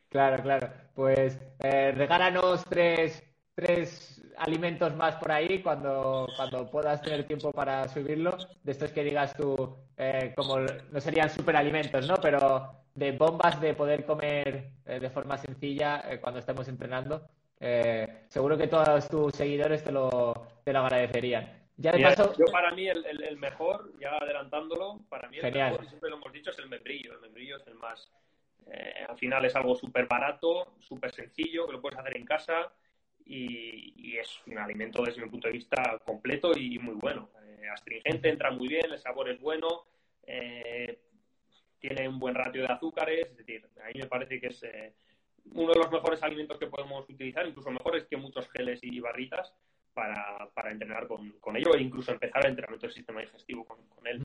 Claro, 0.10 0.42
claro. 0.44 0.70
Pues 0.94 1.40
eh, 1.60 1.92
regálanos 1.92 2.64
tres, 2.66 3.24
tres 3.54 4.24
alimentos 4.38 4.96
más 4.96 5.16
por 5.16 5.32
ahí 5.32 5.62
cuando, 5.62 6.28
cuando 6.36 6.70
puedas 6.70 7.02
tener 7.02 7.26
tiempo 7.26 7.52
para 7.52 7.88
subirlo. 7.88 8.38
De 8.64 8.72
estos 8.72 8.92
que 8.92 9.04
digas 9.04 9.36
tú, 9.36 9.76
eh, 9.98 10.34
como 10.36 10.60
no 10.60 11.02
serían 11.02 11.30
superalimentos, 11.30 12.08
¿no? 12.08 12.16
Pero 12.22 12.86
de 12.94 13.12
bombas 13.12 13.60
de 13.60 13.74
poder 13.74 14.06
comer 14.06 14.72
eh, 14.86 15.00
de 15.00 15.10
forma 15.10 15.38
sencilla 15.38 16.02
cuando 16.22 16.40
estemos 16.40 16.68
entrenando 16.68 17.28
Eh, 17.60 18.26
seguro 18.28 18.58
que 18.58 18.68
todos 18.68 19.08
tus 19.08 19.34
seguidores 19.34 19.84
te 19.84 19.92
lo, 19.92 20.34
te 20.64 20.74
lo 20.74 20.80
agradecerían. 20.80 21.65
Ya 21.78 21.92
de 21.92 22.02
paso... 22.02 22.34
Yo 22.38 22.46
para 22.52 22.72
mí 22.72 22.88
el, 22.88 23.06
el, 23.06 23.38
mejor, 23.38 23.92
ya 24.00 24.16
adelantándolo, 24.16 25.02
para 25.10 25.30
mí 25.30 25.38
el 25.40 25.52
mejor, 25.52 25.84
y 25.84 25.88
siempre 25.88 26.10
lo 26.10 26.18
hemos 26.18 26.32
dicho, 26.32 26.52
es 26.52 26.60
el 26.60 26.70
membrillo. 26.70 27.14
El 27.14 27.22
membrillo 27.22 27.58
es 27.58 27.68
el 27.68 27.76
más... 27.76 28.12
Eh, 28.72 29.06
al 29.08 29.18
final 29.18 29.46
es 29.46 29.56
algo 29.56 29.76
súper 29.76 30.08
barato, 30.08 30.76
súper 30.80 31.12
sencillo, 31.12 31.68
que 31.68 31.74
lo 31.74 31.82
puedes 31.82 32.00
hacer 32.00 32.18
en 32.18 32.26
casa 32.26 32.72
y, 33.24 33.94
y, 33.96 34.18
es 34.18 34.42
un 34.48 34.58
alimento 34.58 35.04
desde 35.04 35.22
mi 35.22 35.30
punto 35.30 35.48
de 35.48 35.54
vista 35.54 36.00
completo 36.04 36.52
y 36.58 36.80
muy 36.80 36.96
bueno. 36.96 37.30
Eh, 37.44 37.68
astringente, 37.68 38.30
entra 38.30 38.50
muy 38.52 38.68
bien, 38.68 38.92
el 38.92 38.98
sabor 38.98 39.30
es 39.30 39.40
bueno, 39.40 39.86
eh, 40.26 41.00
tiene 41.80 42.08
un 42.08 42.18
buen 42.18 42.34
ratio 42.34 42.64
de 42.64 42.74
azúcares, 42.74 43.28
es 43.30 43.38
decir, 43.38 43.70
a 43.84 43.88
mí 43.88 44.00
me 44.00 44.08
parece 44.08 44.40
que 44.40 44.48
es 44.48 44.66
uno 45.52 45.72
de 45.72 45.80
los 45.80 45.92
mejores 45.92 46.24
alimentos 46.24 46.58
que 46.58 46.66
podemos 46.66 47.08
utilizar, 47.08 47.46
incluso 47.46 47.70
mejores 47.70 48.06
que 48.06 48.18
muchos 48.18 48.50
geles 48.50 48.80
y 48.82 49.00
barritas 49.00 49.54
para, 49.96 50.48
para 50.54 50.72
entrenar 50.72 51.08
con, 51.08 51.32
con, 51.40 51.56
ello 51.56 51.74
e 51.74 51.82
incluso 51.82 52.12
empezar 52.12 52.44
el 52.44 52.52
entrenamiento 52.52 52.86
del 52.86 52.94
sistema 52.94 53.22
digestivo 53.22 53.66
con, 53.66 53.80
él. 54.06 54.22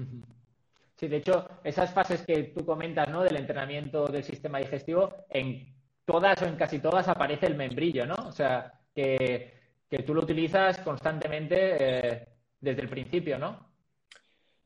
Sí, 0.96 1.08
de 1.08 1.16
hecho, 1.16 1.48
esas 1.64 1.94
fases 1.94 2.26
que 2.26 2.42
tú 2.54 2.66
comentas, 2.66 3.08
¿no? 3.08 3.22
Del 3.22 3.36
entrenamiento 3.36 4.06
del 4.08 4.24
sistema 4.24 4.58
digestivo, 4.58 5.24
en 5.30 5.72
todas 6.04 6.42
o 6.42 6.46
en 6.46 6.56
casi 6.56 6.80
todas 6.80 7.08
aparece 7.08 7.46
el 7.46 7.54
membrillo, 7.54 8.04
¿no? 8.04 8.16
O 8.26 8.32
sea, 8.32 8.70
que, 8.94 9.54
que 9.88 10.02
tú 10.02 10.12
lo 10.12 10.22
utilizas 10.22 10.78
constantemente 10.80 11.56
eh, 11.56 12.28
desde 12.60 12.82
el 12.82 12.88
principio, 12.88 13.38
¿no? 13.38 13.70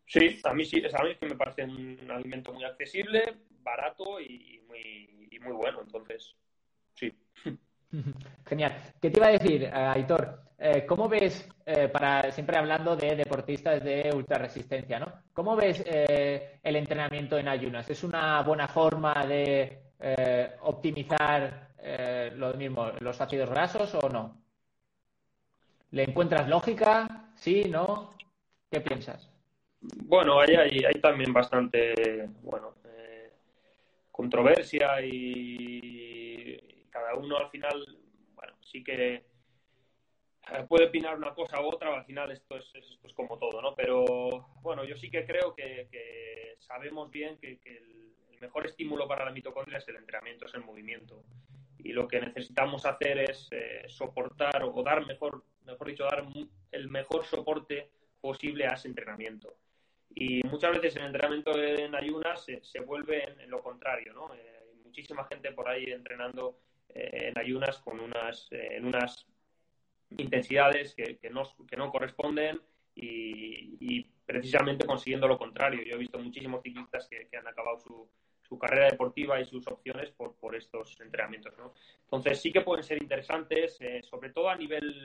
Sí, 0.06 0.40
a 0.42 0.54
mí 0.54 0.64
sí, 0.64 0.82
a 0.92 1.04
mí 1.04 1.16
que 1.16 1.26
me 1.26 1.36
parece 1.36 1.64
un 1.64 2.10
alimento 2.10 2.52
muy 2.52 2.64
accesible, 2.64 3.36
barato 3.62 4.20
y 4.20 4.60
muy, 4.66 5.28
y 5.30 5.38
muy 5.38 5.52
bueno, 5.52 5.82
entonces, 5.82 6.34
sí. 6.94 7.12
Genial. 8.46 8.72
¿Qué 9.00 9.10
te 9.10 9.18
iba 9.18 9.28
a 9.28 9.32
decir, 9.32 9.64
eh, 9.64 9.70
Aitor? 9.72 10.40
Eh, 10.58 10.86
¿Cómo 10.86 11.08
ves, 11.08 11.48
eh, 11.66 11.88
para 11.88 12.30
siempre 12.30 12.56
hablando 12.56 12.96
de 12.96 13.16
deportistas 13.16 13.82
de 13.82 14.10
ultrarresistencia, 14.14 14.98
¿no? 14.98 15.12
¿Cómo 15.32 15.56
ves 15.56 15.82
el 15.86 16.76
entrenamiento 16.76 17.36
en 17.36 17.48
ayunas? 17.48 17.90
¿Es 17.90 18.04
una 18.04 18.40
buena 18.42 18.68
forma 18.68 19.12
de 19.26 19.80
optimizar 20.62 21.70
lo 22.36 22.54
mismo, 22.54 22.92
los 23.00 23.20
ácidos 23.20 23.50
grasos 23.50 23.94
o 23.94 24.08
no? 24.08 24.38
¿Le 25.90 26.04
encuentras 26.04 26.48
lógica? 26.48 27.28
¿Sí? 27.34 27.64
¿No? 27.68 28.10
¿Qué 28.70 28.80
piensas? 28.80 29.28
Bueno, 29.80 30.40
hay, 30.40 30.54
hay, 30.54 30.84
hay 30.84 31.00
también 31.00 31.32
bastante, 31.32 32.28
bueno, 32.42 32.74
controversia 34.10 35.00
y 35.02 35.93
uno 37.14 37.36
al 37.36 37.50
final, 37.50 37.98
bueno, 38.34 38.56
sí 38.60 38.82
que 38.82 39.24
eh, 40.52 40.64
puede 40.68 40.86
opinar 40.86 41.16
una 41.16 41.34
cosa 41.34 41.60
u 41.60 41.68
otra, 41.68 41.94
al 41.94 42.04
final 42.04 42.30
esto 42.30 42.56
es, 42.56 42.70
esto 42.74 43.06
es 43.06 43.14
como 43.14 43.38
todo, 43.38 43.62
¿no? 43.62 43.74
Pero 43.74 44.48
bueno, 44.60 44.84
yo 44.84 44.96
sí 44.96 45.10
que 45.10 45.24
creo 45.24 45.54
que, 45.54 46.56
sabemos 46.58 47.10
bien 47.10 47.38
que, 47.38 47.58
el, 47.64 48.04
mejor 48.40 48.66
estímulo 48.66 49.08
para 49.08 49.24
la 49.24 49.30
mitocondria 49.30 49.78
es 49.78 49.88
el 49.88 49.96
entrenamiento, 49.96 50.44
es 50.44 50.52
el 50.52 50.64
movimiento. 50.64 51.24
Y 51.78 51.92
lo 51.92 52.06
que 52.06 52.20
necesitamos 52.20 52.84
hacer 52.84 53.18
es 53.18 53.48
eh, 53.52 53.84
soportar 53.88 54.62
o 54.64 54.82
dar 54.82 55.06
mejor, 55.06 55.44
mejor 55.64 55.88
dicho, 55.88 56.04
dar 56.04 56.26
el 56.70 56.90
mejor 56.90 57.24
soporte 57.24 57.90
posible 58.20 58.66
a 58.66 58.74
ese 58.74 58.88
entrenamiento. 58.88 59.56
Y 60.14 60.42
muchas 60.44 60.72
veces 60.72 60.96
el 60.96 61.06
entrenamiento 61.06 61.58
en 61.58 61.94
ayunas 61.94 62.44
se, 62.44 62.80
vuelve 62.80 63.24
en, 63.24 63.50
lo 63.50 63.62
contrario, 63.62 64.12
¿no? 64.12 64.34
Eh, 64.34 64.64
muchísima 64.84 65.24
gente 65.24 65.52
por 65.52 65.68
ahí 65.68 65.86
entrenando 65.86 66.58
eh, 66.94 67.28
en 67.28 67.38
ayunas 67.38 67.78
con 67.78 67.98
unas, 67.98 68.46
eh, 68.52 68.76
en 68.76 68.86
unas 68.86 69.26
intensidades 70.10 70.94
que, 70.94 71.18
que, 71.18 71.28
no, 71.28 71.42
que 71.68 71.76
no 71.76 71.90
corresponden 71.90 72.60
y, 72.94 74.06
precisamente 74.24 74.86
consiguiendo 74.86 75.28
lo 75.28 75.36
contrario. 75.36 75.82
Yo 75.84 75.96
he 75.96 75.98
visto 75.98 76.18
muchísimos 76.18 76.62
ciclistas 76.62 77.06
que, 77.08 77.36
han 77.36 77.46
acabado 77.46 77.78
su, 77.78 78.08
su, 78.40 78.58
carrera 78.58 78.88
deportiva 78.90 79.38
y 79.38 79.44
sus 79.44 79.66
opciones 79.66 80.10
por, 80.12 80.34
por 80.36 80.54
estos 80.56 80.98
entrenamientos. 81.00 81.52
¿no? 81.58 81.74
Entonces 82.04 82.40
sí 82.40 82.50
que 82.50 82.62
pueden 82.62 82.84
ser 82.84 83.02
interesantes, 83.02 83.76
eh, 83.80 84.00
sobre 84.02 84.30
todo 84.30 84.48
a 84.48 84.56
nivel 84.56 85.04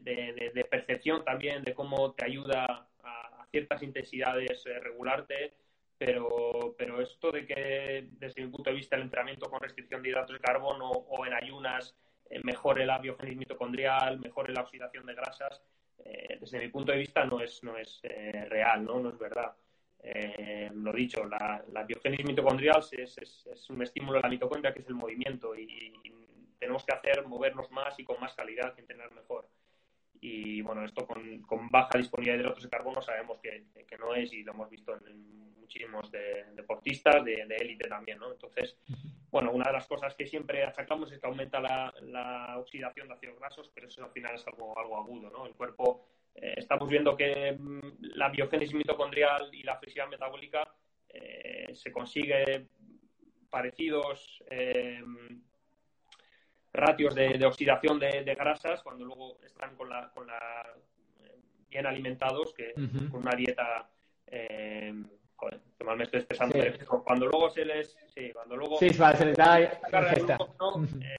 de, 0.00 0.50
de, 0.52 0.64
percepción 0.64 1.24
también, 1.24 1.62
de 1.62 1.74
cómo 1.74 2.12
te 2.12 2.24
ayuda 2.24 2.88
a 3.04 3.46
ciertas 3.50 3.82
intensidades 3.82 4.64
regularte 4.64 5.52
pero, 6.04 6.74
pero 6.76 7.00
esto 7.00 7.30
de 7.30 7.46
que 7.46 8.08
desde 8.18 8.42
mi 8.42 8.50
punto 8.50 8.70
de 8.70 8.76
vista 8.76 8.96
el 8.96 9.02
entrenamiento 9.02 9.48
con 9.48 9.60
restricción 9.60 10.02
de 10.02 10.08
hidratos 10.08 10.32
de 10.32 10.40
carbono 10.40 10.90
o 10.90 11.24
en 11.24 11.32
ayunas 11.32 11.94
eh, 12.28 12.40
mejore 12.42 12.84
la 12.84 12.98
biogénesis 12.98 13.38
mitocondrial, 13.38 14.18
mejore 14.18 14.52
la 14.52 14.62
oxidación 14.62 15.06
de 15.06 15.14
grasas, 15.14 15.62
eh, 16.04 16.38
desde 16.40 16.58
mi 16.58 16.68
punto 16.68 16.90
de 16.90 16.98
vista 16.98 17.24
no 17.24 17.40
es, 17.40 17.62
no 17.62 17.76
es 17.76 18.00
eh, 18.02 18.46
real, 18.48 18.84
¿no? 18.84 18.98
no 18.98 19.10
es 19.10 19.18
verdad. 19.18 19.54
lo 20.74 20.92
dicho, 20.92 21.24
la, 21.24 21.64
la 21.70 21.84
mitocondrial 21.84 22.80
es, 22.90 23.18
es, 23.18 23.46
es, 23.46 23.70
un 23.70 23.80
estímulo 23.82 24.14
de 24.14 24.22
la 24.22 24.28
mitocondria 24.28 24.74
que 24.74 24.80
es 24.80 24.88
el 24.88 24.96
movimiento 24.96 25.54
y, 25.54 25.92
tenemos 26.58 26.84
que 26.84 26.94
hacer 26.94 27.26
movernos 27.26 27.72
más 27.72 27.98
y 27.98 28.04
con 28.04 28.20
más 28.20 28.34
calidad 28.34 28.72
y 28.76 28.80
entrenar 28.80 29.10
mejor 29.12 29.48
y 30.22 30.62
bueno, 30.62 30.84
esto 30.84 31.04
con, 31.04 31.42
con, 31.42 31.68
baja 31.68 31.98
disponibilidad 31.98 32.36
de 32.36 32.42
hidratos 32.44 32.62
de 32.62 32.70
carbono 32.70 33.02
sabemos 33.02 33.40
que, 33.40 33.64
que, 33.86 33.98
no 33.98 34.14
es 34.14 34.32
y 34.32 34.44
lo 34.44 34.52
hemos 34.52 34.70
visto 34.70 34.96
en, 34.96 35.42
muchísimos 35.58 36.10
deportistas 36.54 37.24
de 37.24 37.46
élite 37.58 37.88
también, 37.88 38.18
¿no? 38.18 38.30
Entonces, 38.30 38.76
bueno, 39.30 39.50
una 39.52 39.64
de 39.64 39.72
las 39.72 39.86
cosas 39.86 40.14
que 40.14 40.26
siempre 40.26 40.62
achacamos 40.62 41.10
es 41.10 41.18
que 41.18 41.26
aumenta 41.26 41.58
la, 41.58 41.92
la 42.02 42.58
oxidación 42.58 43.08
de 43.08 43.14
ácidos 43.14 43.38
grasos, 43.38 43.70
pero 43.74 43.88
eso 43.88 44.04
al 44.04 44.10
final 44.10 44.34
es 44.34 44.46
algo, 44.46 44.78
algo 44.78 44.98
agudo, 44.98 45.30
¿no? 45.30 45.46
El 45.46 45.54
cuerpo, 45.54 46.04
eh, 46.34 46.54
estamos 46.58 46.90
viendo 46.90 47.16
que 47.16 47.52
mm, 47.58 47.80
la 48.16 48.28
biogénesis 48.28 48.74
mitocondrial 48.74 49.48
y 49.54 49.62
la 49.62 49.78
flexibilidad 49.78 50.10
metabólica 50.10 50.74
eh, 51.08 51.70
se 51.74 51.90
consigue 51.90 52.66
parecidos 53.48 54.42
eh, 54.50 55.02
ratios 56.72 57.14
de, 57.14 57.44
oxidación 57.44 57.98
de, 57.98 58.34
grasas 58.34 58.82
cuando 58.82 59.04
luego 59.04 59.38
están 59.44 59.76
con 59.76 59.88
la, 59.88 60.10
con 60.10 60.26
la 60.26 60.66
bien 61.68 61.86
alimentados 61.86 62.52
que 62.54 62.72
con 63.10 63.20
una 63.22 63.36
dieta 63.36 63.88
joder, 65.42 65.60
que 65.76 65.84
mal 65.84 65.96
me 65.96 66.04
estoy 66.04 66.20
expresando. 66.20 66.56
Cuando 67.04 67.26
luego 67.26 67.50
se 67.50 67.64
les. 67.64 67.96
Sí, 68.14 68.30
cuando 68.32 68.56
luego. 68.56 68.76
Sí, 68.78 68.90
se 68.90 69.24
les 69.24 69.36
da. 69.36 69.60
Eh, 69.60 69.68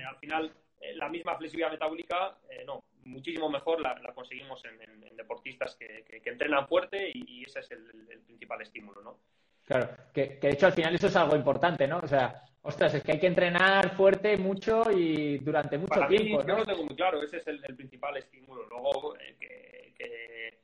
al 0.07 0.15
final, 0.17 0.51
eh, 0.79 0.95
la 0.95 1.09
misma 1.09 1.35
flexibilidad 1.37 1.71
metabólica, 1.71 2.37
eh, 2.49 2.63
no. 2.65 2.83
Muchísimo 3.05 3.49
mejor 3.49 3.81
la, 3.81 3.95
conseguimos 4.13 4.63
en, 4.63 5.17
deportistas 5.17 5.75
que, 5.75 6.05
que, 6.05 6.29
entrenan 6.29 6.65
fuerte 6.69 7.11
y, 7.13 7.43
ese 7.43 7.59
es 7.59 7.71
el, 7.71 8.21
principal 8.25 8.61
estímulo, 8.61 9.01
¿no? 9.01 9.19
Claro, 9.65 9.89
que, 10.13 10.39
de 10.41 10.49
hecho 10.49 10.65
al 10.65 10.73
final 10.73 10.95
eso 10.95 11.07
es 11.07 11.15
algo 11.15 11.35
importante, 11.35 11.87
¿no? 11.87 11.99
O 11.99 12.07
sea, 12.07 12.43
ostras, 12.61 12.93
es 12.95 13.03
que 13.03 13.13
hay 13.13 13.19
que 13.19 13.27
entrenar 13.27 13.95
fuerte 13.95 14.37
mucho 14.37 14.83
y 14.91 15.37
durante 15.37 15.77
mucho 15.77 16.05
tiempo, 16.07 16.43
¿no? 16.43 16.47
Yo 16.47 16.57
lo 16.57 16.65
tengo 16.65 16.85
muy 16.85 16.95
claro, 16.95 17.21
ese 17.21 17.37
es 17.37 17.47
el, 17.47 17.59
principal 17.75 18.17
estímulo. 18.17 18.65
Luego, 18.67 19.15
que, 19.39 20.59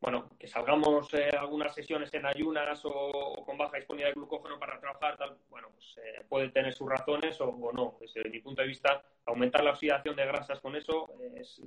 bueno, 0.00 0.30
que 0.38 0.46
salgamos 0.46 1.12
eh, 1.14 1.30
algunas 1.38 1.74
sesiones 1.74 2.12
en 2.14 2.24
ayunas 2.24 2.80
o, 2.84 3.44
con 3.44 3.58
baja 3.58 3.76
disponibilidad 3.76 4.14
de 4.14 4.20
glucógeno 4.20 4.58
para 4.58 4.80
trabajar, 4.80 5.16
tal, 5.18 5.36
bueno, 5.50 5.68
pues 5.74 5.98
eh, 5.98 6.24
puede 6.28 6.48
tener 6.48 6.72
sus 6.72 6.88
razones 6.88 7.38
o, 7.40 7.70
no. 7.74 7.98
Desde 8.00 8.28
mi 8.30 8.40
punto 8.40 8.62
de 8.62 8.68
vista, 8.68 9.02
aumentar 9.26 9.62
la 9.62 9.72
oxidación 9.72 10.16
de 10.16 10.24
grasas 10.26 10.60
con 10.60 10.74
eso 10.74 11.10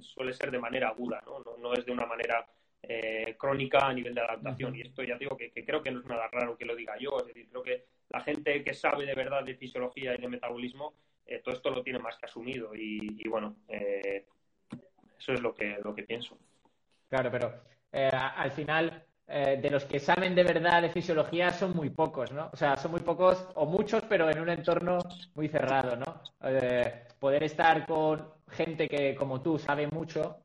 suele 0.02 0.34
ser 0.34 0.50
de 0.50 0.60
manera 0.60 0.90
aguda, 0.90 1.22
¿no? 1.26 1.44
No, 1.58 1.74
es 1.74 1.86
de 1.86 1.92
una 1.92 2.08
manera 2.08 2.48
eh, 2.82 3.36
crónica 3.38 3.88
a 3.88 3.94
nivel 3.94 4.16
de 4.16 4.22
adaptación. 4.22 4.76
Y 4.76 4.82
esto 4.82 5.04
ya 5.04 5.18
digo 5.18 5.38
que, 5.38 5.52
creo 5.52 5.82
que 5.82 5.92
no 5.92 6.00
es 6.00 6.06
nada 6.06 6.28
raro 6.32 6.58
que 6.58 6.66
lo 6.66 6.76
diga 6.76 6.98
yo. 7.00 7.20
Es 7.20 7.28
decir, 7.28 7.48
creo 7.50 7.64
que 7.64 7.86
la 8.10 8.22
gente 8.22 8.64
que 8.64 8.74
sabe 8.74 9.06
de 9.06 9.16
verdad 9.16 9.44
de 9.44 9.56
fisiología 9.56 10.16
y 10.16 10.22
de 10.22 10.28
metabolismo, 10.28 10.94
todo 11.44 11.54
esto 11.54 11.70
lo 11.70 11.84
tiene 11.84 12.00
más 12.00 12.18
que 12.18 12.26
asumido. 12.26 12.76
Y, 12.76 13.22
y 13.24 13.28
bueno, 13.28 13.58
eso 15.20 15.34
es 15.34 15.42
lo 15.42 15.54
que, 15.54 15.78
lo 15.84 15.94
que 15.94 16.04
pienso. 16.04 16.38
Claro, 17.10 17.30
pero 17.32 17.54
eh, 17.92 18.12
al 18.14 18.52
final, 18.52 19.04
eh, 19.28 19.60
de 19.62 19.70
los 19.70 19.86
que 19.86 20.00
saben 20.00 20.36
de 20.36 20.44
verdad 20.44 20.82
de 20.82 20.90
fisiología 20.90 21.52
son 21.52 21.76
muy 21.76 21.90
pocos, 21.90 22.32
¿no? 22.32 22.50
O 22.54 22.56
sea, 22.56 22.78
son 22.78 22.92
muy 22.92 23.02
pocos 23.02 23.48
o 23.56 23.66
muchos, 23.66 24.04
pero 24.08 24.30
en 24.30 24.40
un 24.40 24.50
entorno 24.50 25.00
muy 25.36 25.50
cerrado, 25.50 25.96
¿no? 25.96 26.22
Eh, 26.44 27.08
poder 27.20 27.44
estar 27.44 27.86
con 27.86 28.28
gente 28.50 28.88
que, 28.88 29.16
como 29.16 29.42
tú, 29.42 29.58
sabe 29.58 29.88
mucho 29.88 30.42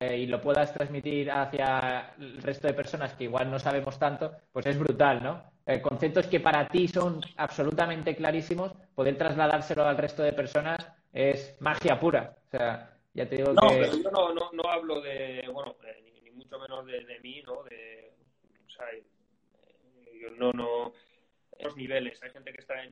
y 0.00 0.26
lo 0.26 0.40
puedas 0.40 0.72
transmitir 0.72 1.30
hacia 1.30 2.14
el 2.18 2.42
resto 2.42 2.66
de 2.66 2.74
personas 2.74 3.14
que 3.14 3.24
igual 3.24 3.50
no 3.50 3.58
sabemos 3.58 3.98
tanto, 3.98 4.32
pues 4.52 4.66
es 4.66 4.78
brutal, 4.78 5.22
¿no? 5.22 5.56
conceptos 5.82 6.28
que 6.28 6.38
para 6.38 6.68
ti 6.68 6.86
son 6.86 7.20
absolutamente 7.36 8.14
clarísimos, 8.14 8.72
poder 8.94 9.18
trasladárselo 9.18 9.84
al 9.84 9.98
resto 9.98 10.22
de 10.22 10.32
personas 10.32 10.78
es 11.12 11.56
magia 11.60 11.98
pura. 11.98 12.36
O 12.46 12.50
sea, 12.50 12.96
ya 13.14 13.28
te 13.28 13.36
digo 13.36 13.52
no, 13.52 13.68
que... 13.68 13.76
pero 13.76 13.96
yo 13.96 14.10
no, 14.10 14.34
no, 14.34 14.50
no 14.52 14.70
hablo 14.70 15.00
de, 15.00 15.42
bueno, 15.52 15.74
mucho 16.34 16.58
menos 16.58 16.86
de, 16.86 17.04
de 17.04 17.20
mí, 17.20 17.42
¿no? 17.42 17.62
De, 17.64 18.12
o 18.66 18.70
sea, 18.70 18.86
eh, 18.92 19.02
yo 20.20 20.30
no, 20.32 20.52
no, 20.52 20.92
los 21.60 21.76
niveles, 21.76 22.22
hay 22.22 22.30
gente 22.30 22.52
que 22.52 22.60
está 22.60 22.82
en 22.82 22.90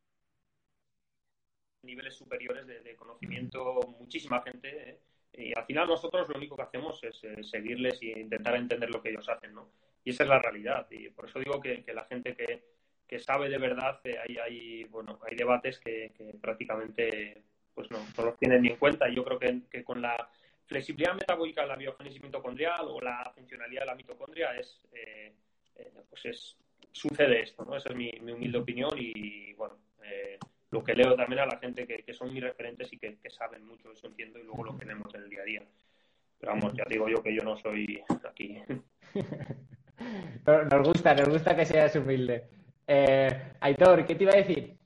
niveles 1.83 2.15
superiores 2.15 2.67
de, 2.67 2.97
conocimiento 2.97 3.81
muchísima 3.99 4.43
gente. 4.43 5.01
Y 5.37 5.53
al 5.57 5.65
final 5.65 5.89
nosotros 5.89 6.29
lo 6.29 6.37
único 6.37 6.57
que 6.57 6.63
hacemos 6.63 7.03
es 7.05 7.21
seguirles 7.49 8.01
e 8.03 8.21
intentar 8.21 8.55
entender 8.57 8.91
lo 8.91 9.03
que 9.03 9.11
ellos 9.11 9.29
hacen, 9.29 9.55
¿no? 9.55 9.69
Y 10.05 10.11
esa 10.11 10.25
es 10.25 10.29
la 10.29 10.39
realidad. 10.39 10.87
Y 10.91 11.09
por 11.11 11.27
eso 11.27 11.39
digo 11.39 11.61
que, 11.61 11.85
la 11.93 12.05
gente 12.05 12.35
que, 12.35 12.63
que, 13.07 13.19
sabe 13.19 13.49
de 13.49 13.59
verdad, 13.59 14.01
hay, 14.05 14.37
hay, 14.39 14.85
bueno, 14.85 15.19
hay 15.29 15.37
debates 15.37 15.79
que, 15.79 16.13
prácticamente 16.41 17.43
pues 17.75 17.91
no, 17.91 17.99
no 18.17 18.25
los 18.25 18.39
tienen 18.39 18.63
ni 18.63 18.69
en 18.69 18.77
cuenta. 18.77 19.09
Yo 19.09 19.25
creo 19.25 19.39
que, 19.39 19.63
que 19.71 19.83
con 19.83 20.01
la 20.01 20.31
flexibilidad 20.67 21.15
metabólica 21.15 21.63
de 21.63 21.69
la 21.69 21.77
biogénesis 21.77 22.23
mitocondrial 22.23 22.87
o 22.89 23.01
la 23.01 23.31
funcionalidad 23.35 23.83
de 23.83 23.87
la 23.87 23.95
mitocondria 23.95 24.55
es, 24.57 24.81
eh, 24.93 25.33
eh, 25.77 25.93
pues 26.09 26.25
es, 26.27 26.57
sucede 26.93 27.43
esto, 27.43 27.65
¿no? 27.65 27.77
Esa 27.77 27.91
es 27.91 27.97
mi, 27.97 28.11
humilde 28.21 28.59
opinión 28.59 28.91
y, 28.97 29.53
bueno, 29.55 29.79
eh, 30.05 30.39
lo 30.75 30.85
que 30.85 30.95
leo 30.95 31.15
también 31.15 31.41
a 31.41 31.47
la 31.47 31.59
gente 31.59 31.87
que, 31.87 32.13
son 32.13 32.35
mis 32.35 32.43
referentes 32.43 32.93
y 32.93 32.99
que, 32.99 33.17
saben 33.31 33.65
mucho, 33.65 33.93
eso 33.93 34.09
entiendo, 34.09 34.39
y 34.39 34.43
luego 34.43 34.65
lo 34.65 34.77
que 34.77 34.85
vemos 34.85 35.15
en 35.15 35.23
el 35.23 35.31
día 35.31 35.41
a 35.41 35.45
día. 35.45 35.63
Pero 36.39 36.53
vamos, 36.53 36.75
ya 36.75 36.85
digo 36.89 37.09
yo 37.09 37.23
que 37.23 37.35
yo 37.35 37.43
no 37.43 37.57
soy 37.57 38.03
aquí. 38.29 38.61
Nos 40.45 40.89
gusta, 40.89 41.15
nos 41.15 41.29
gusta 41.29 41.55
que 41.57 41.65
seas 41.65 41.95
humilde. 41.95 42.49
Aitor, 43.61 44.05
¿qué 44.05 44.17
te 44.17 44.25
iba 44.25 44.33
a 44.33 44.43
decir? 44.43 44.77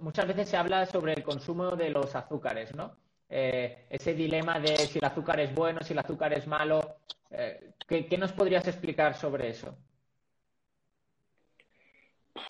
muchas 0.00 0.26
veces 0.26 0.48
se 0.48 0.56
habla 0.56 0.84
sobre 0.84 1.12
el 1.12 1.22
consumo 1.22 1.76
de 1.76 1.90
los 1.90 2.14
azúcares, 2.14 2.74
¿no? 2.74 2.96
Eh, 3.28 3.86
ese 3.90 4.14
dilema 4.14 4.60
de 4.60 4.76
si 4.76 4.98
el 4.98 5.04
azúcar 5.04 5.40
es 5.40 5.54
bueno, 5.54 5.80
si 5.82 5.92
el 5.92 5.98
azúcar 5.98 6.32
es 6.32 6.46
malo. 6.46 6.98
Eh, 7.30 7.72
¿qué, 7.86 8.18
nos 8.18 8.32
podrías 8.32 8.66
explicar 8.68 9.14
sobre 9.14 9.48
eso? 9.48 9.76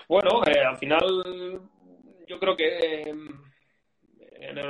Bueno, 0.09 0.43
eh, 0.45 0.65
al 0.65 0.77
final 0.77 1.63
yo 2.37 2.41
creo 2.41 2.57
que 2.57 3.15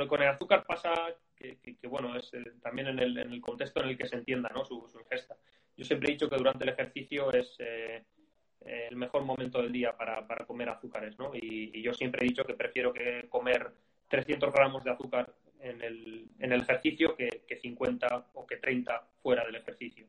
con 0.07 0.21
el 0.21 0.29
azúcar 0.29 0.65
pasa 0.65 0.93
que, 1.35 1.75
bueno, 1.87 2.15
es 2.15 2.31
también 2.61 2.87
en 2.87 2.99
el, 2.99 3.41
contexto 3.41 3.83
en 3.83 3.89
el 3.89 3.97
que 3.97 4.07
se 4.07 4.15
entienda 4.15 4.49
¿no? 4.53 4.63
su, 4.63 4.89
ingesta. 4.97 5.35
Yo 5.75 5.83
siempre 5.83 6.09
he 6.09 6.13
dicho 6.13 6.29
que 6.29 6.37
durante 6.37 6.63
el 6.63 6.69
ejercicio 6.69 7.31
es 7.33 7.57
el 7.59 8.95
mejor 8.95 9.23
momento 9.23 9.61
del 9.61 9.71
día 9.71 9.95
para, 9.97 10.25
comer 10.45 10.69
azúcares, 10.69 11.19
¿no? 11.19 11.31
Y, 11.33 11.81
yo 11.81 11.93
siempre 11.93 12.25
he 12.25 12.29
dicho 12.29 12.45
que 12.45 12.53
prefiero 12.53 12.93
que 12.93 13.27
comer 13.29 13.69
300 14.07 14.53
gramos 14.53 14.83
de 14.85 14.91
azúcar 14.91 15.33
en 15.59 15.81
el, 15.81 16.25
en 16.39 16.53
el 16.53 16.61
ejercicio 16.61 17.17
que, 17.17 17.43
que 17.45 17.57
50 17.57 18.27
o 18.33 18.47
que 18.47 18.57
30 18.57 19.09
fuera 19.21 19.45
del 19.45 19.55
ejercicio. 19.55 20.07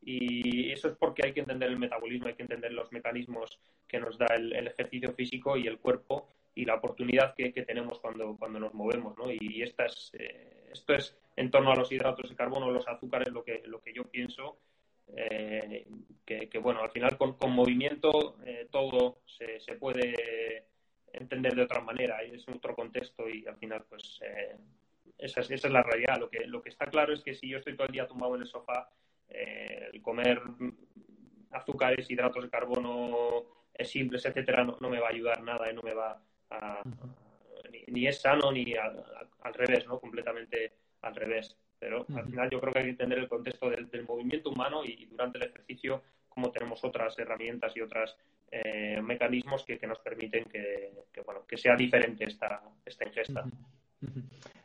Y 0.00 0.70
eso 0.70 0.88
es 0.88 0.96
porque 0.96 1.22
hay 1.26 1.32
que 1.32 1.40
entender 1.40 1.70
el 1.70 1.78
metabolismo, 1.78 2.28
hay 2.28 2.34
que 2.34 2.42
entender 2.42 2.72
los 2.72 2.92
mecanismos 2.92 3.58
que 3.88 3.98
nos 3.98 4.18
da 4.18 4.26
el, 4.34 4.52
ejercicio 4.66 5.12
físico 5.12 5.56
y 5.56 5.66
el 5.66 5.78
cuerpo 5.78 6.28
y 6.54 6.64
la 6.64 6.74
oportunidad 6.74 7.34
que, 7.34 7.52
que 7.52 7.62
tenemos 7.62 7.98
cuando, 8.00 8.36
cuando 8.36 8.60
nos 8.60 8.74
movemos. 8.74 9.16
¿no? 9.18 9.30
Y 9.30 9.62
esta 9.62 9.86
es, 9.86 10.12
eh, 10.18 10.68
esto 10.72 10.94
es 10.94 11.16
en 11.36 11.50
torno 11.50 11.72
a 11.72 11.76
los 11.76 11.90
hidratos 11.90 12.30
de 12.30 12.36
carbono, 12.36 12.70
los 12.70 12.86
azúcares, 12.88 13.32
lo 13.32 13.44
que, 13.44 13.62
lo 13.66 13.80
que 13.80 13.92
yo 13.92 14.04
pienso. 14.04 14.58
Eh, 15.16 15.86
que, 16.24 16.48
que, 16.48 16.58
bueno, 16.58 16.82
al 16.82 16.90
final 16.90 17.18
con, 17.18 17.34
con 17.34 17.50
movimiento 17.50 18.38
eh, 18.46 18.68
todo 18.70 19.18
se, 19.26 19.60
se 19.60 19.74
puede 19.74 20.64
entender 21.12 21.54
de 21.54 21.62
otra 21.62 21.80
manera 21.80 22.24
y 22.24 22.34
es 22.34 22.48
otro 22.48 22.74
contexto 22.74 23.28
y 23.28 23.46
al 23.46 23.56
final 23.56 23.84
pues 23.88 24.18
eh, 24.22 24.56
esa, 25.18 25.40
es, 25.40 25.50
esa 25.50 25.68
es 25.68 25.72
la 25.72 25.82
realidad. 25.82 26.18
Lo 26.18 26.30
que, 26.30 26.46
lo 26.46 26.62
que 26.62 26.70
está 26.70 26.86
claro 26.86 27.12
es 27.12 27.22
que 27.22 27.34
si 27.34 27.48
yo 27.48 27.58
estoy 27.58 27.76
todo 27.76 27.86
el 27.86 27.92
día 27.92 28.06
tumbado 28.06 28.34
en 28.36 28.42
el 28.42 28.48
sofá, 28.48 28.88
eh, 29.28 29.90
el 29.92 30.02
comer 30.02 30.40
azúcares, 31.50 32.10
hidratos 32.10 32.42
de 32.44 32.50
carbono 32.50 33.44
simples, 33.80 34.24
etcétera, 34.24 34.64
no, 34.64 34.88
me 34.88 35.00
va 35.00 35.08
a 35.08 35.10
ayudar 35.10 35.42
nada 35.42 35.70
y 35.70 35.74
no 35.74 35.82
me 35.82 35.94
va 35.94 36.20
a, 36.60 36.82
ni, 37.88 38.06
es 38.06 38.20
sano 38.20 38.52
ni 38.52 38.74
al 38.74 39.54
revés, 39.54 39.86
¿no? 39.86 39.98
Completamente 40.00 40.72
al 41.02 41.14
revés. 41.14 41.56
Pero 41.78 42.06
al 42.16 42.24
final 42.24 42.48
yo 42.50 42.60
creo 42.60 42.72
que 42.72 42.78
hay 42.78 42.84
que 42.86 42.90
entender 42.92 43.18
el 43.18 43.28
contexto 43.28 43.68
del, 43.68 43.88
movimiento 44.08 44.50
humano 44.50 44.84
y, 44.84 45.04
durante 45.06 45.38
el 45.38 45.44
ejercicio 45.44 46.02
cómo 46.28 46.50
tenemos 46.50 46.82
otras 46.82 47.16
herramientas 47.18 47.76
y 47.76 47.80
otros 47.80 48.16
eh, 48.50 49.00
mecanismos 49.02 49.64
que, 49.64 49.78
nos 49.86 49.98
permiten 49.98 50.44
que, 50.44 50.92
bueno, 51.24 51.46
que 51.46 51.56
sea 51.56 51.76
diferente 51.76 52.24
esta, 52.24 52.62
esta 52.84 53.06
ingesta. 53.06 53.44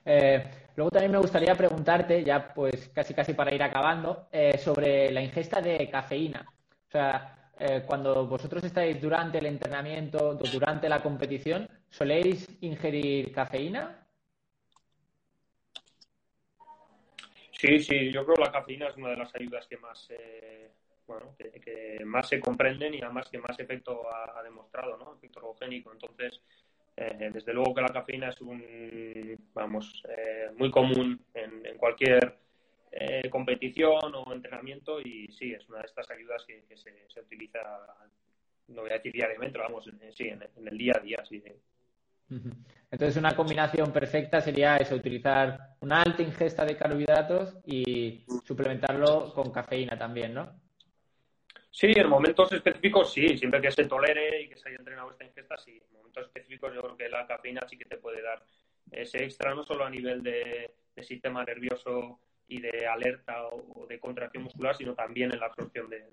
Eh, 0.06 0.44
luego 0.76 0.90
también 0.92 1.12
me 1.12 1.18
gustaría 1.20 1.54
preguntarte, 1.56 2.24
ya 2.24 2.54
pues 2.54 2.90
casi 2.90 3.14
casi 3.14 3.34
para 3.34 3.54
ir 3.54 3.62
acabando, 3.62 4.30
eh, 4.32 4.58
sobre 4.58 5.12
la 5.12 5.22
ingesta 5.22 5.62
de 5.62 5.90
cafeína. 5.90 6.46
O 6.88 6.92
sea, 6.92 7.36
cuando 7.86 8.26
vosotros 8.26 8.64
estáis 8.64 9.02
durante 9.02 9.38
el 9.40 9.46
entrenamiento, 9.48 10.36
durante 10.36 10.88
la 10.88 11.04
competición, 11.04 11.68
¿soléis 11.90 12.48
ingerir 12.62 13.32
cafeína? 13.32 14.08
Sí, 17.52 17.80
sí, 17.80 18.12
yo 18.12 18.24
creo 18.24 18.36
que 18.36 18.44
la 18.44 18.52
cafeína 18.52 18.88
es 18.88 18.98
una 18.98 19.10
de 19.10 19.18
las 19.18 19.36
ayudas 19.36 19.68
que 19.68 19.78
más 19.78 20.10
bueno, 21.10 21.36
que, 21.38 22.06
más 22.06 22.30
se 22.30 22.40
comprenden 22.40 22.94
y 22.94 23.02
además 23.02 23.28
que 23.30 23.40
más 23.40 23.60
efecto 23.60 24.04
ha, 24.14 24.44
demostrado, 24.44 24.96
¿no? 24.98 25.16
Efecto 25.16 25.40
ergogénico. 25.40 25.92
Entonces, 25.92 26.40
eh, 26.96 27.32
desde 27.34 27.52
luego 27.52 27.74
que 27.74 27.82
la 27.82 27.88
cafeína 27.88 28.30
es 28.30 28.40
un, 28.42 29.36
vamos, 29.54 30.04
eh, 30.08 30.52
muy 30.56 30.70
común 30.70 31.20
en, 31.34 31.78
cualquier 31.78 32.38
eh, 32.92 33.28
competición 33.30 34.14
o 34.14 34.32
entrenamiento 34.32 35.02
y 35.02 35.28
sí, 35.32 35.52
es 35.52 35.68
una 35.68 35.80
de 35.80 35.88
estas 35.88 36.10
ayudas 36.12 36.46
que, 36.46 36.78
se, 36.78 37.20
utiliza, 37.20 37.60
no 38.68 38.82
voy 38.82 38.92
a 38.92 38.94
decir 38.94 39.12
diariamente, 39.12 39.58
vamos, 39.58 39.90
sí, 40.16 40.28
en, 40.28 40.44
el 40.68 40.78
día 40.78 40.94
a 40.96 41.00
día, 41.00 41.26
sí. 41.28 41.42
Entonces, 42.92 43.18
una 43.18 43.36
combinación 43.36 43.92
perfecta 43.92 44.42
sería 44.42 44.78
eso, 44.78 44.96
utilizar 44.96 45.76
una 45.82 46.02
alta 46.02 46.22
ingesta 46.22 46.66
de 46.66 46.78
carbohidratos 46.78 47.58
y 47.66 48.26
suplementarlo 48.46 49.34
con 49.34 49.52
cafeína 49.52 49.98
también, 49.98 50.34
¿no? 50.34 50.60
Sí, 51.72 51.92
en 51.96 52.10
momentos 52.10 52.52
específicos 52.52 53.14
sí, 53.14 53.38
siempre 53.38 53.62
que 53.62 53.72
se 53.72 53.86
tolere 53.86 54.42
y 54.42 54.50
que 54.50 54.58
se 54.58 54.70
haya 54.70 54.80
entrenado 54.80 55.12
esta 55.12 55.24
ingesta, 55.24 55.58
sí. 55.58 55.82
En 55.88 55.94
momentos 55.98 56.26
específicos 56.26 56.74
yo 56.74 56.82
creo 56.82 56.98
que 56.98 57.10
la 57.10 57.28
cafeína 57.28 57.62
sí 57.70 57.78
que 57.78 57.86
te 57.86 57.98
puede 57.98 58.22
dar 58.22 58.44
ese 58.92 59.24
extra, 59.24 59.54
no 59.54 59.64
solo 59.64 59.86
a 59.86 59.90
nivel 59.90 60.24
de, 60.24 60.72
sistema 61.02 61.46
nervioso 61.46 62.20
y 62.50 62.60
de 62.60 62.86
alerta 62.86 63.46
o, 63.46 63.88
de 63.88 63.98
contracción 64.02 64.44
muscular, 64.44 64.76
sino 64.76 64.94
también 64.94 65.32
en 65.32 65.40
la 65.40 65.46
absorción 65.46 65.90
de, 65.90 66.04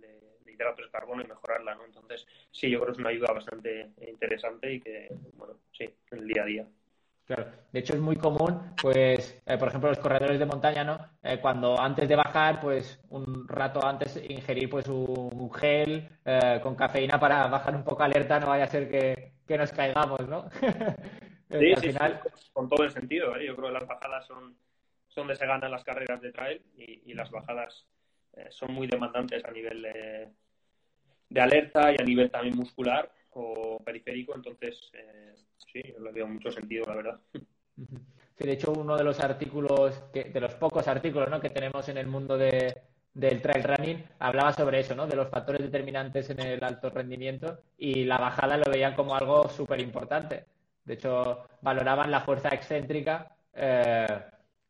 hidratos 0.56 0.86
de 0.86 0.90
carbono 0.90 1.22
y 1.22 1.28
mejorarla, 1.28 1.74
¿no? 1.74 1.84
Entonces, 1.84 2.26
sí, 2.50 2.70
yo 2.70 2.80
creo 2.80 2.86
que 2.86 2.92
es 2.92 2.98
una 2.98 3.10
ayuda 3.10 3.32
bastante 3.32 3.90
interesante 4.00 4.72
y 4.72 4.80
que, 4.80 5.08
bueno, 5.34 5.54
sí, 5.72 5.84
en 6.10 6.18
el 6.18 6.26
día 6.26 6.42
a 6.42 6.46
día. 6.46 6.66
Claro, 7.26 7.50
de 7.72 7.80
hecho 7.80 7.94
es 7.94 8.00
muy 8.00 8.14
común, 8.14 8.72
pues, 8.80 9.42
eh, 9.46 9.58
por 9.58 9.66
ejemplo, 9.66 9.88
los 9.88 9.98
corredores 9.98 10.38
de 10.38 10.46
montaña, 10.46 10.84
¿no? 10.84 10.96
Eh, 11.24 11.40
cuando 11.40 11.78
antes 11.80 12.08
de 12.08 12.14
bajar, 12.14 12.60
pues, 12.60 13.00
un 13.08 13.48
rato 13.48 13.84
antes 13.84 14.16
ingerir, 14.28 14.70
pues, 14.70 14.86
un, 14.86 15.52
gel 15.52 16.08
eh, 16.24 16.60
con 16.62 16.76
cafeína 16.76 17.18
para 17.18 17.48
bajar 17.48 17.74
un 17.74 17.82
poco 17.82 18.04
alerta, 18.04 18.38
no 18.38 18.46
vaya 18.46 18.64
a 18.64 18.68
ser 18.68 18.88
que, 18.88 19.32
nos 19.56 19.72
caigamos, 19.72 20.20
¿no? 20.28 20.48
sí, 21.50 21.74
sí, 21.80 21.94
con 22.52 22.68
todo 22.68 22.84
el 22.84 22.92
sentido, 22.92 23.36
Yo 23.40 23.56
creo 23.56 23.68
que 23.68 23.74
las 23.74 23.88
bajadas 23.88 24.24
son, 24.24 24.56
son 25.08 25.26
donde 25.26 25.34
se 25.34 25.46
ganan 25.46 25.72
las 25.72 25.82
carreras 25.82 26.20
de 26.20 26.30
trail 26.30 26.62
y, 26.76 27.12
las 27.12 27.30
bajadas 27.32 27.88
son 28.50 28.72
muy 28.72 28.86
demandantes 28.86 29.44
a 29.44 29.50
nivel 29.50 29.82
de, 31.28 31.40
alerta 31.40 31.92
y 31.92 31.96
a 32.00 32.04
nivel 32.04 32.30
también 32.30 32.56
muscular 32.56 33.10
o 33.30 33.78
periférico, 33.84 34.34
entonces 34.34 34.90
sí, 35.72 35.82
le 35.82 36.12
veo 36.12 36.26
mucho 36.26 36.50
sentido, 36.50 36.86
la 36.86 36.94
verdad. 36.94 37.20
Sí, 38.38 38.44
de 38.44 38.52
hecho, 38.52 38.72
uno 38.72 38.96
de 38.96 39.04
los 39.04 39.20
artículos, 39.20 40.02
que, 40.12 40.24
de 40.24 40.40
los 40.40 40.54
pocos 40.54 40.86
artículos 40.88 41.30
¿no? 41.30 41.40
que 41.40 41.50
tenemos 41.50 41.88
en 41.88 41.96
el 41.96 42.06
mundo 42.06 42.36
de, 42.36 42.82
del 43.14 43.40
trail 43.40 43.64
running, 43.64 44.04
hablaba 44.18 44.52
sobre 44.52 44.80
eso, 44.80 44.94
¿no? 44.94 45.06
de 45.06 45.16
los 45.16 45.30
factores 45.30 45.62
determinantes 45.62 46.28
en 46.28 46.40
el 46.40 46.62
alto 46.62 46.90
rendimiento 46.90 47.60
y 47.78 48.04
la 48.04 48.18
bajada 48.18 48.58
lo 48.58 48.70
veían 48.70 48.94
como 48.94 49.14
algo 49.14 49.48
súper 49.48 49.80
importante. 49.80 50.44
De 50.84 50.94
hecho, 50.94 51.48
valoraban 51.62 52.10
la 52.10 52.20
fuerza 52.20 52.50
excéntrica 52.50 53.34
eh, 53.54 54.06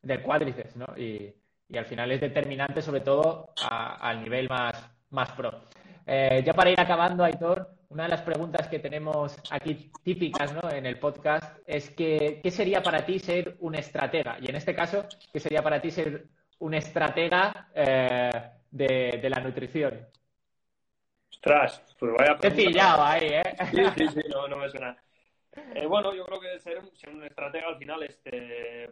del 0.00 0.22
cuádriceps, 0.22 0.76
¿no? 0.76 0.86
Y, 0.96 1.34
y, 1.68 1.76
al 1.76 1.84
final 1.86 2.10
es 2.12 2.20
determinante 2.20 2.80
sobre 2.80 3.00
todo 3.00 3.52
al 3.68 4.22
nivel 4.22 4.48
más, 4.48 4.90
más 5.10 5.32
pro. 5.32 5.65
Eh, 6.08 6.42
ya 6.44 6.54
para 6.54 6.70
ir 6.70 6.80
acabando, 6.80 7.24
Aitor, 7.24 7.68
una 7.88 8.04
de 8.04 8.10
las 8.10 8.22
preguntas 8.22 8.68
que 8.68 8.78
tenemos 8.78 9.36
aquí 9.50 9.90
típicas 10.04 10.54
¿no? 10.54 10.70
en 10.70 10.86
el 10.86 11.00
podcast 11.00 11.58
es 11.66 11.90
que, 11.90 12.40
¿qué 12.42 12.50
sería 12.52 12.80
para 12.80 13.04
ti 13.04 13.18
ser 13.18 13.56
un 13.58 13.74
estratega? 13.74 14.38
Y 14.40 14.48
en 14.48 14.54
este 14.54 14.72
caso, 14.72 15.04
¿qué 15.32 15.40
sería 15.40 15.62
para 15.62 15.80
ti 15.80 15.90
ser 15.90 16.26
un 16.60 16.74
estratega 16.74 17.70
eh, 17.74 18.30
de, 18.70 19.28
la 19.28 19.40
nutrición? 19.40 20.06
Ostras, 21.28 21.82
pues 21.98 22.12
vaya 22.16 22.36
Te 22.36 22.48
he 22.48 22.50
pillado 22.52 23.02
ahí, 23.02 23.26
¿eh? 23.26 23.42
Sí, 23.72 23.82
sí, 23.96 24.08
sí, 24.08 24.20
no, 24.28 24.46
no 24.46 24.58
me 24.58 24.68
suena. 24.68 24.96
Eh, 25.74 25.86
bueno, 25.86 26.14
yo 26.14 26.24
creo 26.26 26.38
que 26.38 26.60
ser, 26.60 26.82
ser, 26.94 27.10
un 27.10 27.24
estratega 27.24 27.66
al 27.66 27.78
final 27.78 28.02
este, 28.04 28.90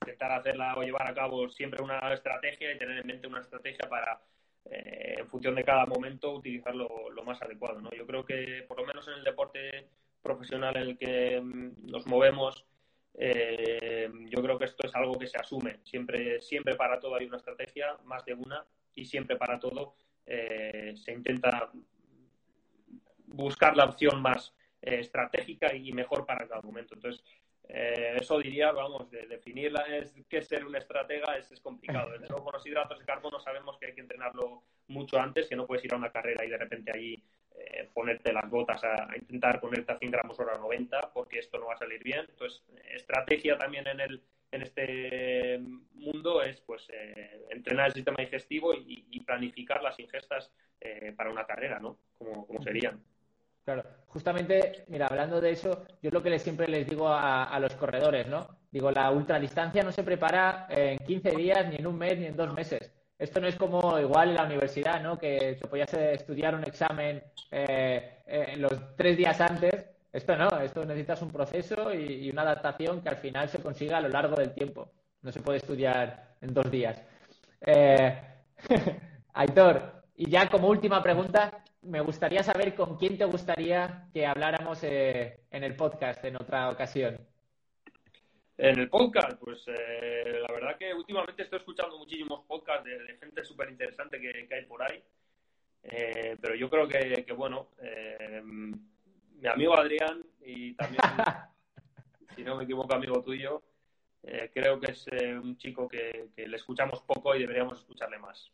intentar 0.00 0.32
hacerla 0.32 0.74
o 0.76 0.82
llevar 0.82 1.10
a 1.10 1.14
cabo 1.14 1.46
siempre 1.50 1.82
una 1.82 1.98
estrategia 2.14 2.72
y 2.72 2.78
tener 2.78 2.98
en 2.98 3.06
mente 3.06 3.26
una 3.26 3.40
estrategia 3.40 3.86
para 3.88 4.18
eh, 4.64 5.16
en 5.18 5.28
función 5.28 5.54
de 5.54 5.64
cada 5.64 5.86
momento, 5.86 6.32
utilizar 6.32 6.74
lo, 6.74 6.88
más 7.24 7.40
adecuado. 7.42 7.80
Yo 7.90 8.06
creo 8.06 8.24
que, 8.24 8.64
por 8.66 8.78
lo 8.78 8.86
menos 8.86 9.06
en 9.08 9.14
el 9.14 9.24
deporte 9.24 9.88
profesional 10.22 10.76
en 10.76 10.82
el 10.82 10.98
que 10.98 11.40
mm, 11.40 11.86
nos 11.90 12.06
movemos, 12.06 12.66
eh, 13.14 14.10
yo 14.26 14.42
creo 14.42 14.58
que 14.58 14.66
esto 14.66 14.86
es 14.86 14.94
algo 14.94 15.18
que 15.18 15.26
se 15.26 15.38
asume. 15.38 15.80
Siempre, 15.84 16.40
siempre 16.40 16.74
para 16.76 16.98
todo 17.00 17.16
hay 17.16 17.26
una 17.26 17.36
estrategia, 17.36 17.96
más 18.04 18.24
de 18.24 18.34
una, 18.34 18.64
y 18.94 19.04
siempre 19.04 19.36
para 19.36 19.58
todo 19.58 19.94
eh, 20.26 20.94
se 20.96 21.12
intenta 21.12 21.70
buscar 23.26 23.76
la 23.76 23.84
opción 23.84 24.22
más 24.22 24.54
estratégica 24.80 25.74
y 25.74 25.92
mejor 25.92 26.24
para 26.24 26.46
cada 26.46 26.62
momento. 26.62 26.94
Entonces, 26.94 27.22
eso 27.68 28.38
diría, 28.38 28.72
vamos, 28.72 29.10
de 29.10 29.26
definirla 29.26 29.82
es 29.96 30.14
qué 30.28 30.38
es 30.38 30.48
ser 30.48 30.64
un 30.64 30.74
estratega 30.74 31.36
es, 31.36 31.52
es 31.52 31.60
complicado. 31.60 32.10
Desde 32.12 32.28
luego, 32.28 32.44
con 32.44 32.52
los 32.54 32.66
hidratos 32.66 32.98
de 32.98 33.04
carbono 33.04 33.38
sabemos 33.40 33.78
que 33.78 33.86
hay 33.86 33.94
que 33.94 34.00
entrenarlo 34.00 34.62
mucho 34.86 35.18
antes, 35.18 35.48
que 35.48 35.56
no 35.56 35.66
puedes 35.66 35.84
ir 35.84 35.92
a 35.92 35.96
una 35.96 36.10
carrera 36.10 36.44
y 36.44 36.48
de 36.48 36.56
repente 36.56 36.90
allí 36.94 37.22
eh, 37.58 37.88
ponerte 37.92 38.32
las 38.32 38.48
gotas 38.48 38.82
a, 38.84 39.08
intentar 39.16 39.60
ponerte 39.60 39.92
a 39.92 39.98
100 39.98 40.10
gramos 40.12 40.38
hora 40.38 40.56
90 40.56 41.12
porque 41.12 41.40
esto 41.40 41.58
no 41.58 41.66
va 41.66 41.74
a 41.74 41.78
salir 41.78 42.02
bien. 42.02 42.20
Entonces, 42.28 42.62
estrategia 42.94 43.58
también 43.58 43.86
en, 43.88 44.00
el, 44.00 44.22
en 44.52 44.62
este 44.62 45.58
mundo 45.94 46.42
es 46.42 46.60
pues 46.60 46.86
eh, 46.92 47.46
entrenar 47.50 47.86
el 47.86 47.94
sistema 47.94 48.18
digestivo 48.18 48.74
y, 48.74 49.20
planificar 49.26 49.82
las 49.82 49.98
ingestas 49.98 50.50
eh, 50.80 51.12
para 51.14 51.30
una 51.30 51.44
carrera, 51.44 51.78
¿no? 51.80 51.98
Como, 52.16 52.46
como, 52.46 52.62
serían. 52.62 53.02
Claro, 53.68 53.84
justamente, 54.06 54.86
mira, 54.88 55.08
hablando 55.08 55.42
de 55.42 55.50
eso, 55.50 55.84
yo 56.00 56.10
lo 56.10 56.22
que 56.22 56.38
siempre 56.38 56.66
les 56.68 56.88
digo 56.88 57.06
a, 57.06 57.58
los 57.60 57.74
corredores, 57.74 58.26
¿no? 58.26 58.48
Digo, 58.70 58.90
la 58.90 59.10
ultradistancia 59.10 59.82
no 59.82 59.92
se 59.92 60.02
prepara 60.02 60.66
en 60.70 60.96
15 61.00 61.32
días, 61.32 61.68
ni 61.68 61.76
en 61.76 61.86
un 61.86 61.98
mes, 61.98 62.18
ni 62.18 62.24
en 62.24 62.34
dos 62.34 62.54
meses 62.54 62.90
esto 63.18 63.40
no 63.40 63.46
es 63.46 63.56
como 63.56 63.98
igual 63.98 64.30
en 64.30 64.36
la 64.36 64.44
universidad, 64.44 65.02
¿no? 65.02 65.18
Que 65.18 65.58
te 65.60 65.68
podías 65.68 65.92
estudiar 65.92 66.54
un 66.54 66.64
examen 66.64 67.22
eh, 67.50 68.22
eh, 68.26 68.54
los 68.56 68.96
tres 68.96 69.18
días 69.18 69.38
antes. 69.38 69.84
Esto 70.10 70.34
no, 70.34 70.48
esto 70.60 70.86
necesitas 70.86 71.20
un 71.20 71.30
proceso 71.30 71.92
y, 71.92 72.30
una 72.30 72.42
adaptación 72.42 73.02
que 73.02 73.10
al 73.10 73.16
final 73.16 73.50
se 73.50 73.60
consiga 73.60 73.98
a 73.98 74.00
lo 74.00 74.08
largo 74.08 74.34
del 74.36 74.54
tiempo. 74.54 74.92
No 75.20 75.30
se 75.30 75.42
puede 75.42 75.58
estudiar 75.58 76.36
en 76.40 76.54
dos 76.54 76.70
días. 76.70 77.02
Eh, 77.60 78.18
Aitor, 79.34 80.04
y 80.16 80.30
ya 80.30 80.48
como 80.48 80.68
última 80.68 81.02
pregunta, 81.02 81.64
me 81.88 82.00
gustaría 82.00 82.42
saber 82.42 82.74
con 82.74 82.96
quién 82.96 83.16
te 83.16 83.24
gustaría 83.24 84.08
que 84.12 84.26
habláramos 84.26 84.82
en 84.82 85.38
el 85.50 85.74
podcast 85.74 86.22
en 86.24 86.36
otra 86.36 86.70
ocasión. 86.70 87.18
En 88.58 88.76
el 88.76 88.90
podcast, 88.90 89.38
pues 89.38 89.64
eh, 89.68 90.42
la 90.46 90.52
verdad 90.52 90.76
que 90.76 90.92
últimamente 90.92 91.44
estoy 91.44 91.60
escuchando 91.60 91.96
muchísimos 91.96 92.44
podcasts 92.44 92.84
de, 92.84 93.16
gente 93.16 93.44
súper 93.44 93.70
interesante 93.70 94.20
que, 94.20 94.48
hay 94.52 94.64
por 94.64 94.82
ahí. 94.82 95.00
Eh, 95.84 96.36
pero 96.40 96.56
yo 96.56 96.68
creo 96.68 96.88
que, 96.88 97.32
bueno, 97.34 97.68
eh, 97.80 98.42
mi 98.42 99.46
amigo 99.46 99.76
Adrián 99.76 100.24
y 100.40 100.74
también, 100.74 101.00
si 102.34 102.42
no 102.42 102.56
me 102.56 102.64
equivoco, 102.64 102.92
amigo 102.92 103.22
tuyo, 103.22 103.62
creo 104.52 104.80
que 104.80 104.90
es 104.90 105.06
un 105.40 105.56
chico 105.56 105.88
que, 105.88 106.28
le 106.36 106.56
escuchamos 106.56 107.00
poco 107.02 107.36
y 107.36 107.40
deberíamos 107.40 107.78
escucharle 107.78 108.18
más. 108.18 108.50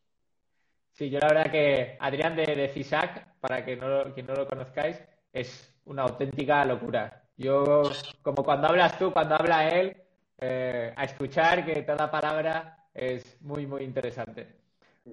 Sí, 0.95 1.11
yo 1.11 1.19
la 1.19 1.27
verdad 1.27 1.51
que 1.51 1.97
Adrián 1.99 2.37
de, 2.37 2.69
CISAC, 2.69 3.41
para 3.41 3.65
que 3.65 3.75
no, 3.77 4.15
que 4.15 4.23
no 4.23 4.33
lo 4.35 4.47
conozcáis, 4.47 5.03
es 5.33 5.75
una 5.87 6.03
auténtica 6.03 6.65
locura. 6.65 7.25
Yo, 7.37 7.83
como 8.23 8.45
cuando 8.45 8.69
hablas 8.69 8.97
tú, 8.97 9.13
cuando 9.13 9.35
habla 9.35 9.69
él, 9.69 9.97
eh, 10.39 10.95
a 10.97 11.05
escuchar 11.05 11.67
que 11.67 11.83
toda 11.83 12.09
palabra 12.13 12.87
es 12.95 13.43
muy, 13.43 13.67
muy 13.67 13.83
interesante. 13.83 14.47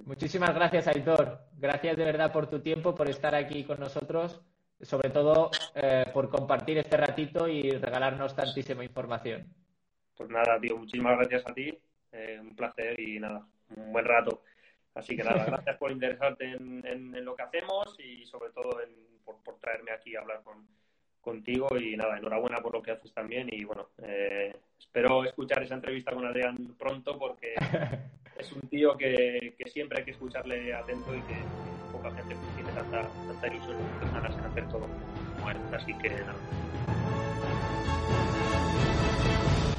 Muchísimas 0.05 0.53
gracias, 0.53 0.87
Aitor. 0.87 1.39
Gracias 1.57 1.97
de 1.97 2.05
verdad 2.05 2.31
por 2.31 2.47
tu 2.47 2.59
tiempo, 2.59 2.93
por 2.93 3.09
estar 3.09 3.33
aquí 3.33 3.63
con 3.63 3.79
nosotros, 3.79 4.39
sobre 4.79 5.09
todo 5.09 5.49
eh, 5.73 6.05
por 6.13 6.29
compartir 6.29 6.77
este 6.77 6.95
ratito 6.95 7.47
y 7.47 7.71
regalarnos 7.71 8.35
tantísima 8.35 8.83
información. 8.83 9.51
Pues 10.15 10.29
nada, 10.29 10.59
tío, 10.61 10.77
muchísimas 10.77 11.17
gracias 11.17 11.43
a 11.47 11.53
ti. 11.55 11.75
Eh, 12.11 12.37
un 12.39 12.55
placer 12.55 12.99
y 12.99 13.19
nada, 13.19 13.47
un 13.75 13.91
buen 13.91 14.05
rato. 14.05 14.43
Así 14.93 15.15
que 15.15 15.23
nada, 15.23 15.45
gracias 15.45 15.77
por 15.77 15.91
interesarte 15.91 16.45
en, 16.51 17.25
lo 17.25 17.35
que 17.35 17.43
hacemos 17.43 17.97
y 17.99 18.25
sobre 18.25 18.51
todo 18.51 18.79
por 19.23 19.57
traerme 19.59 19.91
aquí 19.91 20.15
a 20.15 20.19
hablar 20.19 20.41
con, 20.43 20.67
contigo 21.21 21.69
y 21.77 21.95
nada, 21.95 22.17
enhorabuena 22.17 22.57
por 22.57 22.73
lo 22.73 22.81
que 22.81 22.91
haces 22.91 23.13
también 23.13 23.47
y 23.51 23.63
bueno, 23.63 23.89
eh, 24.03 24.53
espero 24.79 25.23
escuchar 25.23 25.63
esa 25.63 25.75
entrevista 25.75 26.11
con 26.11 26.25
Adrián 26.25 26.75
pronto 26.77 27.17
porque 27.17 27.53
es 28.37 28.51
un 28.51 28.61
tío 28.67 28.97
que, 28.97 29.55
siempre 29.67 29.99
hay 29.99 30.05
que 30.05 30.11
escucharle 30.11 30.73
atento 30.73 31.15
y 31.15 31.21
que, 31.21 31.35
poca 31.91 32.11
gente 32.11 32.35
tiene 32.55 32.71
tanta, 32.71 33.03
tanta 33.27 33.47
ilusión 33.47 33.77
en 34.01 34.45
hacer 34.45 34.67
todo 34.69 34.87
como 35.37 35.51
él, 35.51 35.57
así 35.73 35.93
que 35.97 36.09
nada. 36.09 36.35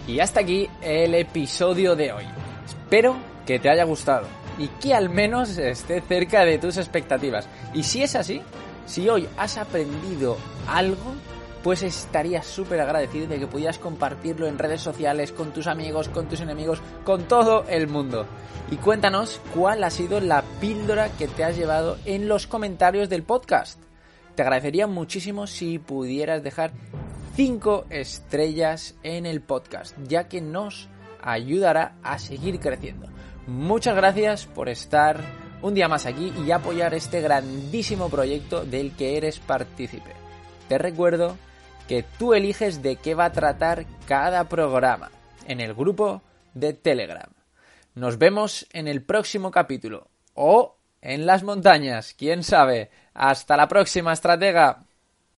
Y 0.07 0.21
hasta 0.21 0.41
aquí 0.41 0.69
el 0.83 1.15
episodio 1.15 1.97
de 1.97 2.13
hoy. 2.13 2.25
Espero 2.67 3.17
que 3.47 3.59
te 3.59 3.71
haya 3.71 3.85
gustado 3.85 4.42
y 4.59 4.69
que 4.69 4.95
al 4.95 5.09
menos 5.09 5.57
esté 5.59 6.01
cerca 6.01 6.45
de 6.45 6.59
tus 6.59 6.77
expectativas. 6.77 7.49
Y 7.75 7.83
si 7.83 8.03
es 8.03 8.17
así, 8.17 8.43
si 8.87 9.09
hoy 9.09 9.29
has 9.37 9.57
aprendido 9.59 10.37
algo, 10.67 11.15
pues 11.63 11.83
estaría 11.83 12.43
súper 12.43 12.81
agradecido 12.81 13.29
de 13.29 13.39
que 13.39 13.47
pudieras 13.47 13.79
compartirlo 13.79 14.47
en 14.47 14.59
redes 14.59 14.81
sociales, 14.81 15.33
con 15.33 15.53
tus 15.53 15.67
amigos, 15.67 16.09
con 16.09 16.29
tus 16.29 16.41
enemigos, 16.41 16.83
con 17.05 17.23
todo 17.25 17.65
el 17.69 17.87
mundo. 17.87 18.27
Y 18.71 18.77
cuéntanos 18.77 19.41
cuál 19.55 19.85
ha 19.85 19.91
sido 19.91 20.21
la 20.21 20.43
píldora 20.61 21.11
que 21.11 21.29
te 21.29 21.45
has 21.45 21.57
llevado 21.57 21.99
en 22.05 22.29
los 22.29 22.47
comentarios 22.47 23.09
del 23.09 23.23
podcast. 23.23 23.81
Te 24.35 24.43
agradecería 24.43 24.87
muchísimo 24.87 25.47
si 25.47 25.79
pudieras 25.79 26.43
dejar 26.43 26.73
5 27.37 27.87
estrellas 27.91 28.97
en 29.03 29.27
el 29.27 29.41
podcast, 29.41 29.97
ya 30.07 30.29
que 30.29 30.41
nos 30.41 30.89
ayudará 31.23 31.95
a 32.03 32.19
seguir 32.19 32.59
creciendo. 32.59 33.09
Muchas 33.47 33.97
gracias 33.97 34.47
por 34.47 34.69
estar 34.69 35.21
un 35.63 35.75
día 35.75 35.89
más 35.89 36.07
aquí 36.07 36.33
y 36.47 36.53
apoyar 36.53 36.95
este 36.95 37.21
grandísimo 37.21 38.09
proyecto 38.09 38.65
del 38.65 38.95
que 38.95 39.17
eres 39.17 39.41
partícipe. 39.41 40.13
Te 40.69 40.79
recuerdo 40.79 41.37
que 41.89 42.05
tú 42.19 42.35
eliges 42.35 42.83
de 42.83 42.97
qué 42.97 43.15
va 43.15 43.27
a 43.27 43.33
tratar 43.33 43.85
cada 44.07 44.49
programa 44.49 45.11
en 45.47 45.61
el 45.61 45.75
grupo 45.75 46.23
de 46.55 46.73
Telegram. 46.73 47.31
Nos 47.95 48.17
vemos 48.17 48.67
en 48.73 48.87
el 48.87 49.03
próximo 49.03 49.51
capítulo 49.51 50.09
o 50.35 50.77
en 51.01 51.27
las 51.27 51.43
montañas, 51.43 52.15
quién 52.17 52.45
sabe. 52.45 52.91
Hasta 53.13 53.57
la 53.57 53.67
próxima, 53.67 54.13
estratega. 54.13 54.85